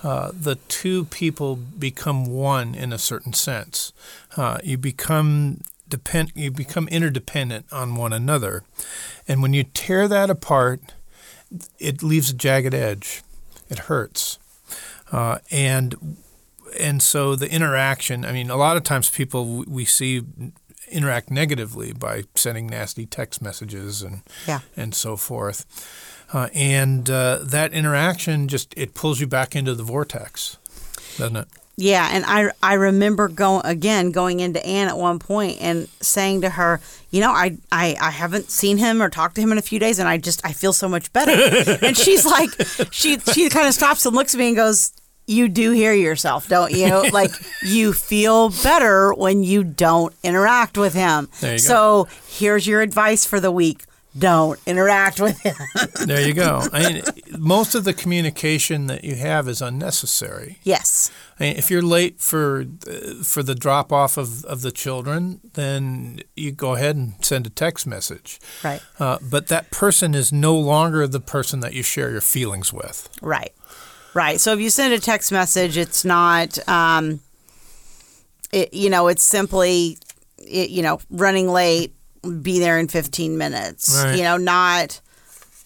uh, 0.02 0.30
the 0.32 0.56
two 0.68 1.06
people 1.06 1.56
become 1.56 2.26
one 2.26 2.74
in 2.74 2.92
a 2.92 2.98
certain 2.98 3.32
sense. 3.32 3.92
Uh, 4.36 4.58
you 4.62 4.76
become 4.76 5.62
depend. 5.88 6.32
You 6.34 6.50
become 6.50 6.88
interdependent 6.88 7.66
on 7.72 7.96
one 7.96 8.12
another, 8.12 8.64
and 9.26 9.42
when 9.42 9.52
you 9.52 9.64
tear 9.64 10.08
that 10.08 10.30
apart, 10.30 10.80
it 11.78 12.02
leaves 12.02 12.30
a 12.30 12.34
jagged 12.34 12.74
edge. 12.74 13.22
It 13.70 13.80
hurts, 13.80 14.38
uh, 15.12 15.38
and 15.50 16.16
and 16.78 17.02
so 17.02 17.36
the 17.36 17.50
interaction. 17.50 18.24
I 18.24 18.32
mean, 18.32 18.50
a 18.50 18.56
lot 18.56 18.76
of 18.76 18.82
times 18.82 19.08
people 19.10 19.64
we 19.66 19.84
see 19.84 20.22
interact 20.90 21.30
negatively 21.30 21.92
by 21.92 22.24
sending 22.34 22.66
nasty 22.66 23.06
text 23.06 23.40
messages 23.42 24.02
and 24.02 24.22
Yeah. 24.46 24.60
and 24.76 24.94
so 24.94 25.16
forth, 25.16 25.64
uh, 26.32 26.48
and 26.54 27.08
uh, 27.08 27.38
that 27.42 27.72
interaction 27.72 28.48
just 28.48 28.74
it 28.76 28.94
pulls 28.94 29.18
you 29.20 29.26
back 29.26 29.56
into 29.56 29.74
the 29.74 29.82
vortex, 29.82 30.58
doesn't 31.16 31.36
it? 31.36 31.48
Yeah, 31.76 32.08
and 32.12 32.24
I 32.26 32.50
I 32.62 32.74
remember 32.74 33.28
going 33.28 33.62
again 33.64 34.12
going 34.12 34.40
into 34.40 34.64
Anne 34.64 34.88
at 34.88 34.96
one 34.96 35.18
point 35.18 35.58
and 35.60 35.88
saying 36.00 36.42
to 36.42 36.50
her, 36.50 36.80
you 37.10 37.20
know, 37.20 37.30
I, 37.30 37.56
I 37.72 37.96
I 38.00 38.10
haven't 38.10 38.50
seen 38.50 38.78
him 38.78 39.02
or 39.02 39.08
talked 39.10 39.34
to 39.36 39.40
him 39.40 39.50
in 39.50 39.58
a 39.58 39.62
few 39.62 39.78
days, 39.80 39.98
and 39.98 40.08
I 40.08 40.18
just 40.18 40.44
I 40.46 40.52
feel 40.52 40.72
so 40.72 40.88
much 40.88 41.12
better. 41.12 41.32
and 41.84 41.96
she's 41.96 42.24
like, 42.24 42.50
she 42.92 43.18
she 43.18 43.48
kind 43.48 43.66
of 43.66 43.74
stops 43.74 44.06
and 44.06 44.14
looks 44.14 44.34
at 44.34 44.38
me 44.38 44.48
and 44.48 44.56
goes, 44.56 44.92
you 45.26 45.48
do 45.48 45.72
hear 45.72 45.92
yourself, 45.94 46.48
don't 46.48 46.70
you? 46.72 47.10
like 47.12 47.30
you 47.62 47.92
feel 47.92 48.50
better 48.62 49.12
when 49.14 49.42
you 49.42 49.64
don't 49.64 50.14
interact 50.22 50.78
with 50.78 50.94
him. 50.94 51.28
You 51.40 51.48
go. 51.48 51.56
so 51.56 52.08
here's 52.28 52.66
your 52.66 52.82
advice 52.82 53.24
for 53.24 53.40
the 53.40 53.50
week. 53.50 53.84
Don't 54.16 54.60
interact 54.64 55.20
with 55.20 55.40
him. 55.40 55.56
There 56.06 56.20
you 56.20 56.34
go. 56.34 56.62
I 56.72 56.92
mean, 56.92 57.02
most 57.38 57.74
of 57.74 57.84
the 57.84 57.94
communication 57.94 58.86
that 58.88 59.02
you 59.02 59.16
have 59.16 59.48
is 59.48 59.60
unnecessary. 59.62 60.58
yes. 60.62 61.10
I 61.38 61.42
mean, 61.42 61.56
if 61.56 61.70
you're 61.70 61.82
late 61.82 62.20
for 62.20 62.64
uh, 62.88 63.22
for 63.24 63.42
the 63.42 63.54
drop 63.54 63.92
off 63.92 64.16
of, 64.16 64.44
of 64.44 64.62
the 64.62 64.70
children, 64.70 65.40
then 65.54 66.20
you 66.36 66.52
go 66.52 66.74
ahead 66.74 66.94
and 66.96 67.14
send 67.24 67.46
a 67.46 67.50
text 67.50 67.86
message. 67.86 68.38
Right. 68.62 68.80
Uh, 69.00 69.18
but 69.20 69.48
that 69.48 69.70
person 69.70 70.14
is 70.14 70.32
no 70.32 70.56
longer 70.56 71.06
the 71.06 71.20
person 71.20 71.60
that 71.60 71.72
you 71.72 71.82
share 71.82 72.10
your 72.10 72.20
feelings 72.20 72.72
with. 72.72 73.08
Right. 73.20 73.52
Right. 74.14 74.40
So 74.40 74.52
if 74.52 74.60
you 74.60 74.70
send 74.70 74.94
a 74.94 75.00
text 75.00 75.32
message, 75.32 75.76
it's 75.76 76.04
not, 76.04 76.56
um, 76.68 77.20
it, 78.52 78.72
you 78.72 78.88
know, 78.88 79.08
it's 79.08 79.24
simply, 79.24 79.98
it, 80.38 80.70
you 80.70 80.82
know, 80.82 81.00
running 81.10 81.48
late, 81.48 81.92
be 82.42 82.60
there 82.60 82.78
in 82.78 82.86
15 82.86 83.36
minutes. 83.36 84.02
Right. 84.04 84.16
You 84.16 84.22
know, 84.22 84.36
not, 84.36 85.00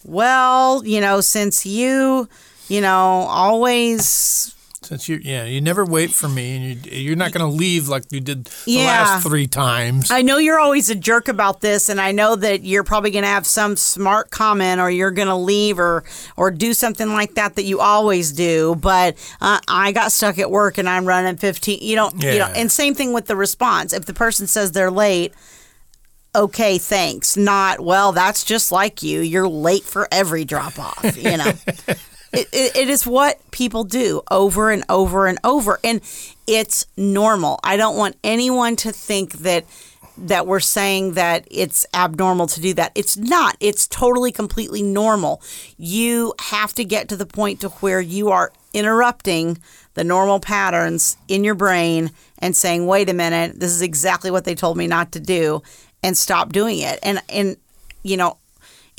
well, 0.03 0.83
you 0.83 0.99
know, 0.99 1.21
since 1.21 1.63
you, 1.63 2.27
you 2.69 2.81
know, 2.81 3.27
always 3.29 4.55
Since 4.89 5.07
you, 5.07 5.19
yeah, 5.21 5.43
you 5.43 5.61
never 5.61 5.85
wait 5.85 6.09
for 6.09 6.27
me, 6.27 6.55
and 6.55 6.85
you, 6.87 6.97
you're 6.99 7.15
not 7.15 7.31
going 7.31 7.47
to 7.47 7.55
leave 7.55 7.87
like 7.87 8.05
you 8.11 8.19
did 8.19 8.45
the 8.45 8.71
Yeah. 8.71 8.85
last 8.87 9.21
three 9.27 9.45
times. 9.45 10.09
I 10.09 10.23
know 10.23 10.39
you're 10.39 10.57
always 10.59 10.89
a 10.89 10.95
jerk 10.95 11.27
about 11.27 11.61
this, 11.61 11.89
and 11.89 12.01
I 12.01 12.11
know 12.11 12.35
that 12.35 12.63
you're 12.63 12.83
probably 12.83 13.11
going 13.11 13.21
to 13.23 13.29
have 13.29 13.45
some 13.45 13.75
smart 13.77 14.31
comment, 14.31 14.81
or 14.81 14.89
you're 14.89 15.11
going 15.11 15.27
to 15.27 15.35
leave, 15.35 15.77
or 15.77 16.03
or 16.37 16.49
do 16.49 16.73
something 16.73 17.07
like 17.13 17.35
that 17.35 17.53
that 17.57 17.65
you 17.65 17.79
always 17.81 18.31
do. 18.31 18.73
But 18.81 19.15
uh, 19.39 19.59
I 19.67 19.91
got 19.91 20.11
stuck 20.11 20.39
at 20.39 20.49
work, 20.49 20.79
and 20.79 20.89
I'm 20.89 21.05
running 21.05 21.37
15. 21.37 21.79
You 21.83 21.95
don't, 21.95 22.19
you 22.23 22.39
know. 22.39 22.51
And 22.55 22.71
same 22.71 22.95
thing 22.95 23.13
with 23.13 23.27
the 23.27 23.35
response. 23.35 23.93
If 23.93 24.07
the 24.07 24.13
person 24.15 24.47
says 24.47 24.71
they're 24.71 24.89
late, 24.89 25.35
okay, 26.35 26.79
thanks. 26.79 27.37
Not 27.37 27.79
well. 27.79 28.11
That's 28.11 28.43
just 28.43 28.71
like 28.71 29.03
you. 29.03 29.21
You're 29.21 29.47
late 29.47 29.83
for 29.83 30.07
every 30.11 30.45
drop 30.45 30.79
off. 30.79 31.15
You 31.15 31.37
know. 31.37 31.53
It, 32.31 32.47
it, 32.51 32.75
it 32.75 32.89
is 32.89 33.07
what 33.07 33.39
people 33.51 33.83
do 33.83 34.21
over 34.29 34.69
and 34.69 34.83
over 34.89 35.27
and 35.27 35.39
over 35.43 35.79
and 35.83 36.01
it's 36.47 36.85
normal. 36.97 37.59
I 37.63 37.77
don't 37.77 37.97
want 37.97 38.17
anyone 38.23 38.75
to 38.77 38.91
think 38.91 39.33
that 39.39 39.65
that 40.17 40.45
we're 40.45 40.59
saying 40.59 41.13
that 41.13 41.47
it's 41.49 41.85
abnormal 41.93 42.47
to 42.47 42.59
do 42.59 42.73
that. 42.73 42.91
It's 42.93 43.15
not. 43.15 43.55
It's 43.59 43.87
totally 43.87 44.31
completely 44.31 44.81
normal. 44.81 45.41
You 45.77 46.33
have 46.41 46.73
to 46.73 46.83
get 46.83 47.07
to 47.09 47.15
the 47.15 47.25
point 47.25 47.61
to 47.61 47.69
where 47.69 48.01
you 48.01 48.29
are 48.29 48.51
interrupting 48.73 49.57
the 49.93 50.03
normal 50.03 50.39
patterns 50.39 51.17
in 51.27 51.43
your 51.43 51.55
brain 51.55 52.11
and 52.37 52.55
saying 52.55 52.85
wait 52.85 53.09
a 53.09 53.13
minute 53.13 53.59
this 53.59 53.71
is 53.71 53.81
exactly 53.81 54.29
what 54.29 54.45
they 54.45 54.55
told 54.55 54.77
me 54.77 54.87
not 54.87 55.11
to 55.11 55.19
do 55.19 55.61
and 56.03 56.17
stop 56.17 56.51
doing 56.51 56.79
it. 56.79 56.99
And 57.03 57.21
and 57.29 57.57
you 58.03 58.17
know 58.17 58.37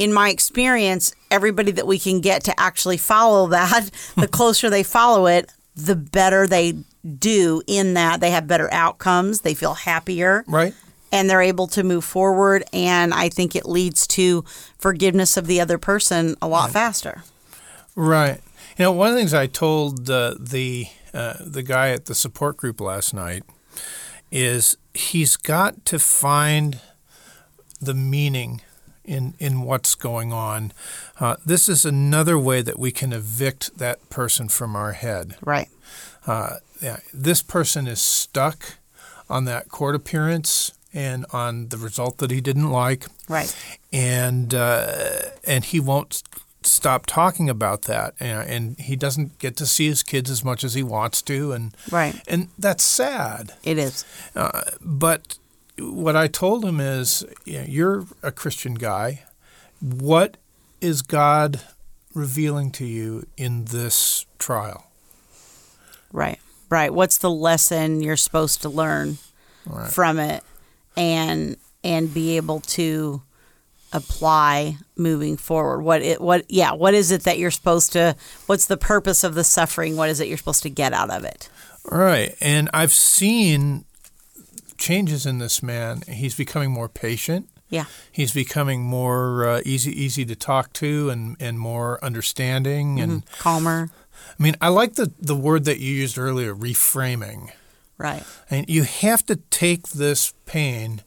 in 0.01 0.15
my 0.15 0.31
experience, 0.31 1.15
everybody 1.31 1.71
that 1.73 1.87
we 1.87 1.99
can 1.99 2.23
get 2.23 2.43
to 2.45 2.59
actually 2.59 2.97
follow 2.97 3.49
that, 3.49 3.91
the 4.17 4.27
closer 4.27 4.71
they 4.71 4.83
follow 4.83 5.27
it, 5.27 5.53
the 5.77 5.95
better 5.95 6.47
they 6.47 6.73
do 7.19 7.63
in 7.67 7.93
that. 7.95 8.21
They 8.21 8.31
have 8.31 8.47
better 8.49 8.73
outcomes, 8.73 9.43
they 9.43 9.53
feel 9.53 9.75
happier, 9.75 10.43
right? 10.49 10.75
and 11.13 11.29
they're 11.29 11.43
able 11.43 11.67
to 11.67 11.83
move 11.83 12.03
forward. 12.03 12.65
And 12.73 13.13
I 13.13 13.29
think 13.29 13.55
it 13.55 13.67
leads 13.67 14.07
to 14.09 14.43
forgiveness 14.79 15.37
of 15.37 15.47
the 15.47 15.61
other 15.61 15.77
person 15.77 16.35
a 16.41 16.49
lot 16.49 16.71
faster. 16.71 17.23
Right. 17.95 18.41
You 18.79 18.85
know, 18.85 18.93
one 18.93 19.09
of 19.09 19.15
the 19.15 19.21
things 19.21 19.35
I 19.35 19.49
told 19.49 20.09
uh, 20.09 20.35
the 20.41 20.87
uh, 21.13 21.35
the 21.41 21.63
guy 21.63 21.91
at 21.91 22.07
the 22.07 22.15
support 22.15 22.57
group 22.57 22.81
last 22.81 23.13
night 23.13 23.43
is 24.33 24.79
he's 24.95 25.37
got 25.37 25.85
to 25.87 25.99
find 25.99 26.81
the 27.81 27.93
meaning 27.95 28.63
in 29.05 29.35
in 29.39 29.63
what's 29.63 29.95
going 29.95 30.33
on. 30.33 30.73
Uh, 31.19 31.37
this 31.45 31.69
is 31.69 31.85
another 31.85 32.39
way 32.39 32.63
that 32.63 32.79
we 32.79 32.91
can 32.93 33.13
evict 33.13 33.79
that 33.79 34.09
person 34.11 34.49
from 34.49 34.77
our 34.77 34.93
head. 34.93 35.37
Right. 35.45 35.69
Uh, 36.27 36.57
yeah, 36.81 36.99
this 37.13 37.43
person 37.43 37.87
is 37.87 38.01
stuck 38.01 38.77
on 39.29 39.45
that 39.47 39.69
court 39.69 39.95
appearance 39.95 40.73
and 40.93 41.25
on 41.33 41.69
the 41.69 41.77
result 41.79 42.19
that 42.19 42.31
he 42.31 42.41
didn't 42.41 42.71
like 42.71 43.07
Right. 43.29 43.55
and 43.93 44.53
uh, 44.55 45.21
and 45.45 45.65
he 45.65 45.79
won't 45.81 46.23
stop 46.63 47.07
talking 47.07 47.49
about 47.49 47.83
that, 47.83 48.13
and, 48.21 48.51
and 48.51 48.79
he 48.79 48.95
doesn't 48.97 49.39
get 49.39 49.57
to 49.57 49.67
see 49.67 49.87
his 49.89 50.03
kids 50.03 50.31
as 50.31 50.45
much 50.45 50.63
as 50.63 50.75
he 50.75 50.83
wants 50.83 51.23
to, 51.23 51.53
and 51.53 51.75
Right. 51.91 52.21
and 52.29 52.49
that's 52.59 52.85
sad. 52.85 53.55
It 53.63 53.79
is. 53.79 54.05
But 54.83 55.39
what 55.81 56.17
I 56.17 56.27
told 56.27 56.65
him 56.65 56.81
is, 56.81 57.25
you 57.45 57.59
know, 57.59 57.65
you're 57.67 58.07
a 58.23 58.33
Christian 58.33 58.75
guy. 58.75 59.23
What 59.81 60.37
is 60.81 61.03
God 61.03 61.61
revealing 62.15 62.71
to 62.73 62.85
you 62.85 63.27
in 63.37 63.67
this 63.67 64.27
trial? 64.39 64.87
Right. 66.13 66.39
Right. 66.69 66.93
What's 66.93 67.19
the 67.19 67.31
lesson 67.31 68.03
you're 68.03 68.17
supposed 68.17 68.63
to 68.63 68.69
learn 68.69 69.19
from 69.91 70.19
it 70.19 70.43
and 70.97 71.57
and 71.83 72.13
be 72.13 72.37
able 72.37 72.61
to 72.61 73.23
apply 73.93 74.77
moving 74.97 75.37
forward? 75.37 75.81
What 75.81 76.03
it 76.03 76.21
what 76.21 76.45
yeah, 76.49 76.73
what 76.73 76.95
is 76.95 77.11
it 77.11 77.23
that 77.23 77.39
you're 77.39 77.51
supposed 77.51 77.93
to 77.93 78.15
what's 78.47 78.67
the 78.67 78.77
purpose 78.77 79.25
of 79.25 79.35
the 79.35 79.45
suffering? 79.45 79.97
What 79.97 80.11
is 80.11 80.21
it 80.21 80.29
you're 80.29 80.39
supposed 80.39 80.63
to 80.63 80.71
get 80.71 80.93
out 80.93 81.11
of 81.11 81.25
it? 81.25 81.49
Right, 81.91 82.37
and 82.41 82.69
I've 82.75 82.93
seen 82.93 83.85
changes 84.81 85.27
in 85.27 85.39
this 85.39 85.63
man. 85.63 86.03
He's 86.09 86.35
becoming 86.35 86.73
more 86.73 86.89
patient. 86.89 87.49
Yeah. 87.69 87.85
He's 88.11 88.33
becoming 88.33 88.83
more 88.83 89.47
uh, 89.47 89.63
easy 89.65 89.93
easy 89.93 90.25
to 90.25 90.35
talk 90.35 90.73
to 90.75 91.09
and, 91.11 91.37
and 91.39 91.61
more 91.61 92.03
understanding. 92.03 92.99
And 92.99 93.25
Calmer. 93.39 93.91
I 94.39 94.43
mean, 94.43 94.57
I 94.61 94.69
like 94.69 94.95
the, 94.95 95.13
the 95.21 95.37
word 95.37 95.65
that 95.67 95.79
you 95.79 95.93
used 95.93 96.19
earlier, 96.19 96.55
reframing. 96.55 97.53
Right. 97.97 98.25
And 98.51 98.69
you 98.69 98.83
have 98.83 99.25
to 99.27 99.37
take 99.37 99.89
this 99.89 100.35
pain 100.47 101.03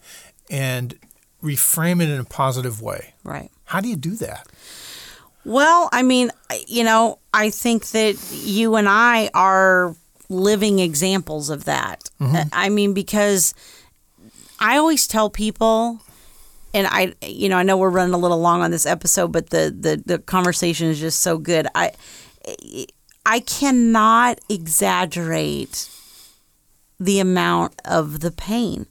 and 0.50 0.98
reframe 1.44 2.02
it 2.02 2.10
in 2.10 2.20
a 2.20 2.26
positive 2.26 2.82
way. 2.82 3.16
Right. 3.24 3.52
How 3.66 3.82
do 3.82 3.90
you 3.90 3.96
do 3.96 4.16
that? 4.18 4.48
Well, 5.46 5.90
I 5.92 6.04
mean, 6.04 6.32
you 6.68 6.84
know, 6.84 7.20
I 7.34 7.50
think 7.50 7.88
that 7.90 8.16
you 8.32 8.76
and 8.76 8.88
I 8.88 9.30
are 9.34 9.96
living 10.30 10.80
examples 10.80 11.50
of 11.50 11.66
that. 11.66 12.10
I 12.52 12.70
mean, 12.70 12.94
because 12.94 13.54
I 14.60 14.78
always 14.78 15.08
tell 15.08 15.30
people, 15.30 16.00
and 16.74 16.88
I, 16.90 17.14
you 17.22 17.50
know, 17.50 17.58
I 17.58 17.64
know 17.64 17.78
we're 17.78 17.90
running 17.90 18.14
a 18.14 18.18
little 18.18 18.40
long 18.40 18.62
on 18.62 18.72
this 18.72 18.86
episode, 18.86 19.32
but 19.32 19.50
the 19.50 19.76
the, 19.78 20.02
the 20.06 20.20
conversation 20.20 20.88
is 20.88 21.00
just 21.00 21.20
so 21.22 21.38
good. 21.38 21.68
I, 21.76 21.92
I 23.26 23.40
cannot 23.42 24.40
exaggerate 24.50 25.90
the 27.00 27.20
amount 27.20 27.74
of 27.86 28.22
the 28.22 28.32
pain. 28.32 28.86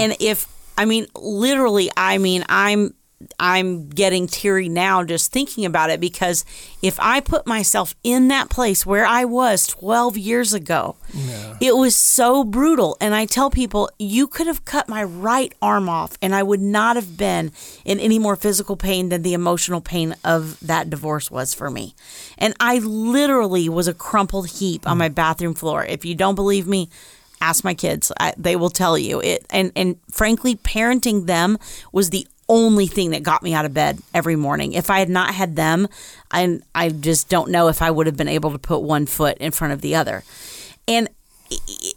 And 0.00 0.16
if 0.20 0.46
I 0.76 0.84
mean 0.84 1.06
literally 1.16 1.90
I 1.96 2.18
mean 2.18 2.44
I'm 2.48 2.94
I'm 3.40 3.88
getting 3.88 4.28
teary 4.28 4.68
now 4.68 5.02
just 5.02 5.32
thinking 5.32 5.64
about 5.64 5.90
it 5.90 5.98
because 5.98 6.44
if 6.82 6.98
I 7.00 7.18
put 7.20 7.46
myself 7.48 7.94
in 8.04 8.28
that 8.28 8.48
place 8.48 8.86
where 8.86 9.04
I 9.04 9.24
was 9.24 9.66
12 9.66 10.16
years 10.16 10.54
ago, 10.54 10.96
it 11.60 11.74
was 11.74 11.96
so 11.96 12.44
brutal. 12.44 12.96
And 13.00 13.14
I 13.14 13.24
tell 13.24 13.50
people, 13.50 13.90
you 13.98 14.28
could 14.28 14.46
have 14.46 14.64
cut 14.64 14.88
my 14.88 15.02
right 15.02 15.52
arm 15.60 15.88
off 15.88 16.16
and 16.22 16.32
I 16.32 16.44
would 16.44 16.60
not 16.60 16.94
have 16.94 17.16
been 17.16 17.50
in 17.84 17.98
any 17.98 18.20
more 18.20 18.36
physical 18.36 18.76
pain 18.76 19.08
than 19.08 19.22
the 19.22 19.34
emotional 19.34 19.80
pain 19.80 20.14
of 20.24 20.58
that 20.60 20.88
divorce 20.88 21.28
was 21.28 21.54
for 21.54 21.70
me. 21.70 21.94
And 22.38 22.54
I 22.60 22.78
literally 22.78 23.68
was 23.68 23.88
a 23.88 23.94
crumpled 23.94 24.48
heap 24.50 24.86
on 24.86 24.96
my 24.98 25.08
bathroom 25.08 25.54
floor. 25.54 25.84
If 25.84 26.04
you 26.04 26.14
don't 26.14 26.36
believe 26.36 26.68
me, 26.68 26.88
ask 27.40 27.62
my 27.62 27.74
kids 27.74 28.10
I, 28.18 28.34
they 28.36 28.56
will 28.56 28.68
tell 28.68 28.98
you 28.98 29.20
it 29.20 29.46
and 29.50 29.70
and 29.76 29.96
frankly 30.10 30.56
parenting 30.56 31.26
them 31.26 31.56
was 31.92 32.10
the 32.10 32.26
only 32.48 32.86
thing 32.86 33.10
that 33.10 33.22
got 33.22 33.42
me 33.42 33.54
out 33.54 33.64
of 33.64 33.74
bed 33.74 34.00
every 34.14 34.36
morning. 34.36 34.72
If 34.72 34.90
i 34.90 34.98
had 34.98 35.08
not 35.08 35.34
had 35.34 35.56
them 35.56 35.88
i 36.30 36.60
i 36.74 36.88
just 36.88 37.28
don't 37.28 37.50
know 37.50 37.68
if 37.68 37.82
i 37.82 37.90
would 37.90 38.06
have 38.06 38.16
been 38.16 38.28
able 38.28 38.50
to 38.52 38.58
put 38.58 38.80
one 38.80 39.06
foot 39.06 39.36
in 39.38 39.52
front 39.52 39.72
of 39.72 39.80
the 39.80 39.94
other. 39.94 40.24
And 40.86 41.08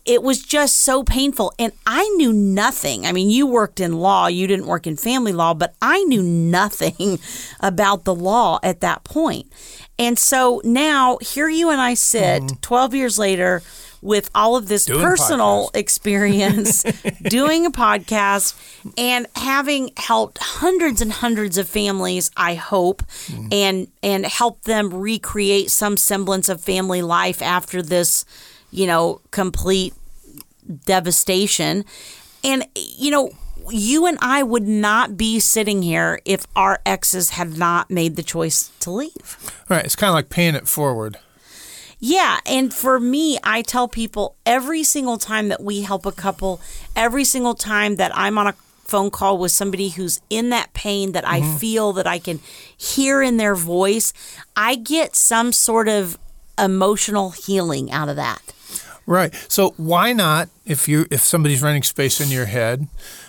it 0.06 0.24
was 0.24 0.42
just 0.44 0.78
so 0.78 1.04
painful. 1.04 1.54
And 1.60 1.74
i 1.86 2.08
knew 2.16 2.34
nothing. 2.34 3.06
I 3.06 3.12
mean 3.12 3.30
you 3.30 3.48
worked 3.48 3.80
in 3.80 4.00
law. 4.00 4.28
You 4.28 4.48
didn't 4.48 4.68
work 4.68 4.88
in 4.88 4.98
family 4.98 5.32
law 5.32 5.54
but 5.54 5.74
i 5.82 6.04
knew 6.04 6.24
nothing 6.24 7.20
about 7.60 8.04
the 8.04 8.16
law 8.16 8.60
at 8.64 8.82
that 8.82 9.04
point. 9.04 9.12
point 9.12 9.52
and 10.00 10.18
so 10.18 10.62
now 10.64 11.18
here 11.22 11.50
you 11.50 11.70
and 11.70 11.82
i 11.82 11.94
sit 11.94 12.44
mm-hmm. 12.44 12.56
12 12.62 12.96
years 12.96 13.20
later 13.20 13.62
with 14.02 14.30
all 14.34 14.56
of 14.56 14.68
this 14.68 14.86
Doing 14.86 15.02
personal 15.02 15.70
podcasts. 15.70 15.76
experience, 15.80 16.84
doing 17.30 17.66
a 17.66 17.72
podcast, 17.72 18.56
and 18.98 19.28
having 19.36 19.92
helped 19.98 20.40
hundreds 20.40 21.02
and 21.02 21.12
hundreds 21.12 21.58
of 21.58 21.70
families, 21.70 22.32
I 22.36 22.56
hope, 22.56 23.04
Mm. 23.28 23.54
and 23.54 23.88
and 24.02 24.26
help 24.26 24.64
them 24.64 24.94
recreate 24.94 25.70
some 25.72 25.98
semblance 25.98 26.50
of 26.50 26.62
family 26.62 27.02
life 27.02 27.42
after 27.42 27.82
this, 27.82 28.26
you 28.72 28.88
know, 28.88 29.22
complete 29.32 29.94
devastation. 30.86 31.86
And 32.44 32.66
you 32.76 33.12
know, 33.12 33.30
you 33.70 34.06
and 34.08 34.18
I 34.22 34.42
would 34.44 34.68
not 34.68 35.16
be 35.18 35.40
sitting 35.40 35.82
here 35.84 36.20
if 36.26 36.48
our 36.56 36.80
exes 36.86 37.32
had 37.32 37.58
not 37.58 37.92
made 37.92 38.16
the 38.16 38.24
choice 38.24 38.72
to 38.80 38.92
leave. 38.92 39.38
Right. 39.70 39.86
It's 39.86 39.96
kind 39.96 40.10
of 40.10 40.16
like 40.16 40.30
paying 40.30 40.56
it 40.56 40.68
forward. 40.68 41.18
Yeah, 42.04 42.40
and 42.48 42.74
for 42.74 43.00
me, 43.00 43.38
I 43.44 43.62
tell 43.62 43.88
people 43.88 44.36
every 44.44 44.84
single 44.84 45.20
time 45.20 45.50
that 45.50 45.62
we 45.62 45.84
help 45.84 46.08
a 46.08 46.12
couple, 46.12 46.60
every 46.96 47.24
single 47.24 47.54
time 47.54 47.98
that 47.98 48.12
I'm 48.16 48.40
on 48.40 48.48
a 48.48 48.54
phone 48.86 49.12
call 49.12 49.38
with 49.38 49.52
somebody 49.52 49.90
who's 49.90 50.20
in 50.30 50.50
that 50.50 50.74
pain 50.74 51.12
that 51.12 51.26
I 51.28 51.42
mm-hmm. 51.42 51.58
feel 51.58 51.94
that 51.94 52.08
I 52.08 52.18
can 52.18 52.40
hear 52.76 53.22
in 53.22 53.38
their 53.38 53.54
voice, 53.54 54.14
I 54.56 54.76
get 54.76 55.16
some 55.16 55.54
sort 55.54 55.88
of 55.88 56.18
emotional 56.58 57.30
healing 57.30 57.92
out 57.92 58.10
of 58.10 58.16
that. 58.16 58.42
Right. 59.06 59.34
So 59.48 59.76
why 59.78 60.12
not, 60.12 60.50
if 60.66 60.88
you 60.88 61.06
if 61.12 61.22
somebody's 61.22 61.62
running 61.62 61.84
space 61.84 62.20
in 62.20 62.30
your 62.30 62.46
head, 62.46 62.88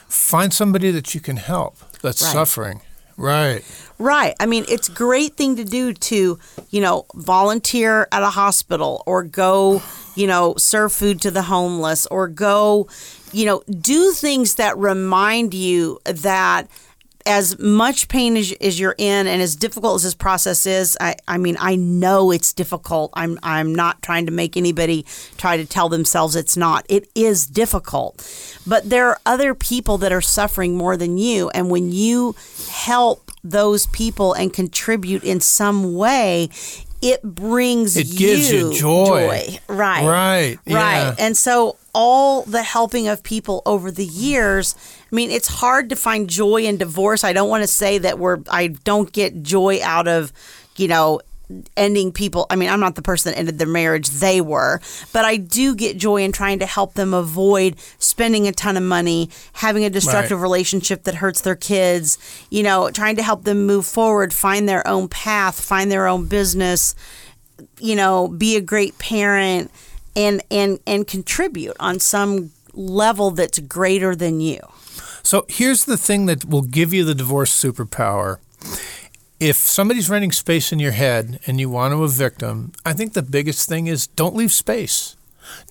find 0.08 0.52
somebody 0.52 0.90
that 0.90 1.14
you 1.14 1.20
can 1.20 1.36
help 1.36 1.76
that's 2.00 2.22
Right. 2.22 2.32
suffering. 2.32 2.80
Right. 3.16 3.62
Right. 3.98 4.34
I 4.40 4.46
mean, 4.46 4.64
it's 4.68 4.88
a 4.88 4.92
great 4.92 5.36
thing 5.36 5.56
to 5.56 5.64
do 5.64 5.92
to, 5.92 6.38
you 6.70 6.80
know, 6.80 7.06
volunteer 7.14 8.08
at 8.10 8.22
a 8.22 8.30
hospital 8.30 9.02
or 9.06 9.22
go, 9.22 9.82
you 10.16 10.26
know, 10.26 10.54
serve 10.56 10.92
food 10.92 11.20
to 11.22 11.30
the 11.30 11.42
homeless 11.42 12.06
or 12.06 12.26
go, 12.28 12.88
you 13.32 13.46
know, 13.46 13.62
do 13.80 14.12
things 14.12 14.56
that 14.56 14.76
remind 14.76 15.54
you 15.54 16.00
that 16.04 16.68
as 17.26 17.58
much 17.58 18.08
pain 18.08 18.36
as, 18.36 18.52
as 18.60 18.78
you're 18.78 18.94
in 18.98 19.26
and 19.26 19.42
as 19.42 19.56
difficult 19.56 19.96
as 19.96 20.02
this 20.02 20.14
process 20.14 20.66
is, 20.66 20.96
I, 21.00 21.16
I 21.26 21.38
mean, 21.38 21.56
I 21.60 21.76
know 21.76 22.30
it's 22.30 22.52
difficult. 22.52 23.10
I'm 23.14 23.38
I'm 23.42 23.74
not 23.74 24.02
trying 24.02 24.26
to 24.26 24.32
make 24.32 24.56
anybody 24.56 25.04
try 25.36 25.56
to 25.56 25.64
tell 25.66 25.88
themselves 25.88 26.36
it's 26.36 26.56
not. 26.56 26.86
It 26.88 27.08
is 27.14 27.46
difficult. 27.46 28.26
But 28.66 28.88
there 28.88 29.08
are 29.08 29.20
other 29.26 29.54
people 29.54 29.98
that 29.98 30.12
are 30.12 30.20
suffering 30.20 30.76
more 30.76 30.96
than 30.96 31.18
you. 31.18 31.50
And 31.50 31.70
when 31.70 31.92
you 31.92 32.34
help 32.70 33.30
those 33.44 33.86
people 33.86 34.32
and 34.34 34.52
contribute 34.52 35.24
in 35.24 35.40
some 35.40 35.94
way, 35.94 36.48
it 37.02 37.22
brings 37.22 37.96
It 37.96 38.16
gives 38.16 38.52
you 38.52 38.72
joy. 38.72 39.58
Right. 39.68 40.06
Right, 40.06 40.58
yeah. 40.64 40.76
Right. 41.08 41.14
And 41.18 41.36
so 41.36 41.76
all 41.92 42.42
the 42.42 42.62
helping 42.62 43.08
of 43.08 43.22
people 43.22 43.62
over 43.66 43.90
the 43.90 44.06
years, 44.06 44.76
I 45.12 45.14
mean, 45.14 45.30
it's 45.30 45.48
hard 45.48 45.90
to 45.90 45.96
find 45.96 46.28
joy 46.28 46.62
in 46.62 46.78
divorce. 46.78 47.22
I 47.22 47.32
don't 47.34 47.50
want 47.50 47.62
to 47.62 47.68
say 47.68 47.98
that 47.98 48.18
we're 48.18 48.38
I 48.50 48.68
don't 48.68 49.12
get 49.12 49.42
joy 49.42 49.80
out 49.82 50.08
of, 50.08 50.32
you 50.76 50.88
know, 50.88 51.20
ending 51.76 52.12
people. 52.12 52.46
I 52.48 52.56
mean, 52.56 52.70
I'm 52.70 52.80
not 52.80 52.94
the 52.94 53.02
person 53.02 53.30
that 53.30 53.38
ended 53.38 53.58
their 53.58 53.66
marriage, 53.68 54.08
they 54.08 54.40
were, 54.40 54.80
but 55.12 55.26
I 55.26 55.36
do 55.36 55.74
get 55.74 55.98
joy 55.98 56.22
in 56.22 56.32
trying 56.32 56.58
to 56.60 56.66
help 56.66 56.94
them 56.94 57.12
avoid 57.12 57.76
spending 57.98 58.48
a 58.48 58.52
ton 58.52 58.78
of 58.78 58.82
money, 58.82 59.28
having 59.52 59.84
a 59.84 59.90
destructive 59.90 60.38
Right. 60.38 60.42
relationship 60.42 61.02
that 61.04 61.16
hurts 61.16 61.42
their 61.42 61.56
kids, 61.56 62.16
you 62.48 62.62
know, 62.62 62.90
trying 62.90 63.16
to 63.16 63.22
help 63.22 63.44
them 63.44 63.66
move 63.66 63.84
forward, 63.84 64.32
find 64.32 64.66
their 64.66 64.86
own 64.88 65.08
path, 65.08 65.60
find 65.60 65.92
their 65.92 66.06
own 66.06 66.24
business, 66.24 66.94
you 67.78 67.94
know, 67.96 68.28
be 68.28 68.56
a 68.56 68.62
great 68.62 68.98
parent 68.98 69.70
and 70.16 70.42
and 70.50 70.78
and 70.86 71.06
contribute 71.06 71.76
on 71.78 71.98
some 72.00 72.50
level 72.72 73.30
that's 73.30 73.58
greater 73.58 74.16
than 74.16 74.40
you. 74.40 74.58
So 75.22 75.44
here's 75.48 75.84
the 75.84 75.96
thing 75.96 76.26
that 76.26 76.44
will 76.44 76.62
give 76.62 76.92
you 76.92 77.04
the 77.04 77.14
divorce 77.14 77.52
superpower. 77.52 78.38
If 79.40 79.56
somebody's 79.56 80.10
renting 80.10 80.32
space 80.32 80.72
in 80.72 80.78
your 80.78 80.92
head 80.92 81.40
and 81.46 81.58
you 81.58 81.68
want 81.68 81.92
to 81.92 82.04
evict 82.04 82.40
them, 82.40 82.72
I 82.84 82.92
think 82.92 83.12
the 83.12 83.22
biggest 83.22 83.68
thing 83.68 83.86
is 83.86 84.06
don't 84.06 84.36
leave 84.36 84.52
space. 84.52 85.16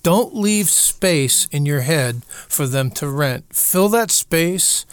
Don't 0.02 0.34
leave 0.34 0.68
space 0.68 1.46
in 1.46 1.64
your 1.64 1.80
head 1.80 2.24
for 2.24 2.66
them 2.66 2.90
to 2.92 3.08
rent. 3.08 3.44
Fill 3.54 3.88
that 3.90 4.10
space 4.10 4.84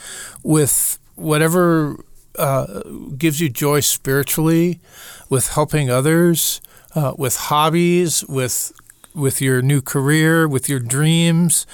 with 0.43 0.97
whatever 1.15 1.97
uh, 2.37 2.81
gives 3.17 3.41
you 3.41 3.49
joy 3.49 3.81
spiritually, 3.81 4.79
with 5.29 5.49
helping 5.49 5.89
others, 5.89 6.61
uh, 6.95 7.13
with 7.17 7.35
hobbies, 7.35 8.23
with 8.25 8.71
with 9.13 9.41
your 9.41 9.61
new 9.61 9.81
career, 9.81 10.47
with 10.47 10.69
your 10.69 10.79
dreams. 10.79 11.67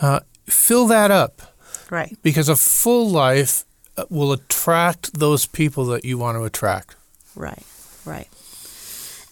Uh, 0.00 0.20
fill 0.46 0.86
that 0.86 1.10
up 1.10 1.55
Right. 1.90 2.16
because 2.22 2.48
a 2.48 2.56
full 2.56 3.08
life 3.08 3.64
uh, 3.96 4.04
will 4.10 4.32
attract 4.32 5.18
those 5.18 5.46
people 5.46 5.86
that 5.86 6.04
you 6.04 6.18
want 6.18 6.36
to 6.36 6.44
attract. 6.44 6.96
Right. 7.34 7.62
Right. 8.04 8.28